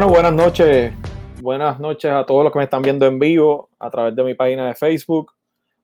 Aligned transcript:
Bueno, 0.00 0.14
buenas 0.14 0.32
noches. 0.32 0.94
Buenas 1.42 1.78
noches 1.78 2.10
a 2.10 2.24
todos 2.24 2.42
los 2.42 2.50
que 2.50 2.58
me 2.58 2.64
están 2.64 2.80
viendo 2.80 3.04
en 3.04 3.18
vivo 3.18 3.68
a 3.78 3.90
través 3.90 4.16
de 4.16 4.24
mi 4.24 4.32
página 4.32 4.66
de 4.68 4.74
Facebook. 4.74 5.34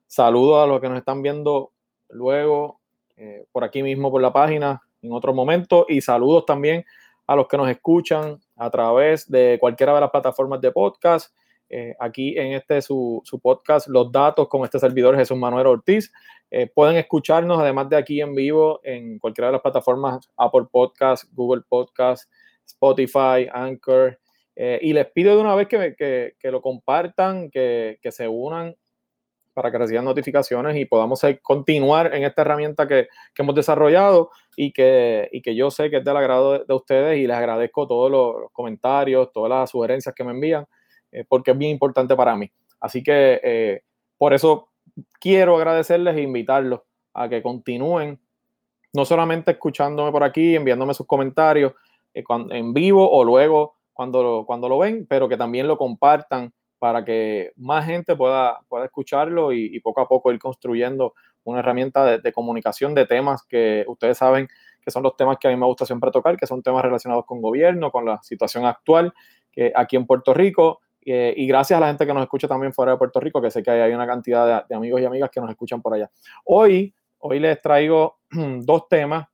Saludos 0.07 0.63
a 0.63 0.65
los 0.65 0.81
que 0.81 0.89
nos 0.89 0.97
están 0.97 1.21
viendo 1.21 1.71
luego 2.09 2.79
eh, 3.15 3.45
por 3.51 3.63
aquí 3.63 3.83
mismo 3.83 4.09
por 4.09 4.19
la 4.19 4.33
página 4.33 4.81
en 5.03 5.11
otro 5.11 5.35
momento 5.35 5.85
y 5.87 6.01
saludos 6.01 6.47
también 6.47 6.83
a 7.27 7.35
los 7.35 7.47
que 7.47 7.57
nos 7.57 7.69
escuchan 7.69 8.39
a 8.55 8.71
través 8.71 9.29
de 9.29 9.59
cualquiera 9.59 9.93
de 9.93 10.01
las 10.01 10.09
plataformas 10.09 10.61
de 10.61 10.71
podcast. 10.71 11.31
Eh, 11.69 11.95
aquí 11.99 12.35
en 12.39 12.53
este 12.53 12.81
su, 12.81 13.21
su, 13.23 13.39
podcast, 13.39 13.87
Los 13.87 14.11
Datos 14.11 14.47
con 14.47 14.63
este 14.63 14.79
servidor 14.79 15.15
Jesús 15.15 15.37
Manuel 15.37 15.67
Ortiz. 15.67 16.11
Eh, 16.49 16.65
pueden 16.65 16.97
escucharnos 16.97 17.59
además 17.59 17.87
de 17.87 17.97
aquí 17.97 18.19
en 18.19 18.33
vivo 18.33 18.79
en 18.81 19.19
cualquiera 19.19 19.49
de 19.49 19.51
las 19.51 19.61
plataformas 19.61 20.27
Apple 20.35 20.65
Podcast, 20.71 21.25
Google 21.33 21.61
Podcast, 21.69 22.27
Spotify, 22.67 23.47
Anchor. 23.51 24.19
Eh, 24.55 24.79
y 24.81 24.93
les 24.93 25.07
pido 25.11 25.35
de 25.35 25.41
una 25.41 25.55
vez 25.55 25.67
que, 25.67 25.95
que, 25.95 26.35
que 26.39 26.51
lo 26.51 26.61
compartan, 26.61 27.49
que, 27.49 27.99
que, 28.01 28.11
se 28.11 28.27
unan 28.27 28.75
para 29.57 29.71
que 29.71 29.77
reciban 29.79 30.05
notificaciones 30.05 30.75
y 30.77 30.85
podamos 30.85 31.19
continuar 31.41 32.13
en 32.13 32.23
esta 32.23 32.43
herramienta 32.43 32.87
que, 32.87 33.07
hemos 33.35 33.55
desarrollado 33.55 34.29
y 34.55 34.71
que, 34.71 35.29
y 35.31 35.41
que 35.41 35.55
yo 35.55 35.71
sé 35.71 35.89
que 35.89 35.97
es 35.97 36.05
del 36.05 36.15
agrado 36.15 36.59
de, 36.59 36.73
ustedes 36.75 37.17
y 37.17 37.25
les 37.25 37.35
agradezco 37.35 37.87
todos 37.87 38.11
los, 38.11 38.51
comentarios, 38.51 39.31
todas 39.31 39.49
las 39.49 39.71
sugerencias 39.71 40.13
que 40.13 40.23
me 40.23 40.29
envían, 40.29 40.67
eh, 41.11 41.25
porque 41.27 41.51
es 41.51 41.57
bien 41.57 41.71
importante 41.71 42.15
para 42.15 42.35
mí. 42.35 42.51
Así 42.79 43.01
que 43.01 43.41
eh, 43.43 43.81
por 44.15 44.35
eso 44.35 44.69
quiero 45.19 45.57
agradecerles 45.57 46.15
e 46.17 46.21
invitarlos 46.21 46.81
a 47.15 47.27
que 47.27 47.41
continúen, 47.41 48.19
no 48.93 49.05
solamente 49.05 49.49
escuchándome 49.49 50.11
por 50.11 50.23
aquí, 50.23 50.55
enviándome 50.55 50.93
sus 50.93 51.07
comentarios, 51.07 51.73
en 52.13 52.73
vivo 52.73 53.09
o 53.09 53.23
luego 53.23 53.75
cuando 53.93 54.23
lo, 54.23 54.45
cuando 54.45 54.69
lo 54.69 54.79
ven, 54.79 55.05
pero 55.07 55.27
que 55.27 55.37
también 55.37 55.67
lo 55.67 55.77
compartan 55.77 56.53
para 56.79 57.03
que 57.03 57.51
más 57.55 57.85
gente 57.85 58.15
pueda, 58.15 58.59
pueda 58.67 58.85
escucharlo 58.85 59.51
y, 59.51 59.79
poco 59.79 60.01
a 60.01 60.07
poco 60.07 60.31
ir 60.31 60.39
construyendo 60.39 61.13
una 61.43 61.59
herramienta 61.59 62.17
de, 62.17 62.31
comunicación 62.33 62.93
de 62.93 63.05
temas 63.05 63.43
que 63.47 63.83
ustedes 63.87 64.17
saben 64.17 64.47
que 64.81 64.91
son 64.91 65.03
los 65.03 65.17
temas 65.17 65.37
que 65.39 65.47
a 65.47 65.51
mí 65.51 65.57
me 65.57 65.65
gusta 65.65 65.85
siempre 65.85 66.11
tocar, 66.11 66.37
que 66.37 66.47
son 66.47 66.61
temas 66.61 66.81
relacionados 66.81 67.25
con 67.25 67.41
gobierno, 67.41 67.91
con 67.91 68.05
la 68.05 68.21
situación 68.21 68.65
actual 68.65 69.13
aquí 69.75 69.95
en 69.95 70.05
Puerto 70.05 70.33
Rico. 70.33 70.81
Eh, 71.05 71.33
y 71.37 71.47
gracias 71.47 71.77
a 71.77 71.79
la 71.79 71.87
gente 71.87 72.05
que 72.05 72.13
nos 72.13 72.23
escucha 72.23 72.47
también 72.47 72.73
fuera 72.73 72.91
de 72.91 72.97
Puerto 72.97 73.19
Rico, 73.19 73.41
que 73.41 73.49
sé 73.49 73.63
que 73.63 73.71
hay 73.71 73.93
una 73.93 74.05
cantidad 74.05 74.45
de, 74.45 74.65
de 74.67 74.75
amigos 74.75 75.01
y 75.01 75.05
amigas 75.05 75.29
que 75.31 75.39
nos 75.39 75.49
escuchan 75.49 75.81
por 75.81 75.93
allá. 75.93 76.09
Hoy, 76.45 76.93
hoy 77.19 77.39
les 77.39 77.61
traigo 77.61 78.19
dos 78.29 78.87
temas 78.89 79.27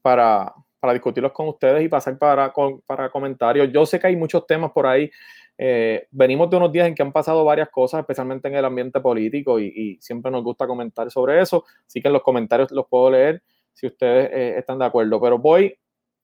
para, 0.00 0.52
para 0.82 0.94
discutirlos 0.94 1.30
con 1.30 1.46
ustedes 1.46 1.84
y 1.84 1.88
pasar 1.88 2.18
para, 2.18 2.52
para 2.84 3.08
comentarios. 3.08 3.70
Yo 3.72 3.86
sé 3.86 4.00
que 4.00 4.08
hay 4.08 4.16
muchos 4.16 4.44
temas 4.48 4.72
por 4.72 4.84
ahí. 4.84 5.08
Eh, 5.56 6.08
venimos 6.10 6.50
de 6.50 6.56
unos 6.56 6.72
días 6.72 6.88
en 6.88 6.94
que 6.96 7.04
han 7.04 7.12
pasado 7.12 7.44
varias 7.44 7.68
cosas, 7.70 8.00
especialmente 8.00 8.48
en 8.48 8.56
el 8.56 8.64
ambiente 8.64 8.98
político, 8.98 9.60
y, 9.60 9.96
siempre 10.00 10.32
nos 10.32 10.42
gusta 10.42 10.66
comentar 10.66 11.08
sobre 11.08 11.40
eso. 11.40 11.64
Así 11.86 12.02
que 12.02 12.08
en 12.08 12.14
los 12.14 12.22
comentarios 12.24 12.72
los 12.72 12.88
puedo 12.88 13.12
leer 13.12 13.44
si 13.72 13.86
ustedes 13.86 14.28
eh, 14.32 14.58
están 14.58 14.80
de 14.80 14.86
acuerdo. 14.86 15.20
Pero 15.20 15.38
voy, 15.38 15.72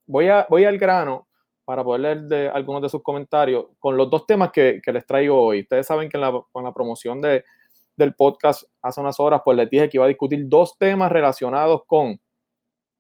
voy, 0.04 0.26
a, 0.26 0.44
voy 0.50 0.64
al 0.64 0.76
grano 0.76 1.28
para 1.64 1.84
poder 1.84 2.20
leer 2.20 2.50
algunos 2.52 2.82
de 2.82 2.88
sus 2.88 3.00
comentarios 3.00 3.66
con 3.78 3.96
los 3.96 4.10
dos 4.10 4.26
temas 4.26 4.50
que, 4.50 4.82
les 4.84 5.06
traigo 5.06 5.40
hoy. 5.40 5.60
Ustedes 5.60 5.86
saben 5.86 6.08
que 6.08 6.18
la, 6.18 6.32
con 6.50 6.64
la 6.64 6.74
promoción 6.74 7.20
de, 7.20 7.44
del 7.96 8.12
podcast 8.12 8.64
hace 8.82 9.00
unas 9.00 9.20
horas, 9.20 9.40
pues 9.44 9.56
les 9.56 9.70
dije 9.70 9.88
que 9.88 9.98
iba 9.98 10.04
a 10.04 10.08
discutir 10.08 10.48
dos 10.48 10.76
temas 10.76 11.12
relacionados 11.12 11.82
con 11.86 12.18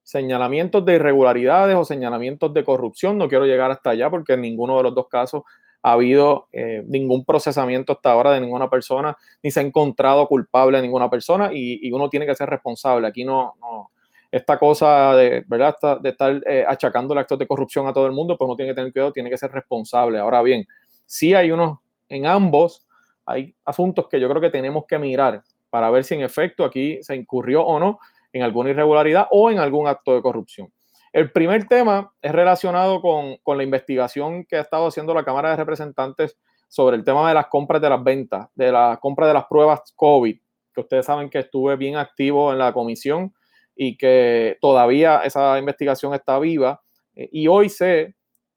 señalamientos 0.08 0.86
de 0.86 0.94
irregularidades 0.94 1.76
o 1.76 1.84
señalamientos 1.84 2.54
de 2.54 2.64
corrupción. 2.64 3.18
No 3.18 3.28
quiero 3.28 3.44
llegar 3.44 3.70
hasta 3.70 3.90
allá 3.90 4.08
porque 4.08 4.32
en 4.32 4.40
ninguno 4.40 4.78
de 4.78 4.84
los 4.84 4.94
dos 4.94 5.06
casos 5.06 5.42
ha 5.82 5.92
habido 5.92 6.48
eh, 6.50 6.82
ningún 6.86 7.26
procesamiento 7.26 7.92
hasta 7.92 8.12
ahora 8.12 8.32
de 8.32 8.40
ninguna 8.40 8.70
persona, 8.70 9.14
ni 9.42 9.50
se 9.50 9.60
ha 9.60 9.62
encontrado 9.62 10.26
culpable 10.26 10.78
a 10.78 10.80
ninguna 10.80 11.10
persona 11.10 11.50
y, 11.52 11.92
uno 11.92 12.08
tiene 12.08 12.24
que 12.24 12.34
ser 12.34 12.48
responsable. 12.48 13.06
Aquí 13.06 13.22
no, 13.22 13.52
no 13.60 13.90
esta 14.32 14.58
cosa 14.58 15.14
de, 15.14 15.44
¿verdad? 15.46 15.76
de 16.00 16.08
estar 16.08 16.42
eh, 16.46 16.64
achacando 16.66 17.12
el 17.12 17.18
actos 17.18 17.38
de 17.38 17.46
corrupción 17.46 17.86
a 17.86 17.92
todo 17.92 18.06
el 18.06 18.12
mundo, 18.12 18.38
pues 18.38 18.46
uno 18.46 18.56
tiene 18.56 18.70
que 18.70 18.76
tener 18.76 18.92
cuidado, 18.94 19.12
tiene 19.12 19.28
que 19.28 19.36
ser 19.36 19.52
responsable. 19.52 20.18
Ahora 20.18 20.40
bien, 20.40 20.66
sí 21.04 21.34
hay 21.34 21.50
unos, 21.50 21.80
en 22.08 22.24
ambos, 22.24 22.86
hay 23.26 23.54
asuntos 23.62 24.08
que 24.08 24.18
yo 24.18 24.26
creo 24.30 24.40
que 24.40 24.48
tenemos 24.48 24.86
que 24.86 24.98
mirar 24.98 25.42
para 25.68 25.90
ver 25.90 26.02
si 26.02 26.14
en 26.14 26.22
efecto 26.22 26.64
aquí 26.64 26.98
se 27.02 27.14
incurrió 27.14 27.62
o 27.62 27.78
no 27.78 27.98
en 28.32 28.42
alguna 28.42 28.70
irregularidad 28.70 29.26
o 29.30 29.50
en 29.50 29.58
algún 29.58 29.86
acto 29.86 30.14
de 30.14 30.22
corrupción. 30.22 30.72
El 31.12 31.32
primer 31.32 31.66
tema 31.66 32.12
es 32.20 32.32
relacionado 32.32 33.00
con, 33.00 33.36
con, 33.42 33.56
la 33.56 33.64
investigación 33.64 34.44
que 34.44 34.56
ha 34.56 34.60
estado 34.60 34.86
haciendo 34.86 35.14
la 35.14 35.24
Cámara 35.24 35.50
de 35.50 35.56
Representantes 35.56 36.38
sobre 36.68 36.96
el 36.96 37.04
tema 37.04 37.26
de 37.28 37.34
las 37.34 37.46
compras 37.46 37.80
de 37.80 37.88
las 37.88 38.04
ventas, 38.04 38.48
de 38.54 38.70
la 38.70 38.98
compra 39.00 39.26
de 39.26 39.34
las 39.34 39.46
pruebas 39.46 39.80
COVID, 39.96 40.38
que 40.74 40.80
ustedes 40.80 41.06
saben 41.06 41.30
que 41.30 41.38
estuve 41.38 41.76
bien 41.76 41.96
activo 41.96 42.52
en 42.52 42.58
la 42.58 42.72
comisión 42.72 43.34
y 43.74 43.96
que 43.96 44.58
todavía 44.60 45.20
esa 45.24 45.58
investigación 45.58 46.12
está 46.12 46.38
viva. 46.38 46.82
Eh, 47.14 47.28
y 47.32 47.48
hoy 47.48 47.68
se 47.68 48.14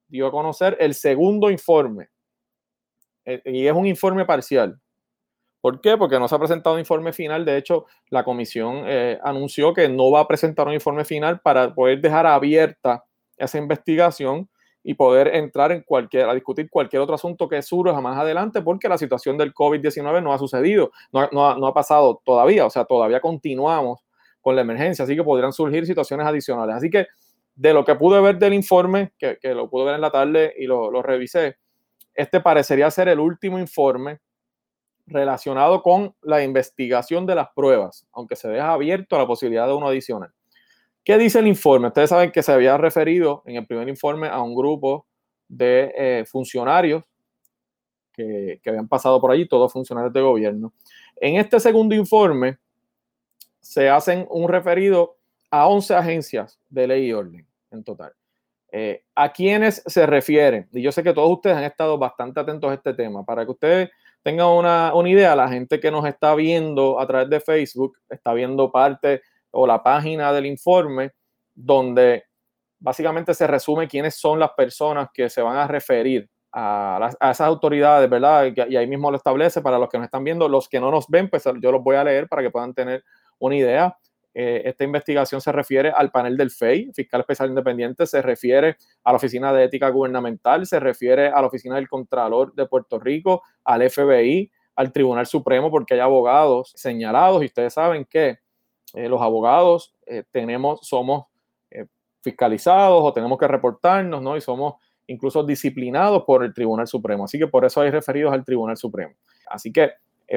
dio 0.08 0.28
a 0.28 0.32
conocer 0.32 0.76
el 0.80 0.94
segundo 0.94 1.50
informe, 1.50 2.10
eh, 3.26 3.42
y 3.46 3.66
es 3.66 3.74
un 3.74 3.88
informe 3.88 4.26
parcial, 4.26 4.80
¿Por 5.62 5.80
qué? 5.80 5.96
Porque 5.96 6.20
no 6.20 6.28
se 6.28 6.36
ha 6.36 6.40
presentado 6.40 6.74
un 6.74 6.80
informe 6.80 7.14
final. 7.14 7.46
De 7.46 7.56
hecho, 7.56 7.86
la 8.10 8.24
comisión 8.24 8.84
eh, 8.88 9.20
anunció 9.24 9.74
que 9.74 9.88
no 9.88 10.10
va 10.10 10.22
a 10.22 10.28
presentar 10.28 10.68
un 10.68 10.74
informe 10.74 11.06
final 11.06 11.40
para 11.40 11.74
poder 11.74 12.02
dejar 12.02 12.26
abierta 12.26 13.06
esa 13.38 13.60
investigación 13.60 14.50
y 14.84 14.96
poder 14.96 15.36
entrar 15.36 15.72
en 15.72 15.84
cualquier, 15.84 16.28
a 16.28 16.34
discutir 16.34 16.68
cualquier 16.68 17.04
otro 17.04 17.14
asunto 17.14 17.48
que 17.48 17.62
surja 17.62 18.02
más 18.02 18.18
adelante, 18.18 18.64
porque 18.64 18.90
la 18.90 18.98
situación 18.98 19.38
del 19.38 19.54
COVID-19 19.54 20.24
no 20.24 20.34
ha 20.34 20.40
sucedido, 20.40 20.92
no, 21.12 21.68
ha 21.68 21.74
pasado 21.76 22.20
todavía, 22.26 22.66
o 22.66 22.70
sea, 22.72 22.86
todavía 22.86 23.22
continuamos 23.22 24.00
con 24.42 24.56
la 24.56 24.64
emergencia, 24.64 25.04
así 25.04 25.16
que 25.16 25.24
podrían 25.24 25.54
surgir 25.54 25.86
situaciones 25.86 26.26
adicionales. 26.26 26.76
Así 26.76 26.90
que 26.90 27.06
de 27.54 27.74
lo 27.76 27.86
que 27.86 27.94
pude 27.94 28.20
ver 28.20 28.40
del 28.40 28.56
informe, 28.56 29.14
que, 29.20 29.38
lo 29.54 29.70
pude 29.70 29.86
ver 29.86 29.96
en 29.96 30.02
la 30.02 30.10
tarde 30.10 30.56
y 30.58 30.66
lo 30.66 31.04
revisé, 31.04 31.58
este 32.16 32.40
parecería 32.40 32.90
ser 32.90 33.08
el 33.10 33.20
último 33.20 33.60
informe 33.60 34.20
relacionado 35.06 35.82
con 35.82 36.16
la 36.22 36.44
investigación 36.44 37.26
de 37.26 37.36
las 37.36 37.50
pruebas, 37.56 38.08
aunque 38.12 38.36
se 38.36 38.48
deja 38.50 38.74
abierto 38.74 39.18
la 39.18 39.28
posibilidad 39.28 39.68
de 39.68 39.74
uno 39.74 39.88
adicional. 39.88 40.32
¿Qué 41.04 41.18
dice 41.18 41.40
el 41.40 41.48
informe? 41.48 41.88
Ustedes 41.88 42.10
saben 42.10 42.32
que 42.32 42.44
se 42.44 42.52
había 42.52 42.78
referido 42.78 43.44
en 43.46 43.56
el 43.56 43.66
primer 43.66 43.90
informe 43.90 44.28
a 44.28 44.42
un 44.42 44.56
grupo 44.56 45.08
de 45.48 45.94
eh, 45.98 46.26
funcionarios 46.26 47.04
que, 48.14 48.60
que, 48.62 48.70
habían 48.70 48.88
pasado 48.88 49.20
por 49.20 49.32
allí, 49.32 49.48
todos 49.48 49.72
funcionarios 49.72 50.14
de 50.14 50.22
gobierno. 50.22 50.74
En 51.16 51.38
este 51.38 51.60
segundo 51.60 51.96
informe 51.96 52.58
se 53.60 53.90
hacen 53.90 54.28
un 54.30 54.50
referido 54.50 55.18
a 55.50 55.68
11 55.68 55.96
agencias 55.96 56.60
de 56.70 56.88
ley 56.88 57.08
y 57.08 57.14
orden 57.14 57.48
en 57.72 57.84
total. 57.84 58.14
Eh, 58.72 59.04
¿A 59.16 59.34
quiénes 59.34 59.84
se 59.86 60.06
refieren? 60.06 60.70
Y 60.72 60.82
yo 60.82 60.92
sé 60.92 61.04
que 61.04 61.14
todos 61.14 61.30
ustedes 61.30 61.58
han 61.58 61.66
estado 61.66 61.98
bastante 61.98 62.40
atentos 62.40 62.72
a 62.72 62.74
este 62.74 62.94
tema. 62.94 63.26
Para 63.26 63.44
que 63.44 63.52
ustedes 63.52 63.90
tengan 64.24 64.48
una, 64.48 64.94
una, 64.94 65.10
idea, 65.10 65.36
la 65.36 65.50
gente 65.50 65.80
que 65.80 65.92
nos 65.92 66.06
está 66.06 66.36
viendo 66.36 67.00
a 67.00 67.08
través 67.08 67.30
de 67.30 67.40
Facebook 67.40 67.98
está 68.10 68.34
viendo 68.34 68.72
parte 68.72 69.22
o 69.52 69.68
la 69.68 69.82
página 69.82 70.32
del 70.32 70.46
informe 70.46 71.12
donde 71.54 72.24
básicamente 72.80 73.34
se 73.34 73.48
resume 73.48 73.88
quiénes 73.88 74.16
son 74.16 74.40
las 74.40 74.52
personas 74.52 75.10
que 75.14 75.30
se 75.30 75.42
van 75.42 75.58
a 75.58 75.68
referir 75.68 76.30
a, 76.52 77.10
a 77.20 77.32
esas 77.32 77.48
autoridades, 77.48 78.10
¿verdad? 78.10 78.46
Y, 78.46 78.74
y, 78.74 78.78
ahí 78.78 78.88
mismo 78.88 79.10
lo 79.10 79.18
establece 79.18 79.62
para 79.62 79.80
los 79.80 79.90
que 79.90 79.98
nos 79.98 80.06
están 80.06 80.24
viendo, 80.24 80.50
los 80.50 80.68
que 80.68 80.80
no 80.80 80.92
nos 80.92 81.08
ven, 81.08 81.30
pues 81.30 81.44
yo 81.62 81.72
los 81.72 81.84
voy 81.84 81.96
a 81.96 82.04
leer 82.04 82.28
para 82.28 82.42
que 82.42 82.50
puedan 82.50 82.74
tener 82.74 83.04
una 83.40 83.56
idea. 83.56 83.98
Eh, 84.34 84.62
esta 84.66 84.84
investigación 84.86 85.42
se 85.42 85.52
refiere 85.52 85.92
al 85.92 86.10
panel 86.10 86.38
del 86.38 86.52
FEI, 86.52 86.92
Fiscal 86.94 87.22
Especial 87.22 87.50
Independiente, 87.50 88.06
se 88.06 88.22
refiere 88.22 88.78
a 89.04 89.12
la 89.12 89.18
Oficina 89.18 89.52
de 89.52 89.66
Ética 89.66 89.90
Gubernamental, 89.90 90.66
se 90.66 90.80
refiere 90.80 91.28
a 91.28 91.42
la 91.42 91.48
Oficina 91.48 91.76
del 91.76 91.90
Contralor 91.90 92.54
de 92.54 92.66
Puerto 92.66 92.98
Rico, 92.98 93.44
al 93.66 93.90
FBI, 93.90 94.50
al 94.76 94.94
Tribunal 94.94 95.26
Supremo, 95.26 95.70
porque 95.70 95.96
hay 95.96 96.00
abogados 96.00 96.72
señalados 96.76 97.44
y 97.44 97.48
ustedes 97.48 97.74
saben 97.74 98.06
que 98.06 98.40
eh, 98.94 99.10
los 99.10 99.22
abogados 99.22 99.96
eh, 100.06 100.24
tenemos, 100.32 100.88
somos 100.88 101.26
fiscalizados 102.24 103.04
o 103.04 103.12
tenemos 103.14 103.36
que 103.40 103.48
reportarnos, 103.48 104.22
¿no? 104.22 104.38
Y 104.38 104.42
somos 104.42 104.76
incluso 105.08 105.44
disciplinados 105.44 106.24
por 106.24 106.44
el 106.44 106.54
Tribunal 106.54 106.86
Supremo. 106.86 107.24
Así 107.24 107.40
que 107.40 107.48
por 107.48 107.66
eso 107.66 107.82
hay 107.82 107.90
referidos 107.90 108.32
al 108.32 108.46
Tribunal 108.46 108.78
Supremo. 108.78 109.16
Así 109.48 109.74
que 109.74 109.90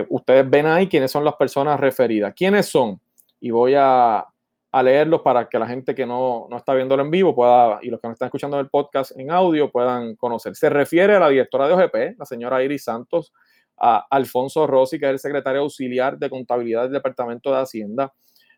ustedes 0.09 0.49
ven 0.49 0.65
ahí 0.65 0.89
quiénes 0.89 1.11
son 1.11 1.27
las 1.27 1.35
personas 1.35 1.79
referidas. 1.79 2.33
¿Quiénes 2.35 2.65
son? 2.65 2.99
Y 3.45 3.51
voy 3.51 3.75
a, 3.77 4.25
a 4.73 4.83
leerlos 4.83 5.21
para 5.21 5.51
que 5.51 5.59
la 5.59 5.67
gente 5.67 5.95
que 5.95 6.07
no, 6.07 6.47
no, 6.49 6.57
está 6.57 6.73
viéndolo 6.73 7.03
en 7.03 7.11
vivo 7.11 7.35
pueda, 7.35 7.79
y 7.83 7.91
los 7.91 8.01
que 8.01 8.09
no 8.09 8.15
están 8.15 8.29
escuchando 8.29 8.59
el 8.59 8.71
podcast 8.71 9.13
en 9.19 9.31
audio 9.31 9.71
puedan 9.71 10.17
conocer. 10.17 10.57
Se 10.57 10.71
refiere 10.71 11.15
a 11.15 11.21
la 11.21 11.29
directora 11.29 11.69
de 11.69 11.75
OGP, 11.75 12.19
la 12.19 12.25
señora 12.25 12.63
Iris 12.63 12.85
Santos, 12.85 13.35
a 13.77 14.07
Alfonso 14.09 14.67
Rossi, 14.67 14.99
que 14.99 15.05
es 15.05 15.13
el 15.13 15.19
secretario 15.19 15.61
auxiliar 15.61 16.17
de 16.17 16.31
contabilidad 16.31 16.85
del 16.85 16.93
Departamento 16.93 17.51
de 17.51 17.61
Hacienda, 17.61 18.15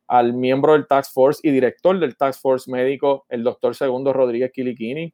al 0.06 0.34
miembro 0.34 0.74
del 0.74 0.86
Task 0.86 1.12
Force 1.12 1.40
y 1.42 1.50
director 1.50 1.98
del 1.98 2.16
Task 2.16 2.40
Force 2.40 2.70
médico, 2.70 3.26
el 3.28 3.42
doctor 3.42 3.74
Segundo 3.74 4.12
Rodríguez 4.12 4.52
Quiliquini, 4.52 5.12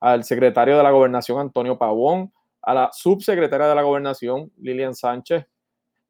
al 0.00 0.24
secretario 0.24 0.76
de 0.76 0.82
la 0.82 0.90
gobernación 0.90 1.40
Antonio 1.40 1.78
Pavón, 1.78 2.34
a 2.60 2.74
la 2.74 2.90
subsecretaria 2.92 3.66
de 3.66 3.74
la 3.74 3.82
gobernación 3.82 4.52
Lilian 4.58 4.94
Sánchez 4.94 5.46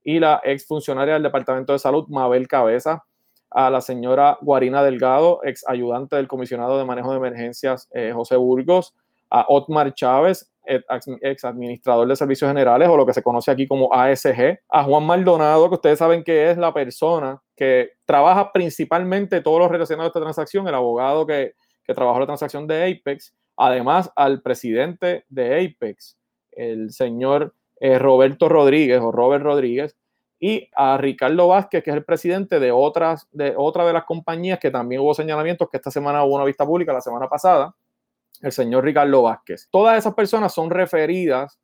y 0.07 0.21
la 0.21 0.41
exfuncionaria 0.45 1.15
del 1.15 1.25
Departamento 1.25 1.73
de 1.73 1.81
Salud 1.81 2.07
Mabel 2.09 2.47
Cabeza, 2.47 3.05
a 3.51 3.71
la 3.71 3.81
señora 3.81 4.39
Guarina 4.41 4.85
Delgado, 4.85 5.41
ex 5.43 5.69
ayudante 5.69 6.15
del 6.15 6.29
comisionado 6.29 6.79
de 6.79 6.85
manejo 6.85 7.11
de 7.11 7.17
emergencias 7.17 7.89
eh, 7.93 8.13
José 8.15 8.37
Burgos, 8.37 8.95
a 9.31 9.47
Otmar 9.49 9.93
Chávez, 9.95 10.53
ex 10.65 11.45
administrador 11.45 12.07
de 12.07 12.15
servicios 12.15 12.49
generales 12.49 12.89
o 12.89 12.97
lo 12.97 13.05
que 13.05 13.15
se 13.15 13.23
conoce 13.25 13.51
aquí 13.51 13.67
como 13.67 13.93
ASG, 13.93 14.61
a 14.69 14.85
Juan 14.85 15.05
Maldonado, 15.05 15.69
que 15.69 15.75
ustedes 15.75 15.99
saben 15.99 16.23
que 16.23 16.53
es 16.53 16.57
la 16.57 16.73
persona 16.73 17.43
que 17.57 17.91
trabaja 18.05 18.53
principalmente 18.53 19.41
todos 19.41 19.59
los 19.59 19.71
relacionados 19.73 20.07
a 20.07 20.11
esta 20.11 20.21
transacción, 20.21 20.69
el 20.69 20.75
abogado 20.77 21.27
que, 21.27 21.55
que 21.85 21.95
trabajó 21.95 22.21
la 22.21 22.27
transacción 22.27 22.69
de 22.69 22.93
Apex, 22.93 23.35
además 23.57 24.13
al 24.15 24.41
presidente 24.41 25.25
de 25.29 25.67
Apex, 25.67 26.17
el 26.53 26.93
señor 26.93 27.56
eh, 27.81 27.99
Roberto 27.99 28.49
Rodríguez 28.49 29.01
o 29.01 29.13
Robert 29.13 29.45
Rodríguez, 29.45 29.97
y 30.39 30.69
a 30.75 30.99
Ricardo 30.99 31.49
Vázquez, 31.49 31.83
que 31.83 31.91
es 31.91 31.97
el 31.97 32.05
presidente 32.05 32.61
de, 32.61 32.71
otras, 32.71 33.27
de 33.33 33.55
otra 33.57 33.87
de 33.87 33.93
las 33.93 34.05
compañías 34.05 34.59
que 34.59 34.71
también 34.71 35.01
hubo 35.01 35.15
señalamientos, 35.15 35.69
que 35.71 35.79
esta 35.79 35.91
semana 35.91 36.25
hubo 36.25 36.35
una 36.35 36.45
vista 36.45 36.67
pública, 36.67 36.93
la 36.93 37.01
semana 37.01 37.29
pasada, 37.29 37.75
el 38.43 38.53
señor 38.53 38.85
Ricardo 38.85 39.23
Vázquez. 39.23 39.69
Todas 39.71 39.99
esas 39.99 40.15
personas 40.15 40.53
son 40.53 40.71
referidas 40.71 41.59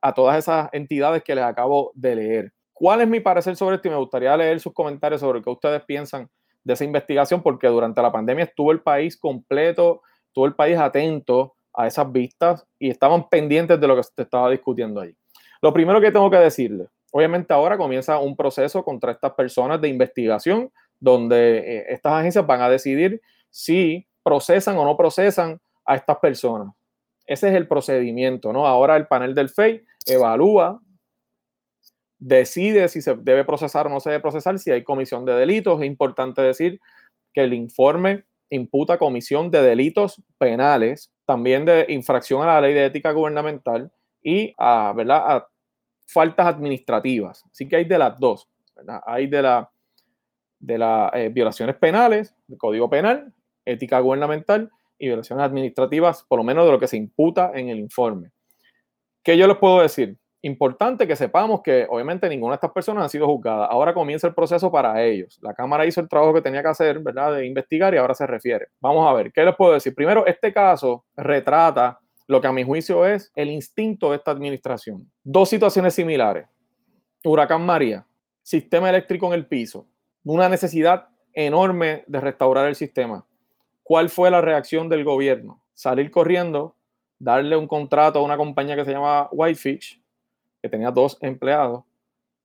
a 0.00 0.12
todas 0.12 0.38
esas 0.38 0.68
entidades 0.72 1.22
que 1.22 1.34
les 1.34 1.44
acabo 1.44 1.92
de 1.94 2.16
leer. 2.16 2.52
¿Cuál 2.72 3.00
es 3.00 3.08
mi 3.08 3.20
parecer 3.20 3.56
sobre 3.56 3.76
esto? 3.76 3.88
Y 3.88 3.92
me 3.92 3.96
gustaría 3.96 4.36
leer 4.36 4.60
sus 4.60 4.72
comentarios 4.72 5.20
sobre 5.20 5.40
qué 5.40 5.48
ustedes 5.48 5.82
piensan 5.84 6.28
de 6.64 6.74
esa 6.74 6.84
investigación, 6.84 7.42
porque 7.42 7.68
durante 7.68 8.02
la 8.02 8.10
pandemia 8.10 8.44
estuvo 8.44 8.72
el 8.72 8.80
país 8.80 9.16
completo, 9.16 10.02
estuvo 10.26 10.46
el 10.46 10.54
país 10.54 10.76
atento 10.76 11.54
a 11.72 11.86
esas 11.86 12.10
vistas 12.10 12.66
y 12.78 12.90
estaban 12.90 13.28
pendientes 13.28 13.80
de 13.80 13.86
lo 13.86 13.96
que 13.96 14.02
se 14.02 14.10
estaba 14.22 14.50
discutiendo 14.50 15.00
ahí. 15.00 15.14
Lo 15.62 15.72
primero 15.72 16.00
que 16.00 16.12
tengo 16.12 16.30
que 16.30 16.36
decirle, 16.36 16.88
obviamente 17.12 17.52
ahora 17.52 17.78
comienza 17.78 18.18
un 18.18 18.36
proceso 18.36 18.84
contra 18.84 19.12
estas 19.12 19.32
personas 19.32 19.80
de 19.80 19.88
investigación 19.88 20.70
donde 21.00 21.58
eh, 21.58 21.86
estas 21.88 22.12
agencias 22.14 22.46
van 22.46 22.62
a 22.62 22.68
decidir 22.68 23.20
si 23.50 24.06
procesan 24.22 24.76
o 24.76 24.84
no 24.84 24.96
procesan 24.96 25.60
a 25.84 25.96
estas 25.96 26.18
personas. 26.18 26.74
Ese 27.26 27.48
es 27.48 27.54
el 27.54 27.66
procedimiento, 27.66 28.52
¿no? 28.52 28.66
Ahora 28.66 28.96
el 28.96 29.06
panel 29.06 29.34
del 29.34 29.48
FEI 29.48 29.84
evalúa, 30.06 30.80
decide 32.18 32.88
si 32.88 33.02
se 33.02 33.14
debe 33.16 33.44
procesar 33.44 33.86
o 33.86 33.90
no 33.90 34.00
se 34.00 34.10
debe 34.10 34.22
procesar, 34.22 34.58
si 34.58 34.70
hay 34.70 34.84
comisión 34.84 35.24
de 35.24 35.34
delitos. 35.34 35.80
Es 35.80 35.86
importante 35.86 36.42
decir 36.42 36.80
que 37.32 37.42
el 37.42 37.54
informe 37.54 38.24
imputa 38.50 38.98
comisión 38.98 39.50
de 39.50 39.62
delitos 39.62 40.22
penales, 40.38 41.12
también 41.24 41.64
de 41.64 41.86
infracción 41.88 42.42
a 42.42 42.46
la 42.46 42.60
ley 42.60 42.74
de 42.74 42.86
ética 42.86 43.10
gubernamental 43.10 43.90
y 44.26 44.52
a, 44.58 44.92
¿verdad? 44.92 45.22
a 45.24 45.48
faltas 46.04 46.48
administrativas. 46.48 47.44
Así 47.48 47.68
que 47.68 47.76
hay 47.76 47.84
de 47.84 47.96
las 47.96 48.18
dos. 48.18 48.48
Hay 49.06 49.28
de, 49.28 49.40
la, 49.40 49.70
de 50.58 50.78
las 50.78 51.14
eh, 51.14 51.28
violaciones 51.28 51.76
penales, 51.76 52.34
el 52.48 52.58
Código 52.58 52.90
Penal, 52.90 53.32
ética 53.64 54.00
gubernamental 54.00 54.68
y 54.98 55.06
violaciones 55.06 55.44
administrativas, 55.44 56.24
por 56.24 56.38
lo 56.38 56.44
menos 56.44 56.66
de 56.66 56.72
lo 56.72 56.80
que 56.80 56.88
se 56.88 56.96
imputa 56.96 57.52
en 57.54 57.68
el 57.68 57.78
informe. 57.78 58.32
¿Qué 59.22 59.38
yo 59.38 59.46
les 59.46 59.58
puedo 59.58 59.80
decir? 59.80 60.18
Importante 60.42 61.06
que 61.06 61.14
sepamos 61.14 61.62
que 61.62 61.86
obviamente 61.88 62.28
ninguna 62.28 62.52
de 62.52 62.56
estas 62.56 62.72
personas 62.72 63.04
ha 63.04 63.08
sido 63.08 63.28
juzgada. 63.28 63.66
Ahora 63.66 63.94
comienza 63.94 64.26
el 64.26 64.34
proceso 64.34 64.72
para 64.72 65.04
ellos. 65.04 65.38
La 65.40 65.54
Cámara 65.54 65.86
hizo 65.86 66.00
el 66.00 66.08
trabajo 66.08 66.34
que 66.34 66.42
tenía 66.42 66.62
que 66.62 66.68
hacer, 66.68 66.98
¿verdad? 66.98 67.34
De 67.36 67.46
investigar 67.46 67.94
y 67.94 67.98
ahora 67.98 68.14
se 68.14 68.26
refiere. 68.26 68.66
Vamos 68.80 69.08
a 69.08 69.12
ver, 69.12 69.32
¿qué 69.32 69.44
les 69.44 69.54
puedo 69.54 69.74
decir? 69.74 69.94
Primero, 69.94 70.26
este 70.26 70.52
caso 70.52 71.04
retrata 71.16 72.00
lo 72.26 72.40
que 72.40 72.46
a 72.46 72.52
mi 72.52 72.64
juicio 72.64 73.06
es 73.06 73.30
el 73.34 73.50
instinto 73.50 74.10
de 74.10 74.16
esta 74.16 74.30
administración. 74.30 75.10
Dos 75.22 75.48
situaciones 75.48 75.94
similares. 75.94 76.46
Huracán 77.24 77.64
María, 77.64 78.06
sistema 78.42 78.88
eléctrico 78.88 79.26
en 79.26 79.32
el 79.34 79.46
piso, 79.46 79.86
una 80.24 80.48
necesidad 80.48 81.08
enorme 81.32 82.04
de 82.06 82.20
restaurar 82.20 82.66
el 82.66 82.74
sistema. 82.74 83.26
¿Cuál 83.82 84.08
fue 84.08 84.30
la 84.30 84.40
reacción 84.40 84.88
del 84.88 85.04
gobierno? 85.04 85.60
Salir 85.74 86.10
corriendo, 86.10 86.74
darle 87.18 87.56
un 87.56 87.68
contrato 87.68 88.18
a 88.18 88.22
una 88.22 88.36
compañía 88.36 88.74
que 88.76 88.84
se 88.84 88.92
llama 88.92 89.28
Whitefish, 89.30 90.02
que 90.62 90.68
tenía 90.68 90.90
dos 90.90 91.18
empleados, 91.20 91.84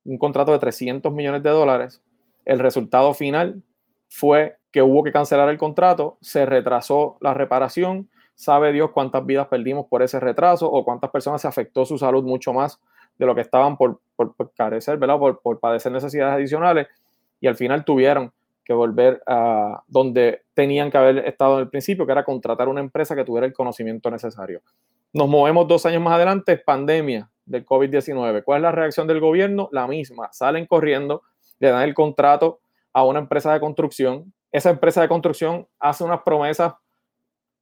un 0.04 0.18
contrato 0.18 0.52
de 0.52 0.60
300 0.60 1.12
millones 1.12 1.42
de 1.44 1.50
dólares. 1.50 2.02
El 2.46 2.60
resultado 2.60 3.14
final 3.14 3.64
fue 4.10 4.58
que 4.72 4.82
hubo 4.82 5.04
que 5.04 5.12
cancelar 5.12 5.50
el 5.50 5.58
contrato, 5.58 6.18
se 6.22 6.46
retrasó 6.46 7.18
la 7.22 7.34
reparación, 7.34 8.10
sabe 8.36 8.72
Dios 8.72 8.92
cuántas 8.92 9.26
vidas 9.26 9.48
perdimos 9.48 9.88
por 9.88 10.02
ese 10.02 10.20
retraso 10.20 10.70
o 10.72 10.84
cuántas 10.84 11.10
personas 11.12 11.42
se 11.42 11.48
afectó 11.48 11.86
su 11.86 11.98
salud 11.98 12.24
mucho 12.24 12.54
más 12.54 12.80
de 13.18 13.26
lo 13.26 13.36
que 13.36 13.42
estaban 13.42 13.78
por, 13.78 14.00
por, 14.16 14.34
carecer, 14.54 14.98
¿verdad? 14.98 15.20
Por, 15.20 15.42
por 15.42 15.60
padecer 15.60 15.92
necesidades 15.92 16.36
adicionales 16.36 16.88
y 17.40 17.48
al 17.48 17.56
final 17.56 17.86
tuvieron 17.86 18.32
que 18.64 18.74
volver 18.74 19.22
a 19.28 19.84
donde 19.88 20.44
tenían 20.54 20.92
que 20.92 20.98
haber 20.98 21.18
estado 21.20 21.56
en 21.56 21.62
el 21.62 21.70
principio, 21.70 22.06
que 22.06 22.12
era 22.12 22.24
contratar 22.24 22.70
una 22.70 22.80
empresa 22.80 23.16
que 23.16 23.24
tuviera 23.24 23.48
el 23.48 23.54
conocimiento 23.54 24.10
necesario. 24.12 24.62
Nos 25.14 25.28
movemos 25.28 25.68
dos 25.68 25.86
años 25.86 26.02
más 26.02 26.14
adelante, 26.14 26.58
pandemia 26.58 27.30
del 27.46 27.66
COVID-19. 27.66 28.44
¿Cuál 28.44 28.60
es 28.60 28.64
la 28.64 28.72
reacción 28.72 29.08
del 29.08 29.20
gobierno? 29.20 29.68
La 29.72 29.88
misma. 29.88 30.30
Salen 30.32 30.68
corriendo, 30.68 31.24
le 31.60 31.70
dan 31.70 31.84
el 31.84 31.94
contrato 31.94 32.60
a 32.94 33.04
una 33.04 33.20
empresa 33.20 33.52
de 33.52 33.60
construcción. 33.60 34.34
Esa 34.52 34.70
empresa 34.70 35.02
de 35.02 35.08
construcción 35.08 35.68
hace 35.80 36.04
unas 36.04 36.22
promesas 36.22 36.74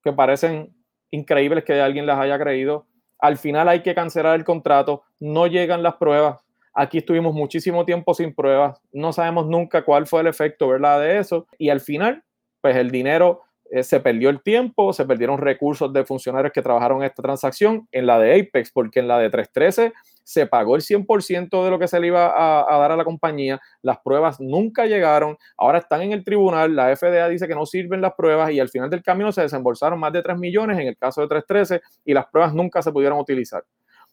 que 0.04 0.14
parecen 0.14 0.76
increíbles 1.12 1.64
que 1.64 1.82
alguien 1.82 2.06
las 2.06 2.20
haya 2.20 2.38
creído. 2.40 2.86
Al 3.20 3.38
final 3.38 3.68
hay 3.68 3.82
que 3.82 3.96
cancelar 3.96 4.36
el 4.36 4.46
contrato, 4.46 5.04
no 5.20 5.48
llegan 5.48 5.84
las 5.84 5.96
pruebas, 5.96 6.38
Aquí 6.74 7.00
estuvimos 7.00 7.34
muchísimo 7.34 7.84
tiempo 7.84 8.14
sin 8.14 8.34
pruebas, 8.34 8.80
no 8.94 9.12
sabemos 9.12 9.48
nunca 9.48 9.84
cuál 9.84 10.08
fue 10.08 10.22
el 10.22 10.28
efecto, 10.28 10.68
¿verdad? 10.68 11.02
De 11.02 11.18
eso. 11.18 11.46
Y 11.58 11.70
al 11.70 11.82
final, 11.82 12.24
pues 12.62 12.76
el 12.76 12.92
dinero 12.92 13.42
eh, 13.72 13.84
se 13.84 14.00
perdió 14.00 14.30
el 14.30 14.42
tiempo, 14.42 14.94
se 14.94 15.06
perdieron 15.06 15.40
recursos 15.40 15.92
de 15.92 16.06
funcionarios 16.06 16.54
que 16.54 16.62
trabajaron 16.62 17.04
esta 17.04 17.22
transacción 17.22 17.88
en 17.92 18.06
la 18.06 18.20
de 18.20 18.40
Apex, 18.40 18.72
porque 18.72 19.00
en 19.00 19.08
la 19.08 19.20
de 19.20 19.30
313 19.30 19.94
se 20.30 20.46
pagó 20.46 20.76
el 20.76 20.84
100% 20.84 21.64
de 21.64 21.72
lo 21.72 21.80
que 21.80 21.88
se 21.88 22.00
le 22.00 22.06
iba 22.06 22.28
a, 22.28 22.78
dar 22.78 22.92
a 22.92 22.96
la 22.96 23.04
compañía, 23.04 23.60
las 23.82 23.98
pruebas 23.98 24.40
nunca 24.40 24.86
llegaron, 24.86 25.36
ahora 25.58 25.80
están 25.80 26.04
en 26.04 26.12
el 26.12 26.24
tribunal, 26.24 26.76
la 26.76 26.96
FDA 26.96 27.28
dice 27.30 27.48
que 27.48 27.56
no 27.56 27.66
sirven 27.66 28.00
las 28.00 28.14
pruebas 28.14 28.52
y 28.52 28.60
al 28.60 28.70
final 28.70 28.92
del 28.92 29.02
camino 29.02 29.32
se 29.32 29.42
desembolsaron 29.42 30.00
más 30.00 30.14
de 30.14 30.22
3 30.22 30.38
millones 30.38 30.78
en 30.78 30.88
el 30.88 30.96
caso 30.96 31.22
de 31.22 31.30
313 31.30 31.82
y 32.06 32.14
las 32.14 32.28
pruebas 32.28 32.54
nunca 32.54 32.84
se 32.84 32.92
pudieron 32.92 33.18
utilizar. 33.18 33.66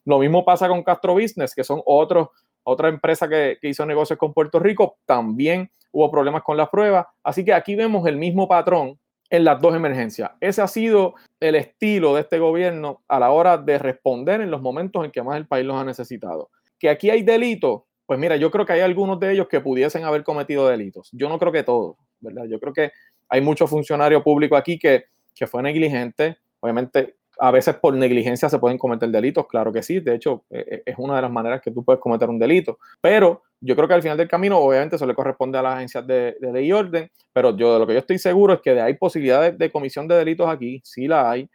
Lo 0.07 0.19
mismo 0.19 0.43
pasa 0.43 0.69
con 0.69 0.83
Castro 0.83 1.13
Business, 1.13 1.55
que 1.55 1.65
son 1.65 1.83
otros 1.85 2.29
otra 2.63 2.89
empresa 2.89 3.29
que, 3.29 3.59
hizo 3.61 3.85
negocios 3.85 4.19
con 4.19 4.33
Puerto 4.33 4.59
Rico, 4.59 4.97
también 5.05 5.71
hubo 5.93 6.11
problemas 6.11 6.43
con 6.43 6.57
las 6.57 6.71
pruebas. 6.71 7.07
Así 7.23 7.45
que 7.45 7.53
aquí 7.53 7.75
vemos 7.75 8.07
el 8.07 8.17
mismo 8.17 8.49
patrón 8.49 8.99
en 9.31 9.45
las 9.45 9.61
dos 9.61 9.75
emergencias. 9.75 10.31
Ese 10.41 10.63
ha 10.63 10.69
sido 10.69 11.15
el 11.41 11.55
estilo 11.55 12.15
de 12.15 12.23
este 12.23 12.39
gobierno 12.39 13.03
a 13.09 13.19
la 13.19 13.31
hora 13.31 13.59
de 13.59 13.79
responder 13.79 14.41
en 14.41 14.51
los 14.51 14.63
momentos 14.63 15.05
en 15.05 15.11
que 15.11 15.23
más 15.23 15.37
el 15.37 15.47
país 15.47 15.67
los 15.67 15.77
ha 15.77 15.85
necesitado. 15.85 16.51
Que 16.79 16.89
aquí 16.89 17.11
hay 17.11 17.23
delitos, 17.23 17.83
pues 18.07 18.19
mira, 18.19 18.37
yo 18.37 18.51
creo 18.51 18.65
que 18.65 18.75
hay 18.75 18.81
algunos 18.81 19.19
de 19.19 19.33
ellos 19.33 19.49
que 19.49 19.61
pudiesen 19.61 20.05
haber 20.05 20.23
cometido 20.23 20.69
delitos. 20.69 21.09
Yo 21.13 21.29
no 21.29 21.39
creo 21.39 21.53
que 21.53 21.63
todos, 21.63 21.97
¿verdad? 22.21 22.45
Yo 22.49 22.61
creo 22.61 22.73
que 22.73 22.93
hay 23.29 23.41
muchos 23.41 23.69
funcionarios 23.69 24.23
públicos 24.23 24.59
aquí 24.59 24.79
que, 24.79 25.07
que 25.35 25.47
fue 25.47 25.63
negligente. 25.63 26.39
Obviamente 26.61 27.17
a 27.39 27.51
veces 27.51 27.77
por 27.77 27.95
negligencia 27.95 28.49
se 28.49 28.59
pueden 28.59 28.79
cometer 28.79 29.09
delitos, 29.11 29.47
claro 29.47 29.73
que 29.73 29.83
sí, 29.83 30.01
de 30.01 30.15
hecho 30.15 30.45
eh, 30.51 30.65
eh, 30.71 30.83
es 30.87 30.95
una 30.99 31.17
de 31.17 31.23
las 31.23 31.31
maneras 31.31 31.61
que 31.61 31.71
tú 31.71 31.85
puedes 31.85 32.01
cometer 32.01 32.29
un 32.29 32.39
delito, 32.39 32.79
pero 33.01 33.43
yo 33.61 33.77
creo 33.77 33.89
que 33.89 33.95
al 33.95 34.03
final 34.03 34.17
del 34.17 34.29
camino 34.29 34.59
obviamente 34.59 34.97
eso 34.97 35.07
le 35.07 35.15
corresponde 35.15 35.59
a 35.59 35.63
las 35.63 35.77
agencias 35.77 36.07
de, 36.07 36.37
ley 36.41 36.67
y 36.67 36.73
orden, 36.73 37.11
pero 37.33 37.57
yo 37.57 37.75
de 37.75 37.79
lo 37.79 37.87
que 37.87 37.93
yo 37.93 37.99
estoy 37.99 38.19
seguro 38.19 38.55
es 38.55 38.61
que 38.61 38.81
hay 38.81 38.95
posibilidades 38.95 39.59
de 39.59 39.71
comisión 39.71 40.09
de 40.09 40.17
delitos 40.17 40.49
aquí, 40.49 40.81
sí 40.85 41.07
la 41.07 41.31
hay, 41.31 41.49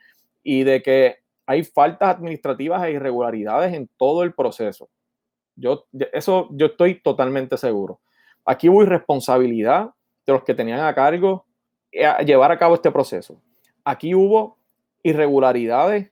y 0.44 0.64
de 0.64 0.82
que 0.82 1.18
hay 1.46 1.64
faltas 1.64 2.16
administrativas 2.16 2.84
e 2.84 2.92
irregularidades 2.92 3.74
en 3.74 3.90
todo 3.98 4.24
el 4.24 4.34
proceso. 4.34 4.90
Yo, 5.56 5.86
eso 6.14 6.48
yo 6.52 6.68
estoy 6.68 7.02
totalmente 7.02 7.58
seguro. 7.58 8.00
Aquí 8.46 8.70
hubo 8.70 8.84
irresponsabilidad 8.84 9.92
de 10.26 10.34
los 10.34 10.44
que 10.44 10.54
tenían 10.54 10.80
a 10.80 10.96
cargo 10.96 11.46
eh, 11.92 12.08
llevar 12.26 12.52
a 12.52 12.58
cabo 12.58 12.76
este 12.76 12.92
proceso. 12.92 13.42
Aquí 13.84 14.16
hubo 14.16 14.58
irregularidades 15.04 16.12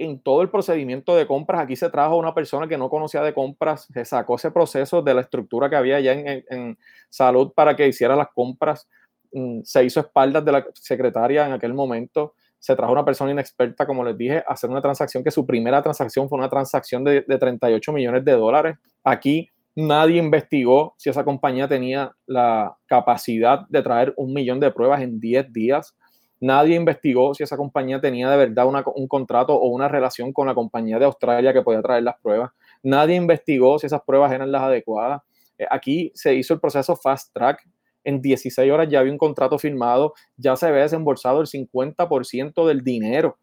en 0.00 0.18
todo 0.18 0.40
el 0.40 0.48
procedimiento 0.48 1.14
de 1.14 1.26
compras. 1.26 1.60
Aquí 1.60 1.76
se 1.76 1.90
trajo 1.90 2.16
una 2.16 2.34
persona 2.34 2.66
que 2.66 2.78
no 2.78 2.88
conocía 2.88 3.22
de 3.22 3.34
compras, 3.34 3.86
se 3.92 4.04
sacó 4.04 4.36
ese 4.36 4.50
proceso 4.50 5.02
de 5.02 5.14
la 5.14 5.20
estructura 5.20 5.68
que 5.68 5.76
había 5.76 6.00
ya 6.00 6.12
en, 6.12 6.78
salud 7.10 7.52
para 7.54 7.76
que 7.76 7.86
hiciera 7.86 8.16
las 8.16 8.28
compras, 8.34 8.88
mm, 9.32 9.60
se 9.62 9.84
hizo 9.84 10.00
espaldas 10.00 10.44
de 10.44 10.52
la 10.52 10.66
secretaria 10.74 11.46
en 11.46 11.52
aquel 11.52 11.74
momento, 11.74 12.34
se 12.58 12.74
trajo 12.74 12.92
una 12.92 13.04
persona 13.04 13.30
inexperta, 13.30 13.86
como 13.86 14.02
les 14.04 14.16
dije, 14.16 14.38
a 14.38 14.52
hacer 14.52 14.70
una 14.70 14.80
transacción 14.80 15.22
que 15.22 15.30
su 15.30 15.46
primera 15.46 15.82
transacción 15.82 16.28
fue 16.28 16.38
una 16.38 16.48
transacción 16.48 17.04
de, 17.04 17.22
de 17.26 17.38
38 17.38 17.92
millones 17.92 18.24
de 18.24 18.32
dólares. 18.32 18.76
Aquí 19.04 19.50
nadie 19.74 20.18
investigó 20.18 20.94
si 20.96 21.10
esa 21.10 21.24
compañía 21.24 21.68
tenía 21.68 22.12
la 22.26 22.76
capacidad 22.86 23.66
de 23.68 23.82
traer 23.82 24.14
un 24.16 24.32
millón 24.32 24.60
de 24.60 24.70
pruebas 24.70 25.02
en 25.02 25.20
10 25.20 25.52
días 25.52 25.94
Nadie 26.40 26.74
investigó 26.74 27.34
si 27.34 27.42
esa 27.42 27.58
compañía 27.58 28.00
tenía 28.00 28.30
de 28.30 28.36
verdad 28.38 28.64
un 28.66 29.08
contrato 29.08 29.54
o 29.54 29.68
una 29.68 29.88
relación 29.88 30.32
con 30.32 30.46
la 30.46 30.54
compañía 30.54 30.98
de 30.98 31.04
Australia 31.04 31.52
que 31.52 31.60
podía 31.60 31.82
traer 31.82 32.02
las 32.02 32.18
pruebas. 32.18 32.50
Nadie 32.82 33.16
investigó 33.16 33.78
si 33.78 33.86
esas 33.86 34.00
pruebas 34.06 34.32
eran 34.32 34.50
las 34.50 34.62
adecuadas. 34.62 35.20
Eh, 35.58 35.66
aquí 35.70 36.10
se 36.14 36.34
hizo 36.34 36.54
el 36.54 36.60
proceso 36.60 36.96
fast 36.96 37.34
track. 37.34 37.62
En 38.04 38.22
16 38.22 38.72
horas 38.72 38.88
ya 38.88 39.00
había 39.00 39.12
un 39.12 39.18
contrato 39.18 39.58
firmado, 39.58 40.14
ya 40.38 40.56
se 40.56 40.66
había 40.66 40.80
desembolsado 40.80 41.42
el 41.42 41.46
50% 41.46 42.66
del 42.66 42.82
dinero 42.82 43.36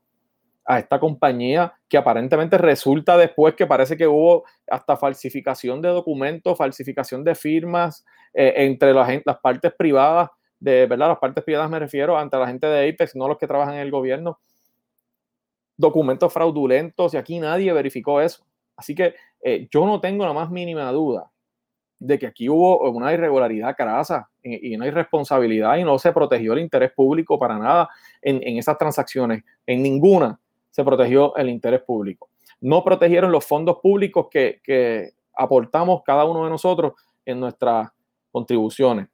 a 0.66 0.80
esta 0.80 1.00
compañía 1.00 1.74
que 1.88 1.98
aparentemente 1.98 2.58
resulta 2.58 3.16
después 3.16 3.54
que 3.54 3.68
parece 3.68 3.96
que 3.96 4.08
hubo 4.08 4.44
hasta 4.70 4.98
falsificación 4.98 5.82
de 5.82 5.90
documentos, 5.90 6.58
falsificación 6.58 7.24
de 7.24 7.36
firmas 7.36 8.04
eh, 8.34 8.54
entre 8.58 8.94
las, 8.94 9.08
las 9.24 9.38
partes 9.38 9.72
privadas 9.78 10.30
de 10.60 10.88
verdad, 10.88 11.10
las 11.10 11.20
partes 11.20 11.44
privadas 11.44 11.70
me 11.70 11.80
refiero 11.80 12.18
ante 12.18 12.38
la 12.38 12.48
gente 12.48 12.68
de 12.68 12.90
Apex, 12.90 13.16
no 13.16 13.28
los 13.28 13.38
que 13.38 13.48
trabajan 13.48 13.76
en 13.76 13.82
el 13.82 13.92
gobierno, 13.92 14.40
documentos 15.76 16.34
fraudulentos 16.34 17.14
y 17.14 17.18
aquí 17.18 17.40
nadie 17.40 17.72
verificó 17.74 18.22
eso. 18.22 18.44
Así 18.76 18.96
que 18.96 19.16
eh, 19.42 19.68
yo 19.72 19.86
no 19.86 20.02
tengo 20.02 20.26
la 20.26 20.34
más 20.34 20.50
mínima 20.50 20.92
duda 20.92 21.30
de 22.00 22.20
que 22.20 22.28
aquí 22.28 22.50
hubo 22.50 22.90
una 22.90 23.14
irregularidad 23.14 23.76
crasa 23.76 24.30
y, 24.44 24.76
una 24.76 24.88
irresponsabilidad 24.88 25.78
y 25.78 25.84
no 25.84 25.98
se 25.98 26.12
protegió 26.12 26.54
el 26.54 26.60
interés 26.60 26.92
público 26.92 27.40
para 27.40 27.58
nada 27.58 27.90
en, 28.22 28.42
en 28.44 28.58
esas 28.58 28.78
transacciones. 28.78 29.44
En 29.66 29.82
ninguna 29.82 30.40
se 30.70 30.84
protegió 30.84 31.36
el 31.36 31.50
interés 31.50 31.82
público. 31.82 32.30
No 32.62 32.84
protegieron 32.84 33.32
los 33.32 33.46
fondos 33.46 33.78
públicos 33.82 34.28
que, 34.30 34.62
que 34.64 35.12
aportamos 35.36 36.02
cada 36.04 36.26
uno 36.26 36.44
de 36.44 36.50
nosotros 36.50 36.94
en 37.26 37.40
nuestras 37.40 37.90
contribuciones 38.32 39.08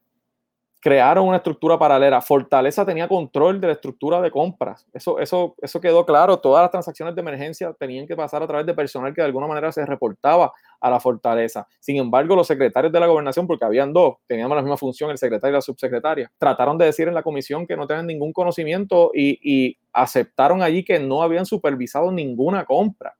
crearon 0.84 1.30
una 1.30 1.38
estructura 1.38 1.80
paralela. 1.80 2.22
Fortaleza 2.22 2.86
tenía 2.86 3.08
control 3.08 3.62
de 3.62 3.68
la 3.68 3.74
estructura 3.74 4.20
de 4.20 4.30
compras. 4.30 4.86
Eso, 4.92 5.18
eso, 5.18 5.56
eso 5.62 5.80
quedó 5.80 6.06
claro. 6.06 6.40
Todas 6.40 6.62
las 6.62 6.72
transacciones 6.72 7.16
de 7.16 7.22
emergencia 7.22 7.74
tenían 7.80 8.06
que 8.06 8.18
pasar 8.18 8.44
a 8.44 8.48
través 8.48 8.66
de 8.66 8.74
personal 8.74 9.14
que 9.14 9.22
de 9.22 9.28
alguna 9.28 9.48
manera 9.48 9.72
se 9.72 9.86
reportaba 9.86 10.52
a 10.82 10.90
la 10.90 11.00
Fortaleza. 11.00 11.66
Sin 11.80 11.96
embargo, 11.96 12.36
los 12.36 12.48
secretarios 12.48 12.92
de 12.92 13.00
la 13.00 13.08
gobernación, 13.08 13.48
porque 13.48 13.64
habían 13.64 13.94
dos, 13.94 14.16
teníamos 14.28 14.58
la 14.58 14.62
misma 14.62 14.76
función, 14.76 15.10
el 15.10 15.18
secretario 15.18 15.54
y 15.54 15.56
la 15.56 15.62
subsecretaria, 15.62 16.30
trataron 16.38 16.78
de 16.78 16.84
decir 16.84 17.08
en 17.08 17.14
la 17.14 17.24
comisión 17.24 17.66
que 17.66 17.78
no 17.78 17.88
tenían 17.88 18.06
ningún 18.06 18.34
conocimiento 18.34 19.12
y, 19.14 19.40
y 19.42 19.78
aceptaron 19.94 20.62
allí 20.62 20.84
que 20.84 21.00
no 21.00 21.24
habían 21.24 21.46
supervisado 21.46 22.12
ninguna 22.12 22.66
compra. 22.66 23.16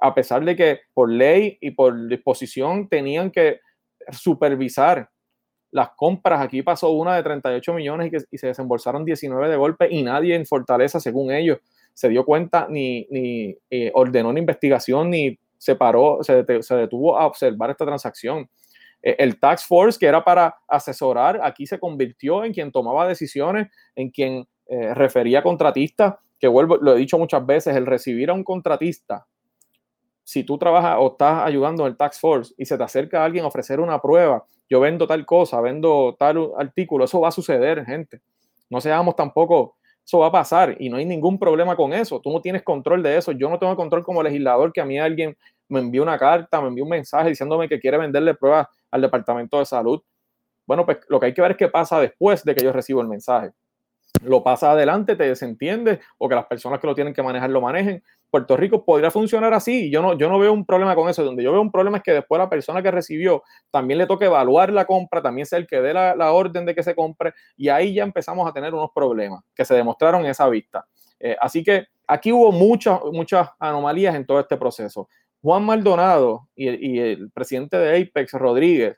A 0.00 0.14
pesar 0.14 0.42
de 0.46 0.56
que 0.56 0.80
por 0.94 1.10
ley 1.10 1.58
y 1.60 1.72
por 1.72 2.08
disposición 2.08 2.88
tenían 2.88 3.30
que 3.30 3.60
supervisar 4.10 5.10
las 5.70 5.90
compras, 5.90 6.40
aquí 6.40 6.62
pasó 6.62 6.90
una 6.90 7.16
de 7.16 7.22
38 7.22 7.74
millones 7.74 8.08
y, 8.08 8.10
que, 8.10 8.38
se 8.38 8.46
desembolsaron 8.46 9.04
19 9.04 9.48
de 9.48 9.56
golpe 9.56 9.88
y 9.90 10.02
nadie 10.02 10.34
en 10.34 10.46
Fortaleza, 10.46 11.00
según 11.00 11.32
ellos, 11.32 11.58
se 11.92 12.08
dio 12.08 12.24
cuenta 12.24 12.66
ni, 12.68 13.06
ni 13.10 13.56
eh, 13.70 13.90
ordenó 13.94 14.28
una 14.28 14.38
investigación 14.38 15.10
ni 15.10 15.38
se 15.58 15.74
paró, 15.74 16.18
se, 16.22 16.44
detuvo 16.44 17.18
a 17.18 17.26
observar 17.26 17.70
esta 17.70 17.86
transacción. 17.86 18.48
Eh, 19.02 19.16
el 19.18 19.40
Tax 19.40 19.64
Force, 19.64 19.98
que 19.98 20.06
era 20.06 20.22
para 20.22 20.56
asesorar, 20.68 21.40
aquí 21.42 21.66
se 21.66 21.78
convirtió 21.78 22.44
en 22.44 22.52
quien 22.52 22.70
tomaba 22.70 23.08
decisiones, 23.08 23.68
en 23.94 24.10
quien 24.10 24.46
eh, 24.66 24.94
refería 24.94 25.40
a 25.40 25.42
contratistas, 25.42 26.14
que 26.38 26.48
vuelvo, 26.48 26.76
lo 26.76 26.94
he 26.94 26.98
dicho 26.98 27.18
muchas 27.18 27.44
veces, 27.46 27.76
el 27.76 27.86
recibir 27.86 28.30
a 28.30 28.34
un 28.34 28.44
contratista 28.44 29.26
si 30.26 30.42
tú 30.42 30.58
trabajas 30.58 30.96
o 30.98 31.12
estás 31.12 31.46
ayudando 31.46 31.84
en 31.84 31.92
el 31.92 31.96
Tax 31.96 32.18
Force 32.18 32.52
y 32.58 32.66
se 32.66 32.76
te 32.76 32.82
acerca 32.82 33.24
alguien 33.24 33.44
a 33.44 33.48
ofrecer 33.48 33.78
una 33.78 34.00
prueba 34.00 34.44
yo 34.68 34.80
vendo 34.80 35.06
tal 35.06 35.24
cosa, 35.24 35.60
vendo 35.60 36.16
tal 36.18 36.50
artículo, 36.58 37.04
eso 37.04 37.20
va 37.20 37.28
a 37.28 37.32
suceder, 37.32 37.84
gente. 37.84 38.20
No 38.68 38.80
seamos 38.80 39.14
tampoco, 39.14 39.76
eso 40.04 40.20
va 40.20 40.28
a 40.28 40.32
pasar 40.32 40.76
y 40.78 40.88
no 40.88 40.96
hay 40.96 41.04
ningún 41.04 41.38
problema 41.38 41.76
con 41.76 41.92
eso. 41.92 42.20
Tú 42.20 42.32
no 42.32 42.40
tienes 42.40 42.62
control 42.62 43.02
de 43.02 43.16
eso. 43.16 43.32
Yo 43.32 43.48
no 43.48 43.58
tengo 43.58 43.74
control 43.76 44.04
como 44.04 44.22
legislador 44.22 44.72
que 44.72 44.80
a 44.80 44.84
mí 44.84 44.98
alguien 44.98 45.36
me 45.68 45.80
envíe 45.80 46.00
una 46.00 46.18
carta, 46.18 46.60
me 46.60 46.68
envíe 46.68 46.82
un 46.82 46.88
mensaje 46.88 47.28
diciéndome 47.30 47.68
que 47.68 47.80
quiere 47.80 47.98
venderle 47.98 48.34
pruebas 48.34 48.68
al 48.90 49.00
Departamento 49.00 49.58
de 49.58 49.66
Salud. 49.66 50.00
Bueno, 50.66 50.84
pues 50.84 50.98
lo 51.08 51.18
que 51.20 51.26
hay 51.26 51.34
que 51.34 51.42
ver 51.42 51.52
es 51.52 51.56
qué 51.56 51.68
pasa 51.68 52.00
después 52.00 52.44
de 52.44 52.54
que 52.54 52.64
yo 52.64 52.72
recibo 52.72 53.00
el 53.00 53.08
mensaje. 53.08 53.50
Lo 54.22 54.42
pasa 54.42 54.72
adelante, 54.72 55.16
te 55.16 55.24
desentiende 55.24 56.00
o 56.18 56.28
que 56.28 56.34
las 56.34 56.46
personas 56.46 56.80
que 56.80 56.86
lo 56.86 56.94
tienen 56.94 57.12
que 57.12 57.22
manejar 57.22 57.50
lo 57.50 57.60
manejen. 57.60 58.02
Puerto 58.30 58.56
Rico 58.56 58.84
podría 58.84 59.10
funcionar 59.10 59.54
así. 59.54 59.90
Yo 59.90 60.02
no, 60.02 60.16
yo 60.18 60.28
no 60.28 60.38
veo 60.38 60.52
un 60.52 60.66
problema 60.66 60.94
con 60.94 61.08
eso. 61.08 61.24
Donde 61.24 61.42
yo 61.42 61.52
veo 61.52 61.60
un 61.60 61.70
problema 61.70 61.98
es 61.98 62.02
que 62.02 62.12
después 62.12 62.38
la 62.38 62.48
persona 62.48 62.82
que 62.82 62.90
recibió 62.90 63.42
también 63.70 63.98
le 63.98 64.06
toque 64.06 64.26
evaluar 64.26 64.72
la 64.72 64.84
compra, 64.84 65.22
también 65.22 65.46
sea 65.46 65.58
el 65.58 65.66
que 65.66 65.80
dé 65.80 65.94
la, 65.94 66.32
orden 66.32 66.66
de 66.66 66.74
que 66.74 66.82
se 66.82 66.94
compre, 66.94 67.34
y 67.56 67.68
ahí 67.68 67.94
ya 67.94 68.02
empezamos 68.02 68.48
a 68.48 68.52
tener 68.52 68.74
unos 68.74 68.90
problemas 68.94 69.42
que 69.54 69.64
se 69.64 69.74
demostraron 69.74 70.22
en 70.22 70.30
esa 70.30 70.48
vista. 70.48 70.86
Eh, 71.18 71.36
así 71.40 71.62
que 71.62 71.86
aquí 72.06 72.32
hubo 72.32 72.52
muchas, 72.52 73.00
muchas 73.12 73.48
anomalías 73.58 74.14
en 74.14 74.26
todo 74.26 74.40
este 74.40 74.56
proceso. 74.56 75.08
Juan 75.40 75.64
Maldonado 75.64 76.48
y, 76.54 76.94
y 76.94 76.98
el 76.98 77.30
presidente 77.30 77.76
de 77.76 78.02
Apex, 78.02 78.32
Rodríguez, 78.32 78.96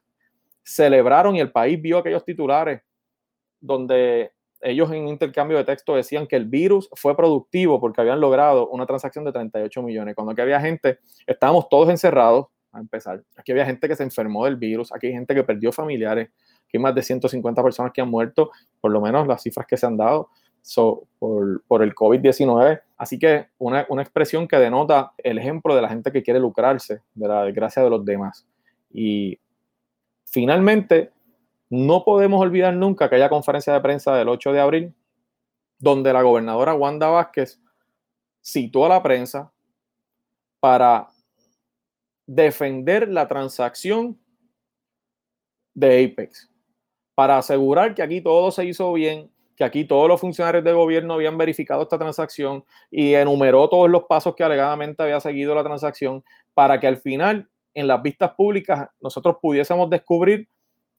celebraron 0.62 1.36
y 1.36 1.40
el 1.40 1.52
país 1.52 1.80
vio 1.80 1.98
aquellos 1.98 2.24
titulares 2.24 2.82
donde 3.60 4.32
ellos 4.60 4.90
en 4.90 5.08
intercambio 5.08 5.56
de 5.56 5.64
texto 5.64 5.94
decían 5.94 6.26
que 6.26 6.36
el 6.36 6.46
virus 6.46 6.88
fue 6.94 7.16
productivo 7.16 7.80
porque 7.80 8.00
habían 8.00 8.20
logrado 8.20 8.68
una 8.68 8.86
transacción 8.86 9.24
de 9.24 9.32
38 9.32 9.82
millones. 9.82 10.14
Cuando 10.14 10.32
aquí 10.32 10.40
había 10.40 10.60
gente, 10.60 10.98
estábamos 11.26 11.68
todos 11.68 11.88
encerrados, 11.88 12.46
a 12.72 12.80
empezar. 12.80 13.22
Aquí 13.36 13.52
había 13.52 13.64
gente 13.64 13.88
que 13.88 13.96
se 13.96 14.02
enfermó 14.02 14.44
del 14.44 14.56
virus, 14.56 14.92
aquí 14.92 15.06
hay 15.06 15.12
gente 15.14 15.34
que 15.34 15.42
perdió 15.42 15.72
familiares, 15.72 16.28
aquí 16.28 16.76
hay 16.76 16.80
más 16.80 16.94
de 16.94 17.02
150 17.02 17.62
personas 17.62 17.92
que 17.92 18.00
han 18.00 18.10
muerto, 18.10 18.50
por 18.80 18.90
lo 18.90 19.00
menos 19.00 19.26
las 19.26 19.42
cifras 19.42 19.66
que 19.66 19.76
se 19.76 19.86
han 19.86 19.96
dado 19.96 20.28
por, 21.18 21.62
por, 21.66 21.82
el 21.82 21.94
COVID-19. 21.94 22.80
Así 22.96 23.18
que 23.18 23.46
una, 23.58 23.86
una 23.88 24.02
expresión 24.02 24.46
que 24.46 24.56
denota 24.56 25.12
el 25.18 25.38
ejemplo 25.38 25.74
de 25.74 25.82
la 25.82 25.88
gente 25.88 26.12
que 26.12 26.22
quiere 26.22 26.40
lucrarse 26.40 27.00
de 27.14 27.28
la 27.28 27.44
desgracia 27.44 27.82
de 27.82 27.90
los 27.90 28.04
demás. 28.04 28.46
Y 28.92 29.38
finalmente, 30.26 31.12
no 31.70 32.04
podemos 32.04 32.40
olvidar 32.40 32.74
nunca 32.74 33.06
aquella 33.06 33.28
conferencia 33.28 33.72
de 33.72 33.80
prensa 33.80 34.14
del 34.14 34.28
8 34.28 34.52
de 34.52 34.60
abril, 34.60 34.94
donde 35.78 36.12
la 36.12 36.22
gobernadora 36.22 36.74
Wanda 36.74 37.08
Vázquez 37.08 37.60
citó 38.40 38.86
a 38.86 38.88
la 38.88 39.02
prensa 39.02 39.52
para 40.60 41.08
defender 42.26 43.08
la 43.08 43.28
transacción 43.28 44.18
de 45.74 46.04
Apex, 46.04 46.50
para 47.14 47.38
asegurar 47.38 47.94
que 47.94 48.02
aquí 48.02 48.20
todo 48.20 48.50
se 48.50 48.64
hizo 48.64 48.92
bien, 48.92 49.30
que 49.56 49.64
aquí 49.64 49.84
todos 49.84 50.08
los 50.08 50.20
funcionarios 50.20 50.64
del 50.64 50.74
gobierno 50.74 51.14
habían 51.14 51.38
verificado 51.38 51.82
esta 51.82 51.98
transacción 51.98 52.64
y 52.90 53.14
enumeró 53.14 53.68
todos 53.68 53.90
los 53.90 54.04
pasos 54.04 54.34
que 54.34 54.44
alegadamente 54.44 55.02
había 55.02 55.20
seguido 55.20 55.54
la 55.54 55.64
transacción 55.64 56.24
para 56.54 56.80
que 56.80 56.86
al 56.86 56.96
final 56.96 57.48
en 57.74 57.86
las 57.86 58.02
vistas 58.02 58.32
públicas 58.34 58.88
nosotros 59.00 59.36
pudiésemos 59.40 59.88
descubrir 59.90 60.48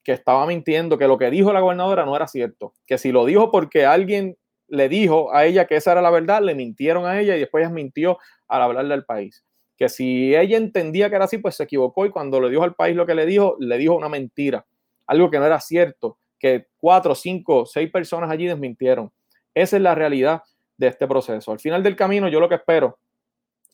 que 0.02 0.12
estaba 0.12 0.46
mintiendo, 0.46 0.98
que 0.98 1.06
lo 1.06 1.18
que 1.18 1.30
dijo 1.30 1.52
la 1.52 1.60
gobernadora 1.60 2.04
no 2.04 2.16
era 2.16 2.26
cierto, 2.26 2.72
que 2.86 2.98
si 2.98 3.12
lo 3.12 3.24
dijo 3.24 3.50
porque 3.50 3.84
alguien 3.84 4.36
le 4.68 4.88
dijo 4.88 5.34
a 5.34 5.44
ella 5.44 5.66
que 5.66 5.76
esa 5.76 5.92
era 5.92 6.02
la 6.02 6.10
verdad, 6.10 6.42
le 6.42 6.54
mintieron 6.54 7.04
a 7.04 7.20
ella 7.20 7.36
y 7.36 7.40
después 7.40 7.62
ella 7.62 7.74
mintió 7.74 8.18
al 8.48 8.62
hablarle 8.62 8.94
al 8.94 9.04
país. 9.04 9.44
Que 9.76 9.88
si 9.88 10.34
ella 10.34 10.56
entendía 10.56 11.08
que 11.08 11.16
era 11.16 11.24
así, 11.24 11.38
pues 11.38 11.56
se 11.56 11.64
equivocó 11.64 12.06
y 12.06 12.10
cuando 12.10 12.40
le 12.40 12.50
dijo 12.50 12.62
al 12.62 12.74
país 12.74 12.94
lo 12.96 13.06
que 13.06 13.14
le 13.14 13.26
dijo, 13.26 13.56
le 13.58 13.78
dijo 13.78 13.94
una 13.94 14.08
mentira, 14.08 14.64
algo 15.06 15.30
que 15.30 15.38
no 15.38 15.46
era 15.46 15.58
cierto, 15.60 16.18
que 16.38 16.66
cuatro, 16.78 17.14
cinco, 17.14 17.66
seis 17.66 17.90
personas 17.90 18.30
allí 18.30 18.46
desmintieron. 18.46 19.10
Esa 19.54 19.76
es 19.76 19.82
la 19.82 19.94
realidad 19.94 20.42
de 20.76 20.86
este 20.86 21.06
proceso. 21.06 21.52
Al 21.52 21.60
final 21.60 21.82
del 21.82 21.96
camino, 21.96 22.28
yo 22.28 22.40
lo 22.40 22.48
que 22.48 22.54
espero 22.54 22.98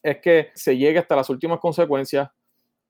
es 0.03 0.19
que 0.19 0.51
se 0.55 0.77
llegue 0.77 0.99
hasta 0.99 1.17
las 1.17 1.29
últimas 1.29 1.61
consecuencias, 1.61 2.31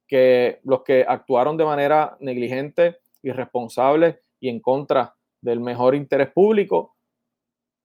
que 0.07 0.61
los 0.63 0.83
que 0.85 1.05
actuaron 1.07 1.57
de 1.57 1.65
manera 1.65 2.17
negligente 2.21 2.99
irresponsables 3.27 4.17
y 4.41 4.49
en 4.49 4.61
contra 4.61 5.15
del 5.41 5.61
mejor 5.61 5.95
interés 5.95 6.31
público 6.31 6.95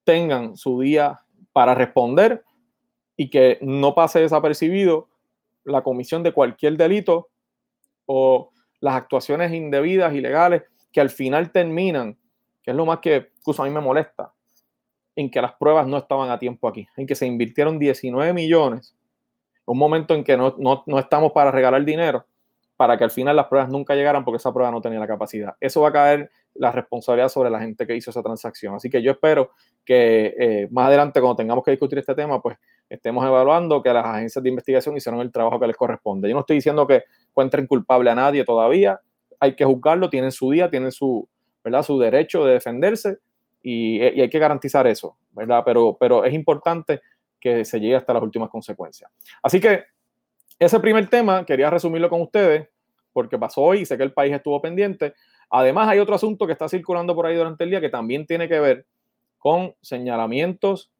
tengan 0.03 0.55
su 0.55 0.79
día 0.79 1.21
para 1.53 1.75
responder 1.75 2.43
y 3.17 3.29
que 3.29 3.57
no 3.61 3.93
pase 3.93 4.19
desapercibido 4.19 5.09
la 5.63 5.83
comisión 5.83 6.23
de 6.23 6.31
cualquier 6.31 6.77
delito 6.77 7.29
o 8.05 8.51
las 8.79 8.95
actuaciones 8.95 9.53
indebidas, 9.53 10.13
ilegales, 10.13 10.63
que 10.91 11.01
al 11.01 11.09
final 11.09 11.51
terminan, 11.51 12.17
que 12.63 12.71
es 12.71 12.77
lo 12.77 12.85
más 12.85 12.99
que 12.99 13.29
incluso 13.37 13.61
a 13.61 13.65
mí 13.65 13.71
me 13.71 13.79
molesta, 13.79 14.33
en 15.15 15.29
que 15.29 15.41
las 15.41 15.53
pruebas 15.53 15.87
no 15.87 15.97
estaban 15.97 16.29
a 16.31 16.39
tiempo 16.39 16.67
aquí, 16.67 16.87
en 16.97 17.05
que 17.05 17.15
se 17.15 17.27
invirtieron 17.27 17.77
19 17.77 18.33
millones, 18.33 18.95
un 19.65 19.77
momento 19.77 20.15
en 20.15 20.23
que 20.23 20.35
no, 20.35 20.55
no, 20.57 20.83
no 20.87 20.99
estamos 20.99 21.31
para 21.31 21.51
regalar 21.51 21.85
dinero, 21.85 22.25
para 22.81 22.97
que 22.97 23.03
al 23.03 23.11
final 23.11 23.35
las 23.35 23.45
pruebas 23.45 23.69
nunca 23.69 23.93
llegaran 23.93 24.25
porque 24.25 24.37
esa 24.37 24.51
prueba 24.51 24.71
no 24.71 24.81
tenía 24.81 24.97
la 24.97 25.05
capacidad. 25.05 25.53
Eso 25.59 25.81
va 25.81 25.89
a 25.89 25.91
caer 25.91 26.31
la 26.55 26.71
responsabilidad 26.71 27.29
sobre 27.29 27.51
la 27.51 27.59
gente 27.59 27.85
que 27.85 27.95
hizo 27.95 28.09
esa 28.09 28.23
transacción. 28.23 28.73
Así 28.73 28.89
que 28.89 29.03
yo 29.03 29.11
espero 29.11 29.51
que 29.85 30.33
eh, 30.35 30.67
más 30.71 30.87
adelante, 30.87 31.21
cuando 31.21 31.35
tengamos 31.35 31.63
que 31.63 31.69
discutir 31.69 31.99
este 31.99 32.15
tema, 32.15 32.41
pues 32.41 32.57
estemos 32.89 33.23
evaluando 33.23 33.83
que 33.83 33.93
las 33.93 34.03
agencias 34.03 34.41
de 34.41 34.49
investigación 34.49 34.97
hicieron 34.97 35.21
el 35.21 35.31
trabajo 35.31 35.59
que 35.59 35.67
les 35.67 35.77
corresponde. 35.77 36.27
Yo 36.27 36.33
no 36.33 36.39
estoy 36.39 36.55
diciendo 36.55 36.87
que 36.87 37.03
encuentren 37.29 37.67
culpable 37.67 38.09
a 38.09 38.15
nadie 38.15 38.43
todavía, 38.43 38.99
hay 39.39 39.55
que 39.55 39.63
juzgarlo, 39.63 40.09
tienen 40.09 40.31
su 40.31 40.49
día, 40.49 40.67
tienen 40.71 40.91
su, 40.91 41.29
¿verdad? 41.63 41.83
su 41.83 41.99
derecho 41.99 42.45
de 42.45 42.53
defenderse 42.53 43.19
y, 43.61 44.01
hay 44.01 44.27
que 44.27 44.39
garantizar 44.39 44.87
eso, 44.87 45.17
¿verdad? 45.33 45.61
Pero, 45.63 45.97
pero 45.99 46.25
es 46.25 46.33
importante 46.33 47.01
que 47.39 47.63
se 47.63 47.79
llegue 47.79 47.97
hasta 47.97 48.11
las 48.11 48.23
últimas 48.23 48.49
consecuencias. 48.49 49.11
Así 49.43 49.59
que 49.59 49.83
ese 50.61 50.79
primer 50.79 51.09
tema 51.09 51.43
quería 51.43 51.71
resumirlo 51.71 52.07
con 52.07 52.21
ustedes 52.21 52.69
porque 53.11 53.39
pasó 53.39 53.61
hoy 53.61 53.79
y 53.79 53.85
sé 53.87 53.97
que 53.97 54.03
el 54.03 54.13
país 54.13 54.31
estuvo 54.31 54.61
pendiente. 54.61 55.15
Además, 55.49 55.89
hay 55.89 55.97
otro 55.97 56.13
asunto 56.13 56.45
que 56.45 56.53
está 56.53 56.69
circulando 56.69 57.15
por 57.15 57.25
ahí 57.25 57.35
durante 57.35 57.63
el 57.63 57.71
día 57.71 57.81
que 57.81 57.89
también 57.89 58.27
tiene 58.27 58.47
que 58.47 58.59
ver 58.59 58.85
con 59.39 59.73
señalamientos 59.81 60.91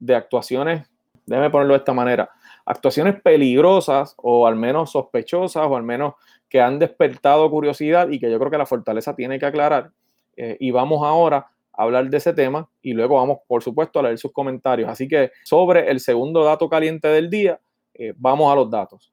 de 0.00 0.16
actuaciones, 0.16 0.90
déjeme 1.26 1.48
ponerlo 1.50 1.74
de 1.74 1.78
esta 1.78 1.94
manera, 1.94 2.28
actuaciones 2.66 3.22
peligrosas 3.22 4.14
o 4.16 4.48
al 4.48 4.56
menos 4.56 4.90
sospechosas 4.90 5.64
o 5.64 5.76
al 5.76 5.84
menos 5.84 6.14
que 6.48 6.60
han 6.60 6.80
despertado 6.80 7.48
curiosidad 7.48 8.08
y 8.10 8.18
que 8.18 8.28
yo 8.28 8.38
creo 8.40 8.50
que 8.50 8.58
la 8.58 8.66
fortaleza 8.66 9.14
tiene 9.14 9.38
que 9.38 9.46
aclarar. 9.46 9.92
Eh, 10.36 10.56
y 10.58 10.72
vamos 10.72 11.06
ahora 11.06 11.46
a 11.72 11.82
hablar 11.84 12.10
de 12.10 12.16
ese 12.16 12.32
tema 12.32 12.68
y 12.82 12.94
luego 12.94 13.14
vamos, 13.14 13.38
por 13.46 13.62
supuesto, 13.62 14.00
a 14.00 14.02
leer 14.02 14.18
sus 14.18 14.32
comentarios. 14.32 14.90
Así 14.90 15.06
que 15.06 15.30
sobre 15.44 15.88
el 15.88 16.00
segundo 16.00 16.42
dato 16.42 16.68
caliente 16.68 17.06
del 17.06 17.30
día, 17.30 17.60
vamos 18.16 18.52
a 18.52 18.56
los 18.56 18.70
datos. 18.70 19.12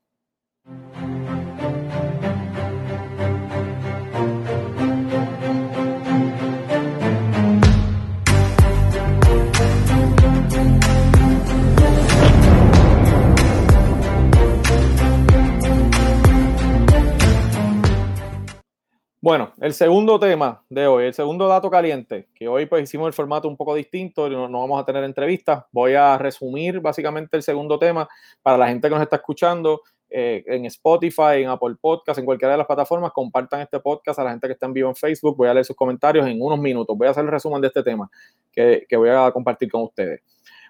Bueno, 19.24 19.54
el 19.62 19.76
segundo 19.76 20.20
tema 20.20 20.64
de 20.68 20.88
hoy, 20.88 21.06
el 21.06 21.14
segundo 21.14 21.48
dato 21.48 21.70
caliente, 21.70 22.28
que 22.34 22.48
hoy 22.48 22.66
pues 22.66 22.82
hicimos 22.82 23.06
el 23.06 23.14
formato 23.14 23.48
un 23.48 23.56
poco 23.56 23.76
distinto, 23.76 24.28
no, 24.28 24.50
no, 24.50 24.62
vamos 24.62 24.82
a 24.82 24.84
tener 24.84 25.04
entrevistas, 25.04 25.64
voy 25.72 25.94
a 25.94 26.18
resumir 26.18 26.80
básicamente 26.80 27.38
el 27.38 27.44
segundo 27.44 27.78
tema 27.78 28.10
para 28.42 28.58
la 28.58 28.68
gente 28.68 28.90
que 28.90 28.96
nos 28.96 29.04
está 29.04 29.18
escuchando 29.18 29.82
eh, 30.10 30.44
en 30.48 30.66
Spotify, 30.66 31.44
en 31.44 31.50
Apple 31.50 31.76
Podcast, 31.80 32.18
en 32.18 32.26
cualquiera 32.26 32.54
de 32.54 32.58
las 32.58 32.66
plataformas, 32.66 33.12
compartan 33.12 33.62
este 33.62 33.80
podcast 33.80 34.18
a 34.18 34.24
la 34.24 34.32
gente 34.32 34.48
que 34.48 34.54
está 34.54 34.66
en 34.66 34.74
vivo 34.74 34.90
en 34.90 34.96
Facebook, 34.96 35.38
voy 35.38 35.50
a 35.50 35.54
leer 35.54 35.66
sus 35.66 35.76
comentarios 35.76 36.26
en 36.26 36.42
unos 36.42 36.58
minutos, 36.58 36.98
voy 36.98 37.08
a 37.08 37.12
hacer 37.12 37.24
el 37.24 37.30
resumen 37.30 37.62
de 37.62 37.68
este 37.68 37.84
tema 37.84 38.10
que, 38.52 38.88
que 38.90 38.98
voy 38.98 39.10
a 39.10 39.30
compartir 39.32 39.70
con 39.70 39.84
ustedes. 39.84 40.22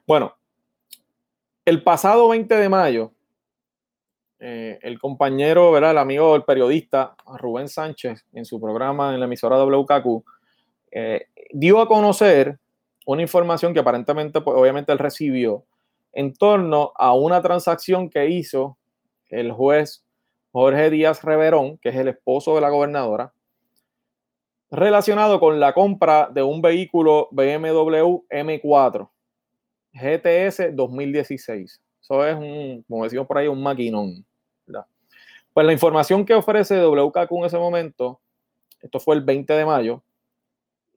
Bueno, 0.06 0.36
el 1.64 1.82
pasado 1.84 2.28
20 2.28 2.54
de 2.54 2.68
mayo, 2.68 3.14
eh, 4.44 4.80
el 4.82 4.98
compañero, 4.98 5.72
¿verdad? 5.72 5.92
el 5.92 6.00
amigo, 6.00 6.36
el 6.36 6.44
periodista 6.44 7.16
Rubén 7.38 7.70
Sánchez, 7.70 8.26
en 8.34 8.44
su 8.44 8.60
programa 8.60 9.14
en 9.14 9.20
la 9.20 9.28
emisora 9.28 9.64
WKQ, 9.64 10.24
eh, 10.92 11.28
dio 11.52 11.80
a 11.80 11.88
conocer 11.88 12.58
una 13.06 13.22
información 13.22 13.72
que 13.72 13.82
aparentemente, 13.82 14.42
pues, 14.42 14.58
obviamente, 14.58 14.92
él 14.92 14.98
recibió 14.98 15.64
en 16.12 16.34
torno 16.34 16.92
a 16.96 17.14
una 17.14 17.40
transacción 17.44 18.10
que 18.10 18.32
hizo 18.32 18.80
el 19.30 19.52
juez 19.52 20.04
Jorge 20.52 20.90
Díaz 20.90 21.24
Reverón, 21.24 21.78
que 21.78 21.90
es 21.90 21.96
el 21.96 22.08
esposo 22.08 22.56
de 22.56 22.62
la 22.62 22.70
gobernadora, 22.72 23.34
relacionado 24.72 25.40
con 25.40 25.60
la 25.60 25.74
compra 25.74 26.30
de 26.34 26.42
un 26.42 26.64
vehículo 26.64 27.28
BMW 27.30 28.24
M4 28.28 29.10
GTS 29.94 30.76
2016. 30.76 31.80
Eso 32.02 32.26
es 32.26 32.36
un, 32.36 32.84
como 32.90 33.04
decimos 33.04 33.28
por 33.28 33.38
ahí, 33.38 33.48
un 33.48 33.62
maquinón. 33.62 34.26
Pues 35.54 35.66
la 35.66 35.74
información 35.74 36.26
que 36.26 36.34
ofrece 36.34 36.82
WKQ 36.82 37.32
en 37.32 37.46
ese 37.46 37.58
momento, 37.58 38.22
esto 38.82 39.00
fue 39.00 39.16
el 39.16 39.22
20 39.22 39.54
de 39.54 39.66
mayo, 39.66 40.02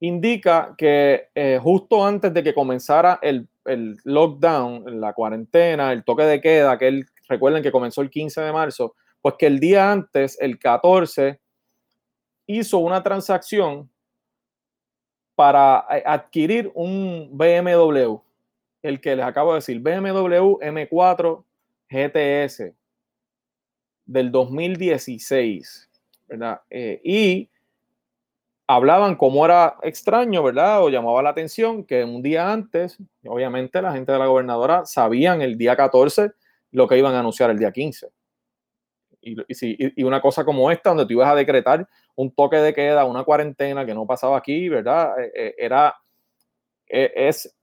indica 0.01 0.75
que 0.79 1.29
eh, 1.35 1.59
justo 1.61 2.07
antes 2.07 2.33
de 2.33 2.43
que 2.43 2.55
comenzara 2.55 3.19
el, 3.21 3.49
el, 3.65 3.97
lockdown, 4.05 5.01
la 5.01 5.13
cuarentena, 5.13 5.93
el 5.93 6.05
toque 6.05 6.23
de 6.23 6.41
queda, 6.41 6.79
que 6.79 6.89
él, 6.89 7.07
recuerden 7.29 7.63
que 7.63 7.73
comenzó 7.73 8.01
el 8.01 8.11
15 8.11 8.43
de 8.43 8.53
marzo, 8.53 8.95
pues 9.21 9.35
que 9.39 9.47
el 9.47 9.59
día 9.59 9.91
antes, 9.91 10.39
el 10.41 10.59
14, 10.59 11.41
hizo 12.47 12.79
una 12.79 13.03
transacción 13.03 13.91
para 15.35 15.85
eh, 15.91 16.03
adquirir 16.07 16.71
un 16.75 17.31
BMW, 17.33 18.21
el 18.83 19.01
que 19.01 19.17
les 19.17 19.25
acabo 19.25 19.51
de 19.53 19.57
decir, 19.57 19.81
BMW 19.81 20.59
M4 20.61 21.45
GTS 21.89 22.84
del 24.07 24.31
2016, 24.31 25.91
¿verdad? 26.29 26.61
Eh, 26.71 27.01
y 27.05 27.51
hablaban 28.67 29.17
cómo 29.17 29.45
era 29.45 29.77
extraño, 29.83 30.43
¿verdad? 30.43 30.83
O 30.83 30.89
llamaba 30.89 31.23
la 31.23 31.31
atención 31.31 31.85
que 31.85 32.05
un 32.05 32.23
día 32.23 32.53
antes, 32.53 32.99
obviamente 33.27 33.81
la 33.83 33.93
gente 33.93 34.13
de 34.13 34.19
la 34.19 34.27
gobernadora 34.27 34.87
sabían 34.87 35.43
el 35.43 35.59
día 35.59 35.77
14 35.77 36.33
lo 36.73 36.89
que 36.89 36.99
iban 36.99 37.15
a 37.15 37.21
anunciar 37.21 37.51
el 37.51 37.59
día 37.59 37.73
15. 37.73 38.09
Y, 39.27 39.37
y, 39.49 40.03
una 40.03 40.21
cosa 40.21 40.45
como 40.45 40.71
esta, 40.71 40.91
donde 40.91 41.07
tú 41.07 41.15
ibas 41.15 41.31
a 41.31 41.35
decretar 41.35 41.89
un 42.15 42.31
toque 42.35 42.57
de 42.57 42.75
queda, 42.75 43.07
una 43.07 43.25
cuarentena 43.25 43.87
que 43.87 43.95
no 43.95 44.07
pasaba 44.07 44.37
aquí, 44.37 44.69
¿verdad? 44.69 45.19
Eh, 45.19 45.33
eh, 45.35 45.55
era, 45.57 45.95
es 46.87 47.55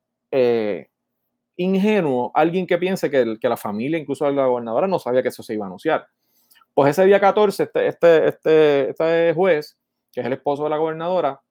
ingenuo 1.55 2.31
alguien 2.33 2.65
que 2.65 2.77
piense 2.79 3.11
que, 3.11 3.37
que 3.39 3.49
la 3.49 3.57
familia, 3.57 3.99
incluso 3.99 4.29
la 4.31 4.47
gobernadora, 4.47 4.87
no 4.87 4.97
sabía 4.97 5.21
que 5.21 5.29
eso 5.29 5.43
se 5.43 5.53
iba 5.53 5.65
a 5.65 5.67
anunciar. 5.67 6.07
Pues 6.73 6.91
ese 6.91 7.05
día 7.05 7.19
14, 7.19 7.63
este, 7.63 7.87
este, 7.87 8.27
este, 8.27 8.89
este 8.89 9.33
juez, 9.33 9.77
que 10.11 10.21
es 10.21 10.25
el 10.25 10.33
esposo 10.33 10.63
de 10.63 10.69
la 10.69 10.77
gobernadora, 10.77 11.41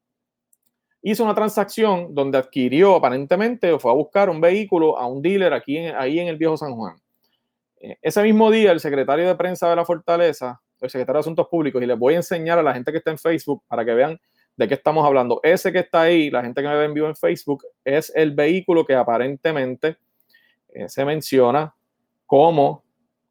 hizo 1.02 1.24
una 1.24 1.34
transacción 1.34 2.14
donde 2.14 2.38
adquirió 2.38 2.96
aparentemente 2.96 3.72
o 3.72 3.78
fue 3.78 3.90
a 3.90 3.94
buscar 3.94 4.28
un 4.30 4.40
vehículo 4.40 4.98
a 4.98 5.06
un 5.06 5.22
dealer 5.22 5.52
aquí 5.52 5.76
en, 5.76 5.94
ahí 5.96 6.18
en 6.18 6.28
el 6.28 6.36
viejo 6.36 6.56
San 6.56 6.74
Juan. 6.74 6.96
Eh, 7.80 7.96
ese 8.02 8.22
mismo 8.22 8.50
día, 8.50 8.72
el 8.72 8.80
secretario 8.80 9.26
de 9.26 9.34
prensa 9.34 9.68
de 9.68 9.76
la 9.76 9.84
Fortaleza, 9.84 10.60
el 10.80 10.90
secretario 10.90 11.18
de 11.18 11.20
Asuntos 11.20 11.48
Públicos, 11.48 11.82
y 11.82 11.86
les 11.86 11.98
voy 11.98 12.14
a 12.14 12.18
enseñar 12.18 12.58
a 12.58 12.62
la 12.62 12.74
gente 12.74 12.92
que 12.92 12.98
está 12.98 13.10
en 13.10 13.18
Facebook 13.18 13.62
para 13.66 13.84
que 13.84 13.94
vean 13.94 14.18
de 14.56 14.68
qué 14.68 14.74
estamos 14.74 15.06
hablando. 15.06 15.40
Ese 15.42 15.72
que 15.72 15.80
está 15.80 16.02
ahí, 16.02 16.30
la 16.30 16.42
gente 16.42 16.60
que 16.60 16.68
me 16.68 16.76
ve 16.76 16.84
en 16.84 16.94
vivo 16.94 17.06
en 17.06 17.16
Facebook, 17.16 17.64
es 17.84 18.12
el 18.14 18.32
vehículo 18.32 18.84
que 18.84 18.94
aparentemente 18.94 19.96
eh, 20.68 20.88
se 20.88 21.04
menciona 21.04 21.74
como 22.26 22.84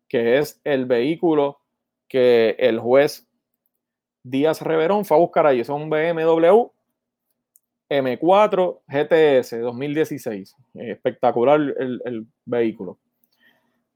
que 0.08 0.40
es 0.40 0.60
el 0.64 0.86
vehículo 0.86 1.59
que 2.10 2.56
el 2.60 2.80
juez 2.80 3.30
Díaz 4.24 4.62
Reverón 4.62 5.06
fue 5.06 5.16
a 5.16 5.20
buscar 5.20 5.48
ahí. 5.48 5.62
Es 5.62 5.70
un 5.70 5.90
BMW 5.90 6.70
M4 7.90 8.82
GTS 8.88 9.62
2016. 9.62 10.56
Espectacular 10.76 11.60
el, 11.60 12.28
vehículo. 12.46 13.00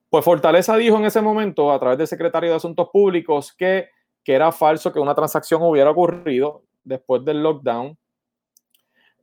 Pues 0.09 0.23
Fortaleza 0.23 0.77
dijo 0.77 0.97
en 0.97 1.05
ese 1.05 1.21
momento, 1.21 1.71
a 1.71 1.79
través 1.79 1.97
del 1.97 2.07
secretario 2.07 2.51
de 2.51 2.55
Asuntos 2.55 2.89
Públicos, 2.93 3.53
que, 3.53 3.89
que 4.23 4.33
era 4.33 4.51
falso 4.51 4.93
que 4.93 4.99
una 4.99 5.15
transacción 5.15 5.61
hubiera 5.63 5.89
ocurrido 5.89 6.63
después 6.83 7.25
del 7.25 7.41
lockdown 7.41 7.97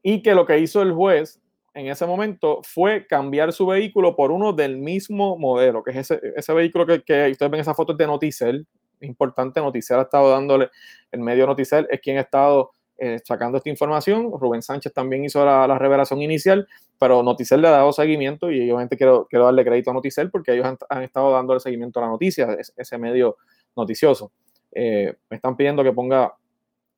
y 0.03 0.22
que 0.22 0.35
lo 0.35 0.46
que 0.46 0.59
hizo 0.59 0.83
el 0.83 0.92
juez 0.92 1.40
en 1.74 1.87
ese 1.87 2.07
momento 2.07 2.61
fue 2.64 3.07
cambiar 3.07 3.53
su 3.53 3.66
vehículo 3.66 4.16
por 4.16 4.33
uno 4.33 4.53
del 4.53 4.79
mismo 4.79 5.38
modelo, 5.38 5.85
que 5.85 5.92
es 5.92 6.11
ese, 6.11 6.53
vehículo 6.53 6.87
que, 6.87 7.03
que, 7.03 7.31
ustedes 7.31 7.50
ven 7.50 7.61
esa 7.61 7.74
foto 7.74 7.94
de 7.94 8.07
Noticel, 8.07 8.66
importante, 9.00 9.60
Noticel 9.60 9.98
ha 9.98 10.02
estado 10.02 10.30
dándole, 10.30 10.70
el 11.10 11.20
medio 11.20 11.46
Noticel 11.46 11.86
es 11.90 12.00
quien 12.00 12.18
ha 12.18 12.22
estado 12.22 12.72
eh, 13.02 13.18
sacando 13.24 13.56
esta 13.56 13.70
información, 13.70 14.30
Rubén 14.38 14.60
Sánchez 14.60 14.92
también 14.92 15.24
hizo 15.24 15.42
la, 15.44 15.78
revelación 15.78 16.20
inicial, 16.20 16.68
pero 16.98 17.22
Noticel 17.22 17.62
le 17.62 17.68
ha 17.68 17.70
dado 17.70 17.92
seguimiento 17.92 18.50
y 18.50 18.60
obviamente 18.70 18.98
quiero, 18.98 19.26
quiero 19.28 19.46
darle 19.46 19.64
crédito 19.64 19.90
a 19.90 19.94
Noticel 19.94 20.30
porque 20.30 20.52
ellos 20.52 20.76
han, 20.88 21.02
estado 21.02 21.32
dándole 21.32 21.60
seguimiento 21.60 21.98
a 21.98 22.02
la 22.02 22.08
noticia, 22.08 22.58
ese 22.76 22.98
medio 22.98 23.38
noticioso. 23.74 24.32
Eh, 24.72 25.16
me 25.30 25.36
están 25.36 25.56
pidiendo 25.56 25.82
que 25.82 25.92
ponga 25.92 26.34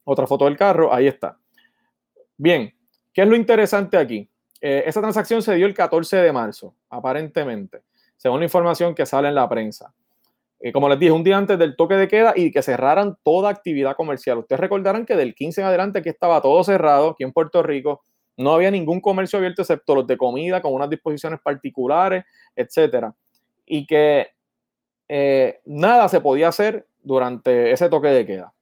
otra 0.03 0.27
foto 0.27 0.47
del 0.47 0.57
carro, 0.57 0.93
ahí 0.93 1.07
está. 1.07 1.39
Bien, 2.37 2.75
¿qué 3.13 3.23
es 3.23 3.29
lo 3.29 3.37
interesante 3.37 3.97
aquí? 3.97 4.29
Eh, 4.61 4.83
esa 4.87 5.01
transacción 5.01 5.41
se 5.41 5.55
dio 5.55 5.67
el 5.67 5.75
14 5.75 6.17
de 6.17 6.33
marzo, 6.33 6.75
aparentemente, 6.91 7.83
según 8.17 8.41
la 8.41 8.47
información 8.47 8.95
que 8.95 9.07
sale 9.07 9.29
en 9.29 9.37
la 9.37 9.49
prensa. 9.49 9.95
Eh, 10.65 10.71
como 10.71 10.89
les 10.89 10.99
dije, 10.99 11.11
un 11.11 11.25
día 11.25 11.37
antes 11.37 11.59
del 11.59 11.75
toque 11.75 11.97
de 11.97 12.07
queda 12.07 12.35
y 12.37 12.53
que 12.53 12.63
cerraran 12.63 13.17
toda 13.25 13.51
actividad 13.51 13.97
comercial. 13.97 14.39
Ustedes 14.39 14.61
recordarán 14.61 15.05
que 15.05 15.17
del 15.17 15.35
15 15.35 15.61
en 15.61 15.67
adelante 15.67 15.99
aquí 15.99 16.09
estaba 16.09 16.41
todo 16.41 16.63
cerrado, 16.63 17.11
aquí 17.11 17.25
en 17.25 17.33
Puerto 17.33 17.65
Rico, 17.65 18.05
no 18.37 18.53
había 18.55 18.71
ningún 18.71 19.01
comercio 19.01 19.39
abierto 19.39 19.63
excepto 19.63 19.97
los 19.97 20.07
de 20.07 20.17
comida 20.17 20.63
con 20.63 20.73
unas 20.73 20.89
disposiciones 20.89 21.41
particulares, 21.43 22.25
etcétera. 22.55 23.13
Y 23.67 23.85
que 23.87 24.29
eh, 25.09 25.61
nada 25.65 26.09
se 26.09 26.21
podía 26.21 26.49
hacer 26.49 26.87
durante 27.03 27.73
ese 27.73 27.89
toque 27.89 28.09
de 28.09 28.25
queda. 28.25 28.55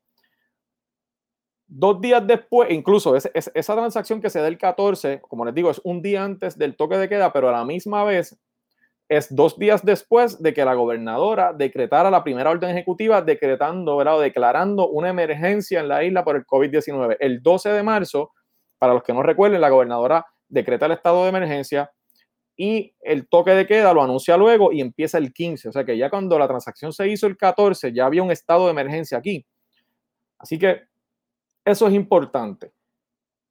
Dos 1.67 2.01
días 2.01 2.27
después, 2.27 2.71
incluso 2.71 3.15
esa 3.15 3.75
transacción 3.75 4.23
que 4.23 4.31
se 4.31 4.41
da 4.41 4.49
el 4.49 4.59
14, 4.59 5.21
como 5.21 5.45
les 5.45 5.55
digo, 5.55 5.71
es 5.71 5.81
un 5.85 6.01
día 6.01 6.25
antes 6.25 6.57
del 6.57 6.77
toque 6.77 6.97
de 6.97 7.11
queda, 7.11 7.33
pero 7.33 7.51
a 7.51 7.53
la 7.53 7.65
misma 7.65 8.03
vez 8.05 8.37
es 9.11 9.35
dos 9.35 9.59
días 9.59 9.85
después 9.85 10.41
de 10.41 10.55
que 10.55 10.65
la 10.65 10.75
gobernadora 10.75 11.53
decretara 11.53 12.13
la 12.13 12.23
primera 12.23 12.49
orden 12.49 12.71
ejecutiva 12.71 13.21
decretando. 13.21 13.97
O 13.97 14.21
declarando 14.21 14.89
una 14.89 15.09
emergencia 15.09 15.81
en 15.81 15.89
la 15.89 16.05
isla 16.05 16.23
por 16.23 16.37
el 16.37 16.47
COVID-19. 16.47 17.17
El 17.19 17.43
12 17.43 17.71
de 17.71 17.83
marzo, 17.83 18.31
para 18.79 18.95
los 18.95 19.03
que 19.03 19.13
no 19.13 19.25
recuerden, 19.25 19.61
la 19.61 19.69
gobernadora 19.69 20.25
decreta 20.49 20.87
el 20.87 20.93
estado 20.93 21.25
de 21.25 21.31
emergencia 21.31 21.91
y 22.57 22.95
el 23.01 23.29
toque 23.29 23.51
de 23.51 23.67
queda 23.67 23.93
lo 23.93 24.01
anuncia 24.01 24.37
luego 24.37 24.71
y 24.71 24.81
empieza 24.81 25.19
el 25.19 25.33
15. 25.33 25.71
O 25.71 25.73
sea 25.73 25.85
que 25.85 25.99
ya 25.99 26.09
cuando 26.09 26.39
la 26.39 26.47
transacción 26.47 26.93
se 26.93 27.09
hizo 27.09 27.27
el 27.27 27.37
14, 27.37 27.93
ya 27.93 28.07
había 28.07 28.23
un 28.23 28.31
estado 28.31 28.67
de 28.67 28.71
emergencia 28.71 29.19
aquí. 29.19 29.45
Así 30.39 30.57
que 30.57 30.83
eso 31.65 31.89
es 31.89 31.95
importante. 31.95 32.71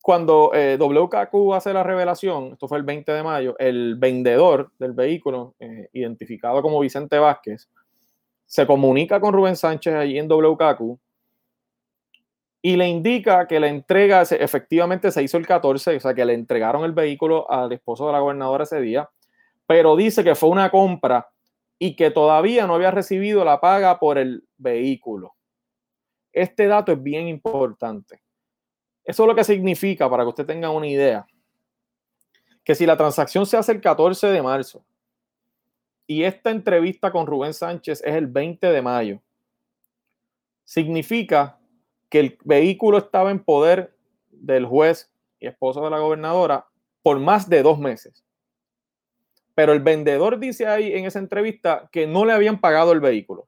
Cuando 0.02 0.52
eh, 0.54 0.78
WKQ 0.80 1.54
hace 1.54 1.74
la 1.74 1.84
revelación, 1.84 2.54
esto 2.54 2.68
fue 2.68 2.78
el 2.78 2.84
20 2.84 3.12
de 3.12 3.24
mayo, 3.24 3.56
el 3.60 3.96
vendedor 3.96 4.72
del 4.80 4.94
vehículo, 4.94 5.56
eh, 5.60 5.90
identificado 5.94 6.62
como 6.62 6.80
Vicente 6.80 7.20
Vázquez, 7.20 7.70
se 8.46 8.66
comunica 8.66 9.20
con 9.20 9.34
Rubén 9.34 9.56
Sánchez 9.56 9.94
allí 9.94 10.18
en 10.18 10.28
WKQ 10.28 10.98
y 12.62 12.76
le 12.76 12.88
indica 12.88 13.48
que 13.48 13.60
la 13.60 13.68
entrega 13.68 14.22
efectivamente 14.22 15.12
se 15.12 15.24
hizo 15.24 15.38
el 15.38 15.48
14, 15.48 15.98
o 15.98 16.00
sea 16.00 16.14
que 16.14 16.26
le 16.26 16.34
entregaron 16.34 16.84
el 16.84 16.92
vehículo 16.92 17.50
al 17.50 17.72
esposo 17.72 18.08
de 18.08 18.14
la 18.14 18.20
gobernadora 18.20 18.64
ese 18.64 18.82
día, 18.82 19.10
pero 19.66 19.96
dice 19.96 20.24
que 20.24 20.36
fue 20.36 20.50
una 20.50 20.70
compra 20.70 21.30
y 21.78 21.96
que 21.96 22.12
todavía 22.12 22.68
no 22.68 22.76
había 22.76 22.92
recibido 22.92 23.46
la 23.46 23.62
paga 23.62 24.00
por 24.00 24.18
el 24.18 24.44
vehículo. 24.58 25.36
Este 26.34 26.68
dato 26.68 26.92
es 26.92 27.02
bien 27.02 27.28
importante. 27.28 28.22
Eso 29.10 29.24
es 29.24 29.28
lo 29.28 29.34
que 29.34 29.44
significa, 29.44 30.08
para 30.08 30.22
que 30.22 30.30
usted 30.30 30.46
tenga 30.46 30.70
una 30.70 30.86
idea, 30.86 31.26
que 32.64 32.76
si 32.76 32.86
la 32.86 32.96
transacción 32.96 33.44
se 33.48 33.58
hace 33.58 33.72
el 33.72 33.82
14 33.82 34.28
de 34.28 34.40
marzo 34.44 34.86
y 36.06 36.22
esta 36.22 36.52
entrevista 36.52 37.12
con 37.12 37.26
Rubén 37.26 37.56
Sánchez 37.56 38.04
es 38.06 38.14
el 38.14 38.28
20 38.28 38.68
de 38.68 38.82
mayo, 38.84 39.20
significa 40.64 41.58
que 42.08 42.20
el 42.20 42.38
vehículo 42.44 43.00
estaba 43.00 43.32
en 43.32 43.44
poder 43.44 43.98
del 44.30 44.68
juez 44.68 45.12
y 45.40 45.48
esposo 45.48 45.84
de 45.84 45.90
la 45.90 45.98
gobernadora 45.98 46.68
por 47.02 47.20
más 47.20 47.50
de 47.50 47.64
dos 47.64 47.80
meses. 47.80 48.24
Pero 49.56 49.74
el 49.74 49.80
vendedor 49.80 50.38
dice 50.38 50.68
ahí 50.68 50.94
en 50.94 51.06
esa 51.06 51.18
entrevista 51.18 51.90
que 51.92 52.06
no 52.06 52.26
le 52.26 52.34
habían 52.34 52.62
pagado 52.62 52.92
el 52.92 53.00
vehículo. 53.00 53.48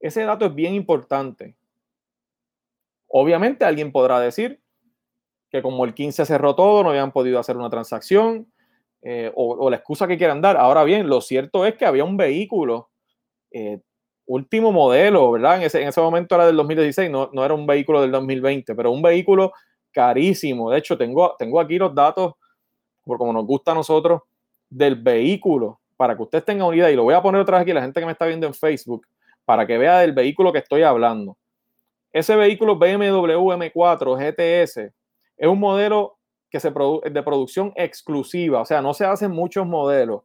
Ese 0.00 0.24
dato 0.24 0.46
es 0.46 0.54
bien 0.56 0.74
importante. 0.74 1.54
Obviamente 3.10 3.64
alguien 3.64 3.92
podrá 3.92 4.20
decir 4.20 4.60
que 5.50 5.62
como 5.62 5.84
el 5.84 5.94
15 5.94 6.24
cerró 6.24 6.54
todo, 6.54 6.82
no 6.82 6.90
habían 6.90 7.12
podido 7.12 7.38
hacer 7.40 7.56
una 7.56 7.68
transacción 7.68 8.46
eh, 9.02 9.32
o, 9.34 9.68
la 9.68 9.76
excusa 9.76 10.06
que 10.06 10.16
quieran 10.16 10.40
dar. 10.40 10.56
Ahora 10.56 10.84
bien, 10.84 11.08
lo 11.08 11.20
cierto 11.20 11.66
es 11.66 11.74
que 11.74 11.86
había 11.86 12.04
un 12.04 12.16
vehículo 12.16 12.90
eh, 13.50 13.80
último 14.26 14.70
modelo, 14.70 15.32
¿verdad? 15.32 15.56
En 15.56 15.62
ese, 15.62 15.82
en 15.82 15.88
ese 15.88 16.00
momento 16.00 16.36
era 16.36 16.46
del 16.46 16.56
2016, 16.56 17.10
no, 17.10 17.30
no 17.32 17.44
era 17.44 17.52
un 17.52 17.66
vehículo 17.66 18.00
del 18.00 18.12
2020, 18.12 18.74
pero 18.76 18.92
un 18.92 19.02
vehículo 19.02 19.52
carísimo. 19.90 20.70
De 20.70 20.78
hecho, 20.78 20.96
tengo, 20.96 21.34
tengo 21.36 21.58
aquí 21.58 21.78
los 21.78 21.92
datos, 21.92 22.34
por 23.04 23.18
como 23.18 23.32
nos 23.32 23.44
gusta 23.44 23.72
a 23.72 23.74
nosotros, 23.74 24.22
del 24.68 24.94
vehículo, 24.94 25.80
para 25.96 26.14
que 26.14 26.22
ustedes 26.22 26.44
tengan 26.44 26.68
una 26.68 26.76
idea, 26.76 26.90
y 26.92 26.96
lo 26.96 27.02
voy 27.02 27.14
a 27.14 27.22
poner 27.22 27.40
otra 27.40 27.58
vez 27.58 27.62
aquí, 27.62 27.72
la 27.72 27.82
gente 27.82 27.98
que 27.98 28.06
me 28.06 28.12
está 28.12 28.26
viendo 28.26 28.46
en 28.46 28.54
Facebook, 28.54 29.04
para 29.44 29.66
que 29.66 29.78
vea 29.78 29.98
del 29.98 30.12
vehículo 30.12 30.52
que 30.52 30.58
estoy 30.58 30.82
hablando. 30.82 31.36
Ese 32.12 32.34
vehículo 32.34 32.76
BMW 32.76 33.52
M4 33.52 34.16
GTS 34.16 34.92
es 35.36 35.48
un 35.48 35.58
modelo 35.58 36.18
que 36.50 36.58
se 36.58 36.70
de 36.70 37.22
producción 37.22 37.72
exclusiva, 37.76 38.60
o 38.60 38.64
sea, 38.64 38.82
no 38.82 38.92
se 38.92 39.04
hacen 39.04 39.30
muchos 39.30 39.66
modelos. 39.66 40.22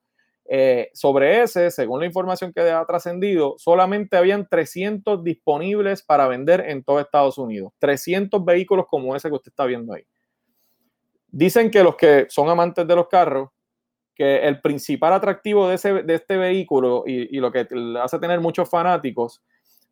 Eh, 0.48 0.89
sobre 0.93 1.41
ese, 1.41 1.71
según 1.71 2.00
la 2.00 2.06
información 2.06 2.54
que 2.54 2.62
ha 2.62 2.86
trascendido, 2.86 3.56
solamente 3.58 4.15
habían 4.15 4.48
300 4.48 5.24
disponibles 5.24 6.04
para 6.04 6.28
vender 6.28 6.65
en 6.67 6.84
todo 6.84 7.00
Estados 7.00 7.38
Unidos. 7.38 7.74
300 7.80 8.43
vehículos 8.45 8.86
como 8.88 9.15
ese 9.15 9.30
que 9.30 9.36
usted 9.36 9.52
está 9.52 9.65
viendo 9.65 9.93
ahí. 9.93 10.04
Dicen 11.28 11.71
que 11.71 11.84
los 11.84 11.95
que 11.95 12.28
son 12.30 12.50
amantes 12.50 12.88
de 12.88 12.95
los 12.95 13.08
carros, 13.08 13.50
que 14.15 14.48
el 14.48 14.62
principal 14.62 15.13
atractivo 15.13 15.67
de, 15.67 15.76
ese, 15.76 16.04
de 16.04 16.13
este 16.13 16.38
vehículo 16.38 17.04
y, 17.06 17.36
y 17.36 17.39
lo 17.39 17.52
que 17.52 17.67
hace 18.02 18.19
tener 18.19 18.39
muchos 18.39 18.69
fanáticos 18.69 19.43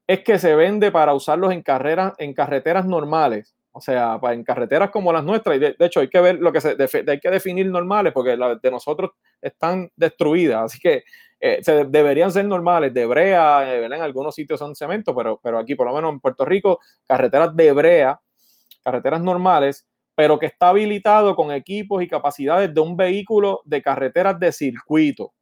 es 0.08 0.24
que 0.24 0.38
se 0.40 0.56
vende 0.56 0.92
para 0.92 1.14
usarlos 1.14 1.54
en, 1.54 1.62
carreras, 1.62 2.14
en 2.18 2.34
carreteras 2.34 2.86
normales. 2.86 3.56
O 3.76 3.82
sea, 3.82 4.20
en 4.32 4.44
carreteras 4.44 4.92
como 4.92 5.12
las 5.12 5.24
nuestras, 5.24 5.58
y 5.58 5.60
de, 5.60 5.76
hecho 5.80 6.00
hay 6.02 6.08
que 6.08 6.22
ver 6.22 6.38
lo 6.40 6.52
que 6.54 6.60
hay 6.60 7.20
que 7.20 7.32
definir 7.32 7.66
normales 7.66 8.14
porque 8.14 8.38
las 8.38 8.62
de 8.62 8.70
nosotros 8.70 9.12
están 9.42 9.90
destruidas, 9.96 10.66
así 10.66 10.80
que 10.80 11.04
eh, 11.40 11.60
deberían 11.90 12.32
ser 12.32 12.46
normales, 12.46 12.94
de 12.94 13.08
brea, 13.08 13.74
eh, 13.74 13.84
en 13.84 13.94
algunos 13.94 14.36
sitios 14.36 14.60
son 14.60 14.76
cemento, 14.76 15.16
pero, 15.16 15.40
pero 15.42 15.58
aquí 15.58 15.74
por 15.74 15.88
lo 15.88 15.96
menos 15.96 16.14
en 16.14 16.20
Puerto 16.20 16.46
Rico, 16.46 16.80
carreteras 17.08 17.56
de 17.56 17.72
brea, 17.72 18.22
carreteras 18.84 19.22
normales, 19.22 19.88
pero 20.16 20.38
que 20.38 20.46
está 20.46 20.70
habilitado 20.70 21.36
con 21.36 21.52
equipos 21.52 22.04
y 22.04 22.08
capacidades 22.08 22.72
de 22.72 22.80
un 22.80 22.96
vehículo 22.96 23.62
de 23.66 23.82
carreteras 23.82 24.40
de 24.40 24.52
circuito. 24.52 25.34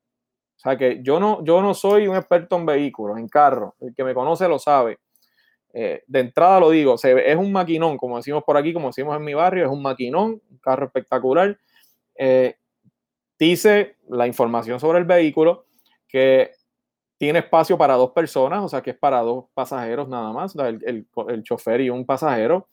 O 0.62 0.70
sea 0.70 0.78
que 0.78 1.00
yo 1.02 1.20
no, 1.20 1.44
yo 1.44 1.62
no 1.62 1.74
soy 1.74 2.08
un 2.08 2.16
experto 2.16 2.56
en 2.56 2.66
vehículos, 2.66 3.18
en 3.18 3.28
carros, 3.28 3.74
el 3.80 3.96
que 3.96 4.04
me 4.04 4.14
conoce 4.14 4.48
lo 4.48 4.60
sabe 4.60 5.00
eh, 5.74 6.04
de 6.06 6.20
entrada 6.20 6.60
lo 6.60 6.70
digo, 6.70 6.98
se, 6.98 7.32
es 7.32 7.38
un 7.38 7.52
maquinón, 7.52 7.98
como 7.98 8.18
decimos 8.18 8.44
por 8.44 8.58
aquí, 8.58 8.74
como 8.74 8.88
decimos 8.88 9.16
en 9.16 9.24
mi 9.24 9.34
barrio, 9.34 9.66
es 9.66 9.72
un 9.72 9.82
maquinón, 9.82 10.42
un 10.50 10.58
carro 10.62 10.86
espectacular. 10.86 11.58
Eh, 12.16 12.56
dice 13.40 13.96
la 14.10 14.28
información 14.28 14.80
sobre 14.80 15.00
el 15.00 15.06
vehículo 15.06 15.66
que 16.08 16.52
tiene 17.18 17.40
espacio 17.40 17.78
para 17.78 17.96
dos 17.96 18.12
personas, 18.12 18.64
o 18.64 18.68
sea 18.68 18.82
que 18.82 18.92
es 18.92 18.98
para 18.98 19.22
dos 19.22 19.46
pasajeros 19.54 20.10
nada 20.10 20.34
más, 20.34 20.56
el, 20.56 21.08
el 21.30 21.44
chofer 21.44 21.82
y 21.82 21.90
un 21.90 22.06
pasajero, 22.06 22.68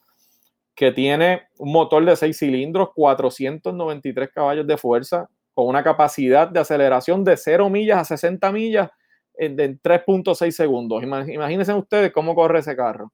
que 0.75 0.91
tiene 0.91 1.43
un 1.57 1.71
motor 1.71 2.03
de 2.03 2.15
seis 2.15 2.37
cilindros, 2.37 2.89
493 2.95 4.29
caballos 4.33 4.65
de 4.65 4.77
fuerza, 4.77 5.29
con 5.59 5.67
una 5.67 5.83
capacidad 5.83 6.47
de 6.47 6.61
aceleración 6.61 7.25
de 7.25 7.35
0 7.35 7.69
millas 7.69 7.97
a 7.97 8.05
60 8.05 8.49
millas 8.53 8.89
en 9.33 9.57
3.6 9.57 10.51
segundos. 10.51 11.03
Imagínense 11.03 11.73
ustedes 11.73 12.13
cómo 12.13 12.33
corre 12.33 12.59
ese 12.59 12.77
carro. 12.77 13.11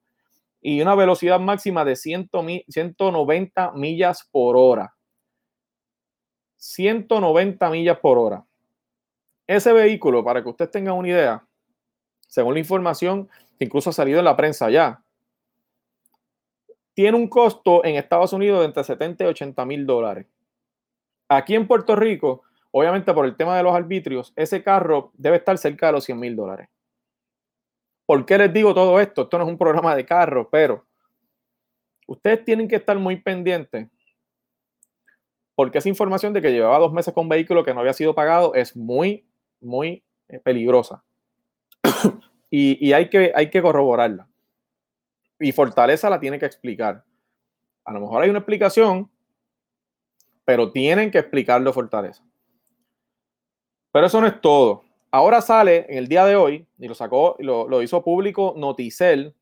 Y 0.60 0.80
una 0.80 0.94
velocidad 0.94 1.40
máxima 1.40 1.84
de 1.84 1.96
190 1.96 3.72
millas 3.72 4.28
por 4.30 4.56
hora. 4.56 4.94
190 6.54 7.68
millas 7.68 7.98
por 7.98 8.16
hora. 8.16 8.44
Ese 9.48 9.72
vehículo, 9.72 10.22
para 10.22 10.40
que 10.40 10.48
ustedes 10.48 10.70
tengan 10.70 10.94
una 10.94 11.08
idea, 11.08 11.44
según 12.28 12.54
la 12.54 12.60
información 12.60 13.28
que 13.58 13.64
incluso 13.64 13.90
ha 13.90 13.92
salido 13.92 14.20
en 14.20 14.24
la 14.24 14.36
prensa 14.36 14.70
ya, 14.70 15.02
tiene 16.94 17.16
un 17.16 17.26
costo 17.26 17.84
en 17.84 17.96
Estados 17.96 18.32
Unidos 18.32 18.60
de 18.60 18.66
entre 18.66 18.84
70 18.84 19.24
y 19.24 19.26
80 19.26 19.64
mil 19.64 19.84
dólares. 19.84 20.28
Aquí 21.28 21.54
en 21.54 21.66
Puerto 21.66 21.96
Rico 21.96 22.42
Obviamente 22.78 23.14
por 23.14 23.24
el 23.24 23.36
tema 23.36 23.56
de 23.56 23.62
los 23.62 23.74
arbitrios, 23.74 24.34
ese 24.36 24.62
carro 24.62 25.10
debe 25.14 25.38
estar 25.38 25.56
cerca 25.56 25.86
de 25.86 25.92
los 25.92 26.04
100 26.04 26.20
mil 26.20 26.36
dólares. 26.36 26.68
¿Por 28.04 28.26
qué 28.26 28.36
les 28.36 28.52
digo 28.52 28.74
todo 28.74 29.00
esto? 29.00 29.22
Esto 29.22 29.38
no 29.38 29.44
es 29.44 29.50
un 29.50 29.56
programa 29.56 29.96
de 29.96 30.04
carro, 30.04 30.50
pero 30.50 30.84
ustedes 32.06 32.44
tienen 32.44 32.68
que 32.68 32.76
estar 32.76 32.98
muy 32.98 33.16
pendientes 33.16 33.88
porque 35.54 35.78
esa 35.78 35.88
información 35.88 36.34
de 36.34 36.42
que 36.42 36.52
llevaba 36.52 36.78
dos 36.78 36.92
meses 36.92 37.14
con 37.14 37.22
un 37.22 37.28
vehículo 37.30 37.64
que 37.64 37.72
no 37.72 37.80
había 37.80 37.94
sido 37.94 38.14
pagado 38.14 38.52
es 38.52 38.76
muy, 38.76 39.24
muy 39.58 40.04
eh, 40.28 40.38
peligrosa. 40.38 41.02
y, 42.50 42.92
hay, 42.92 43.08
que, 43.08 43.32
hay 43.34 43.48
que 43.48 43.62
corroborarla. 43.62 44.28
Y 45.40 45.52
Fortaleza 45.52 46.10
la 46.10 46.20
tiene 46.20 46.38
que 46.38 46.44
explicar. 46.44 47.02
A 47.86 47.92
lo 47.94 48.00
mejor 48.00 48.22
hay 48.22 48.28
una 48.28 48.40
explicación, 48.40 49.10
pero 50.46 50.70
tienen 50.70 51.10
que 51.10 51.18
explicarlo 51.18 51.72
Fortaleza. 51.72 52.24
Pero 53.92 54.06
eso 54.06 54.20
no 54.20 54.28
es 54.28 54.40
todo. 54.40 54.84
Ahora 55.10 55.42
sale 55.42 55.86
en 55.88 55.98
el 55.98 56.08
día 56.08 56.24
de 56.24 56.36
hoy, 56.36 56.66
y 56.78 56.88
lo 56.88 56.94
sacó, 56.94 57.36
lo, 57.40 57.68
lo 57.68 57.82
hizo 57.82 58.02
público 58.02 58.54
Noticel, 58.56 59.34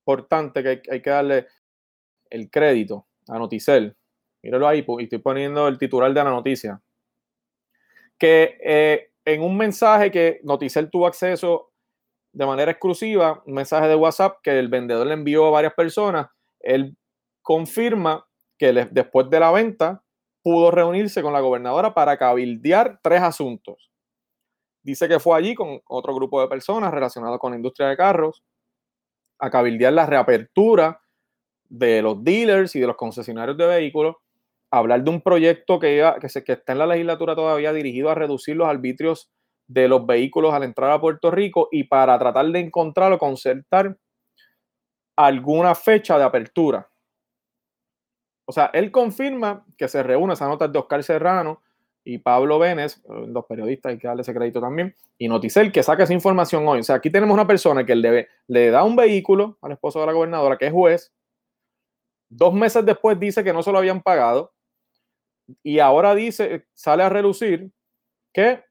importante 0.00 0.62
que 0.62 0.82
hay, 0.90 1.00
que 1.00 1.10
darle 1.10 1.46
el 2.30 2.50
crédito 2.50 3.06
a 3.26 3.38
Noticel. 3.38 3.96
Míralo 4.42 4.68
ahí, 4.68 4.84
y 4.86 5.02
estoy 5.04 5.18
poniendo 5.18 5.66
el 5.66 5.78
titular 5.78 6.12
de 6.12 6.24
la 6.24 6.30
noticia. 6.30 6.80
Que 8.18 8.58
eh, 8.62 9.10
en 9.24 9.42
un 9.42 9.56
mensaje 9.56 10.10
que 10.10 10.40
Noticel 10.44 10.90
tuvo 10.90 11.06
acceso 11.06 11.70
de 12.32 12.44
manera 12.44 12.70
exclusiva, 12.70 13.42
un 13.46 13.54
mensaje 13.54 13.88
de 13.88 13.94
WhatsApp 13.94 14.40
que 14.42 14.58
el 14.58 14.68
vendedor 14.68 15.06
le 15.06 15.14
envió 15.14 15.46
a 15.46 15.50
varias 15.50 15.72
personas, 15.72 16.28
él 16.60 16.96
confirma 17.40 18.26
que 18.58 18.72
después 18.90 19.30
de 19.30 19.40
la 19.40 19.50
venta 19.52 20.02
pudo 20.48 20.70
reunirse 20.70 21.20
con 21.20 21.34
la 21.34 21.40
gobernadora 21.40 21.92
para 21.92 22.16
cabildear 22.16 23.00
tres 23.02 23.20
asuntos. 23.20 23.90
Dice 24.82 25.06
que 25.06 25.20
fue 25.20 25.36
allí 25.36 25.54
con 25.54 25.82
otro 25.86 26.14
grupo 26.14 26.40
de 26.40 26.48
personas 26.48 26.90
relacionados 26.90 27.38
con 27.38 27.50
la 27.50 27.58
industria 27.58 27.88
de 27.88 27.98
carros 27.98 28.42
a 29.38 29.50
cabildear 29.50 29.92
la 29.92 30.06
reapertura 30.06 31.02
de 31.68 32.00
los 32.00 32.24
dealers 32.24 32.74
y 32.74 32.80
de 32.80 32.86
los 32.86 32.96
concesionarios 32.96 33.58
de 33.58 33.66
vehículos, 33.66 34.16
hablar 34.70 35.04
de 35.04 35.10
un 35.10 35.20
proyecto 35.20 35.78
que, 35.78 36.02
se, 36.28 36.42
que 36.42 36.52
está 36.52 36.72
en 36.72 36.78
la 36.78 36.86
legislatura 36.86 37.36
todavía 37.36 37.74
dirigido 37.74 38.08
a 38.08 38.14
reducir 38.14 38.56
los 38.56 38.68
arbitrios 38.68 39.30
de 39.66 39.86
los 39.86 40.06
vehículos 40.06 40.54
al 40.54 40.62
entrar 40.62 40.90
a 40.92 41.00
Puerto 41.00 41.30
Rico 41.30 41.68
y 41.70 41.84
para 41.84 42.18
tratar 42.18 42.46
de 42.46 42.60
encontrar 42.60 43.12
o 43.12 43.18
concertar 43.18 43.98
alguna 45.14 45.74
fecha 45.74 46.16
de 46.16 46.24
apertura 46.24 46.88
o 48.48 48.52
sea, 48.52 48.70
él 48.72 48.90
confirma 48.90 49.66
que 49.76 49.88
se 49.88 50.02
reúne 50.02 50.32
esa 50.32 50.48
nota 50.48 50.66
de 50.68 50.78
Oscar 50.78 51.04
Serrano 51.04 51.60
y 52.02 52.16
Pablo 52.16 52.58
Vélez, 52.58 53.02
los 53.06 53.44
periodistas, 53.44 53.90
hay 53.90 53.98
que 53.98 54.08
darle 54.08 54.22
ese 54.22 54.32
crédito 54.32 54.58
también, 54.58 54.94
y 55.18 55.28
Noticel, 55.28 55.70
que 55.70 55.82
saca 55.82 56.04
esa 56.04 56.14
información 56.14 56.66
hoy. 56.66 56.80
O 56.80 56.82
sea, 56.82 56.96
aquí 56.96 57.10
tenemos 57.10 57.34
una 57.34 57.46
persona 57.46 57.84
que 57.84 57.94
le, 57.94 58.28
le 58.46 58.70
da 58.70 58.84
un 58.84 58.96
vehículo 58.96 59.58
al 59.60 59.72
esposo 59.72 60.00
de 60.00 60.06
la 60.06 60.14
gobernadora, 60.14 60.56
que 60.56 60.64
es 60.64 60.72
juez, 60.72 61.12
dos 62.30 62.54
meses 62.54 62.86
después 62.86 63.20
dice 63.20 63.44
que 63.44 63.52
no 63.52 63.62
se 63.62 63.70
lo 63.70 63.76
habían 63.76 64.00
pagado, 64.00 64.54
y 65.62 65.80
ahora 65.80 66.14
dice, 66.14 66.64
sale 66.72 67.02
a 67.02 67.10
relucir 67.10 67.70
que 68.32 68.64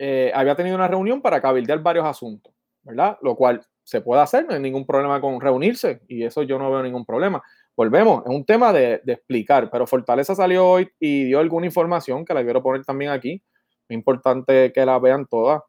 eh, 0.00 0.32
había 0.34 0.56
tenido 0.56 0.74
una 0.74 0.88
reunión 0.88 1.22
para 1.22 1.40
cabildear 1.40 1.80
varios 1.80 2.06
asuntos, 2.06 2.52
¿verdad? 2.82 3.18
Lo 3.22 3.36
cual 3.36 3.64
se 3.84 4.00
puede 4.00 4.20
hacer, 4.20 4.46
no 4.48 4.54
hay 4.54 4.60
ningún 4.60 4.84
problema 4.84 5.20
con 5.20 5.40
reunirse, 5.40 6.00
y 6.08 6.24
eso 6.24 6.42
yo 6.42 6.58
no 6.58 6.72
veo 6.72 6.82
ningún 6.82 7.06
problema 7.06 7.40
volvemos, 7.76 8.24
es 8.24 8.30
un 8.30 8.44
tema 8.44 8.72
de, 8.72 9.02
explicar, 9.06 9.70
pero 9.70 9.86
Fortaleza 9.86 10.34
salió 10.34 10.68
hoy 10.68 10.88
y 10.98 11.24
dio 11.24 11.40
alguna 11.40 11.66
información 11.66 12.24
que 12.24 12.34
la 12.34 12.42
quiero 12.42 12.62
poner 12.62 12.84
también 12.84 13.10
aquí. 13.10 13.42
Es 13.88 13.94
importante 13.94 14.72
que 14.72 14.86
la 14.86 14.98
vean 14.98 15.26
todas. 15.26 15.62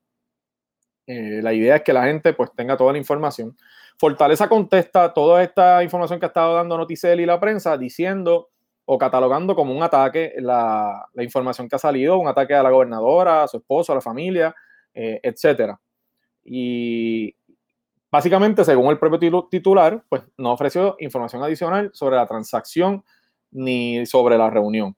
Eh, 1.06 1.42
la 1.42 1.54
idea 1.54 1.78
es 1.78 1.84
que 1.84 1.94
la 1.94 2.06
gente 2.06 2.34
pues 2.34 2.52
tenga 2.56 2.78
toda 2.78 2.94
la 2.94 2.98
información. 2.98 3.56
Fortaleza 3.98 4.48
contesta 4.48 5.14
toda 5.14 5.44
esta 5.44 5.84
información 5.84 6.20
que 6.20 6.26
ha 6.26 6.28
estado 6.28 6.56
dando 6.56 6.78
Noticel 6.78 7.20
y 7.20 7.26
la 7.26 7.40
prensa 7.40 7.78
diciendo 7.78 8.50
o 8.86 8.98
catalogando 8.98 9.56
como 9.56 9.76
un 9.76 9.84
ataque 9.84 10.34
la, 10.38 11.08
información 11.18 11.70
que 11.70 11.76
ha 11.76 11.80
salido, 11.80 12.18
un 12.18 12.28
ataque 12.28 12.54
a 12.54 12.64
la 12.64 12.70
gobernadora, 12.70 13.44
a 13.44 13.48
su 13.48 13.58
esposo, 13.58 13.92
a 13.92 13.96
la 13.96 14.02
familia, 14.02 14.54
eh, 14.94 15.20
etcétera. 15.24 15.80
Y, 16.44 17.36
Básicamente, 18.14 18.64
según 18.64 18.92
el 18.92 19.00
propio 19.00 19.48
titular, 19.50 20.06
pues 20.08 20.22
no 20.38 20.54
ofreció 20.54 20.96
información 21.00 21.42
adicional 21.42 21.90
sobre 21.96 22.16
la 22.16 22.28
transacción 22.28 23.04
ni 23.50 24.06
sobre 24.06 24.38
la 24.38 24.52
reunión. 24.52 24.96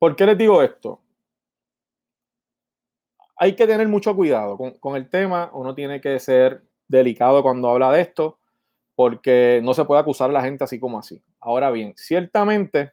¿Por 0.00 0.16
qué 0.16 0.26
les 0.26 0.36
digo 0.36 0.60
esto? 0.60 1.00
Hay 3.36 3.54
que 3.54 3.64
tener 3.64 3.86
mucho 3.86 4.16
cuidado 4.16 4.58
con, 4.58 4.96
el 4.96 5.08
tema, 5.08 5.48
uno 5.52 5.72
tiene 5.72 6.00
que 6.00 6.18
ser 6.18 6.64
delicado 6.88 7.44
cuando 7.44 7.70
habla 7.70 7.92
de 7.92 8.00
esto, 8.00 8.40
porque 8.96 9.60
no 9.62 9.72
se 9.72 9.84
puede 9.84 10.00
acusar 10.00 10.30
a 10.30 10.32
la 10.32 10.42
gente 10.42 10.64
así 10.64 10.80
como 10.80 10.98
así. 10.98 11.22
Ahora 11.38 11.70
bien, 11.70 11.94
ciertamente 11.96 12.92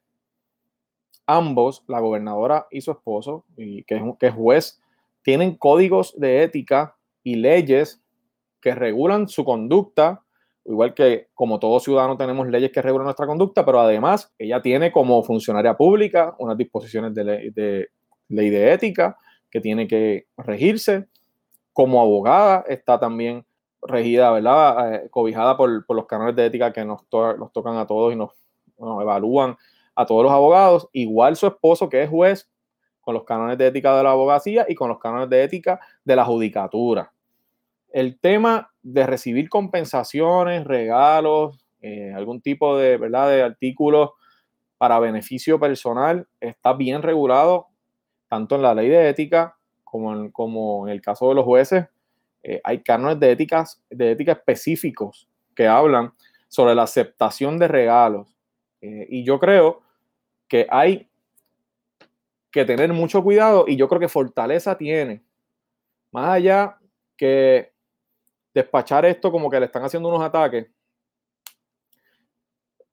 ambos, 1.26 1.84
la 1.88 2.00
gobernadora 2.00 2.68
y 2.70 2.82
su 2.82 2.92
esposo, 2.92 3.46
y 3.58 3.84
que, 3.86 3.96
es, 3.96 4.04
que 4.20 4.28
es 4.28 4.34
juez, 4.36 4.80
tienen 5.24 5.58
códigos 5.58 6.14
de 6.20 6.44
ética 6.44 6.96
y 7.24 7.38
leyes 7.38 8.03
que 8.64 8.74
regulan 8.74 9.28
su 9.28 9.44
conducta, 9.44 10.24
igual 10.64 10.94
que 10.94 11.28
como 11.34 11.60
todo 11.60 11.82
ciudadano 11.82 12.16
tenemos 12.16 12.48
leyes 12.48 12.72
que 12.72 12.82
regulan 12.82 13.04
nuestra 13.04 13.28
conducta, 13.28 13.66
pero 13.66 13.82
además 13.82 14.34
ella 14.40 14.62
tiene 14.62 14.90
como 14.90 15.22
funcionaria 15.22 15.76
pública 15.76 16.34
unas 16.40 16.58
disposiciones 16.58 17.14
de 17.14 17.24
ley 17.26 17.50
de, 17.50 17.90
ley 18.30 18.50
de 18.50 18.72
ética 18.72 19.18
que 19.52 19.60
tiene 19.60 19.86
que 19.86 20.28
regirse. 20.38 21.10
Como 21.74 22.02
abogada 22.02 22.64
está 22.70 22.98
también 22.98 23.46
regida, 23.82 24.32
¿verdad? 24.32 24.96
Eh, 24.96 25.10
cobijada 25.10 25.58
por, 25.58 25.84
los 25.90 26.06
canales 26.06 26.34
de 26.38 26.46
ética 26.46 26.72
que 26.72 26.86
nos, 26.86 27.06
tocan 27.10 27.76
a 27.76 27.86
todos 27.86 28.14
y 28.14 28.16
nos, 28.16 28.32
evalúan 28.80 29.58
a 29.94 30.06
todos 30.06 30.24
los 30.24 30.32
abogados. 30.32 30.88
Igual 30.94 31.36
su 31.36 31.48
esposo, 31.48 31.90
que 31.90 32.04
es 32.04 32.10
juez, 32.10 32.50
con 33.02 33.14
los 33.14 33.26
cánones 33.26 33.58
de 33.58 33.68
ética 33.68 33.98
de 33.98 34.04
la 34.04 34.12
abogacía 34.12 34.66
y 34.70 34.76
con 34.76 34.88
los 34.88 35.00
cánones 35.00 35.30
de 35.30 35.44
ética 35.44 35.82
de 36.06 36.16
la 36.16 36.24
judicatura 36.24 37.13
el 37.94 38.20
tema 38.20 38.74
de 38.82 39.06
recibir 39.06 39.50
compensaciones, 39.50 40.66
regalos, 40.66 41.64
eh, 41.82 42.12
algún 42.14 42.42
tipo 42.42 42.78
de, 42.78 42.98
¿verdad? 42.98 43.30
de 43.30 43.44
artículos 43.44 44.10
para 44.78 45.00
beneficio 45.00 45.60
personal 45.60 46.28
está 46.42 46.74
bien 46.74 47.04
regulado, 47.04 47.68
tanto 48.28 48.56
en 48.56 48.64
la 48.64 48.74
ley 48.74 48.90
de 48.90 49.10
ética 49.10 49.56
como 49.84 50.12
en, 50.14 50.32
como 50.32 50.88
en 50.88 50.92
el 50.92 51.02
caso 51.02 51.30
de 51.30 51.36
los 51.36 51.46
jueces. 51.46 51.86
Eh, 52.42 52.60
hay 52.64 52.82
cánones 52.82 53.20
de, 53.20 53.32
éticas, 53.32 53.82
de 53.90 54.12
ética 54.12 54.34
específicos 54.34 55.30
que 55.56 55.68
hablan 55.68 56.12
sobre 56.48 56.74
la 56.74 56.84
aceptación 56.84 57.60
de 57.60 57.68
regalos. 57.68 58.36
Eh, 58.82 59.06
y 59.10 59.24
yo 59.24 59.40
creo 59.40 59.82
que 60.48 60.66
hay 60.70 61.08
que 62.52 62.66
tener 62.66 62.92
mucho 62.92 63.24
cuidado 63.24 63.66
y 63.68 63.76
yo 63.76 63.88
creo 63.88 64.00
que 64.00 64.10
Fortaleza 64.10 64.78
tiene, 64.78 65.24
más 66.12 66.30
allá 66.30 66.78
que 67.16 67.73
despachar 68.54 69.06
esto 69.06 69.32
como 69.32 69.50
que 69.50 69.60
le 69.60 69.66
están 69.66 69.84
haciendo 69.84 70.10
unos 70.10 70.22
ataques, 70.22 70.68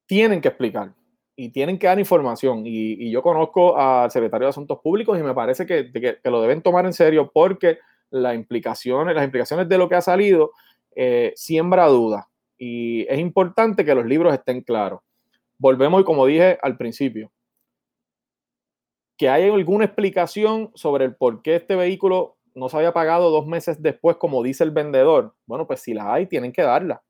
tienen 0.07 0.41
que 0.41 0.49
explicar 0.49 0.93
y 1.37 1.51
tienen 1.51 1.79
que 1.79 1.87
dar 1.87 1.99
información. 1.99 2.63
Y, 2.67 3.11
yo 3.11 3.23
conozco 3.23 3.77
al 3.77 4.11
secretario 4.11 4.47
de 4.47 4.51
Asuntos 4.51 4.79
Públicos 4.81 5.19
y 5.19 5.23
me 5.23 5.35
parece 5.35 5.67
que, 5.67 5.91
lo 6.25 6.43
deben 6.43 6.63
tomar 6.63 6.85
en 6.85 6.93
serio 6.93 7.31
porque 7.33 7.79
las 8.11 8.35
implicaciones, 8.35 9.69
de 9.69 9.79
lo 9.79 9.89
que 9.89 9.95
ha 9.95 10.01
salido 10.01 10.53
eh, 10.97 11.33
siembra 11.37 11.87
dudas. 11.87 12.27
Y 12.59 13.07
es 13.09 13.19
importante 13.19 13.85
que 13.85 13.95
los 13.95 14.05
libros 14.05 14.35
estén 14.35 14.63
claros. 14.63 15.01
Volvemos 15.59 16.01
y 16.01 16.05
como 16.05 16.27
dije 16.27 16.59
al 16.61 16.77
principio, 16.77 17.31
que 19.17 19.29
hay 19.29 19.49
alguna 19.49 19.85
explicación 19.85 20.71
sobre 20.75 21.05
el 21.05 21.15
por 21.15 21.43
qué 21.43 21.57
este 21.57 21.77
vehículo 21.77 22.39
no 22.55 22.69
se 22.69 22.77
había 22.77 22.93
pagado 22.93 23.31
dos 23.31 23.47
meses 23.47 23.83
después, 23.83 24.17
como 24.17 24.43
dice 24.43 24.65
el 24.65 24.71
vendedor, 24.71 25.35
bueno, 25.47 25.67
pues 25.67 25.81
si 25.81 25.95
la 25.95 26.13
hay, 26.13 26.27
tienen 26.27 26.53
que 26.53 26.63
darla. 26.63 27.03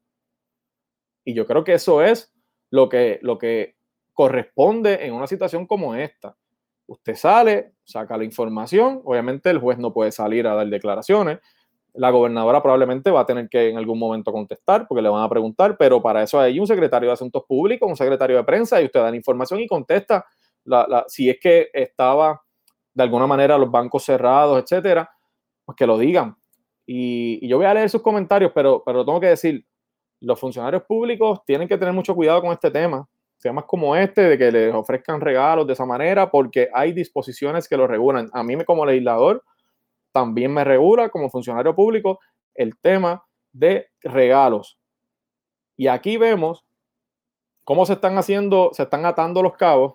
Y 1.24 1.35
yo 1.35 1.46
creo 1.46 1.64
que 1.64 1.74
eso 1.74 2.03
es 2.03 2.33
lo 2.70 2.88
que, 2.88 3.18
lo 3.22 3.38
que 3.38 3.76
corresponde 4.12 5.05
en 5.07 5.14
una 5.14 5.26
situación 5.26 5.66
como 5.66 5.94
esta. 5.94 6.37
Usted 6.87 7.14
sale, 7.14 7.72
saca 7.85 8.16
la 8.16 8.24
información, 8.24 9.00
obviamente 9.05 9.50
el 9.50 9.59
juez 9.59 9.79
no 9.79 9.92
puede 9.92 10.12
salir 10.12 10.46
a 10.46 10.55
dar 10.55 10.68
declaraciones, 10.68 11.38
la 11.94 12.11
gobernadora 12.11 12.62
probablemente 12.62 13.11
va 13.11 13.20
a 13.20 13.26
tener 13.26 13.48
que 13.48 13.68
en 13.68 13.76
algún 13.76 13.98
momento 13.98 14.33
contestar 14.33 14.87
porque 14.87 15.03
le 15.03 15.09
van 15.09 15.24
a 15.24 15.29
preguntar, 15.29 15.76
pero 15.76 16.00
para 16.00 16.22
eso 16.22 16.38
hay 16.38 16.61
un 16.61 16.66
secretario 16.66 17.09
de 17.09 17.14
Asuntos 17.14 17.44
Públicos, 17.48 17.88
un 17.88 17.96
secretario 17.96 18.37
de 18.37 18.44
prensa 18.44 18.81
y 18.81 18.85
usted 18.85 19.00
da 19.00 19.11
la 19.11 19.16
información 19.16 19.61
y 19.61 19.66
contesta 19.66 20.24
si 21.09 21.29
es 21.29 21.38
que 21.40 21.68
estaba 21.72 22.40
de 22.94 23.03
alguna 23.03 23.26
manera 23.26 23.59
los 23.59 23.70
bancos 23.70 24.05
cerrados, 24.05 24.62
etcétera 24.62 25.11
pues 25.70 25.76
que 25.76 25.87
lo 25.87 25.98
digan. 25.98 26.37
Y, 26.85 27.46
yo 27.46 27.56
voy 27.56 27.66
a 27.66 27.74
leer 27.74 27.88
sus 27.88 28.02
comentarios, 28.02 28.50
pero, 28.52 28.83
pero 28.85 29.04
tengo 29.04 29.20
que 29.20 29.28
decir, 29.28 29.64
los 30.20 30.38
funcionarios 30.38 30.83
públicos 30.83 31.40
tienen 31.46 31.68
que 31.68 31.78
tener 31.78 31.94
mucho 31.94 32.14
cuidado 32.14 32.40
con 32.42 32.50
este 32.50 32.70
tema, 32.72 33.09
temas 33.40 33.64
como 33.66 33.94
este, 33.94 34.22
de 34.22 34.37
que 34.37 34.50
les 34.50 34.74
ofrezcan 34.74 35.20
regalos 35.20 35.66
de 35.68 35.74
esa 35.74 35.87
manera, 35.87 36.28
porque 36.28 36.68
hay 36.74 36.92
disposiciones 36.92 37.68
que 37.68 37.76
lo 37.76 37.87
regulan. 37.87 38.28
A 38.33 38.42
mí 38.42 38.56
como 38.64 38.85
legislador 38.85 39.44
también 40.12 40.52
me 40.52 40.64
regula 40.64 41.09
como 41.09 41.30
funcionario 41.30 41.74
público 41.74 42.18
el 42.54 42.76
tema 42.80 43.24
de 43.52 43.88
regalos. 44.02 44.76
Y 45.76 45.87
aquí 45.87 46.16
vemos 46.16 46.66
cómo 47.62 47.87
se 47.87 47.92
están 47.92 48.18
haciendo, 48.18 48.70
se 48.72 48.83
están 48.83 49.06
atando 49.06 49.40
los 49.40 49.56
cabos 49.56 49.94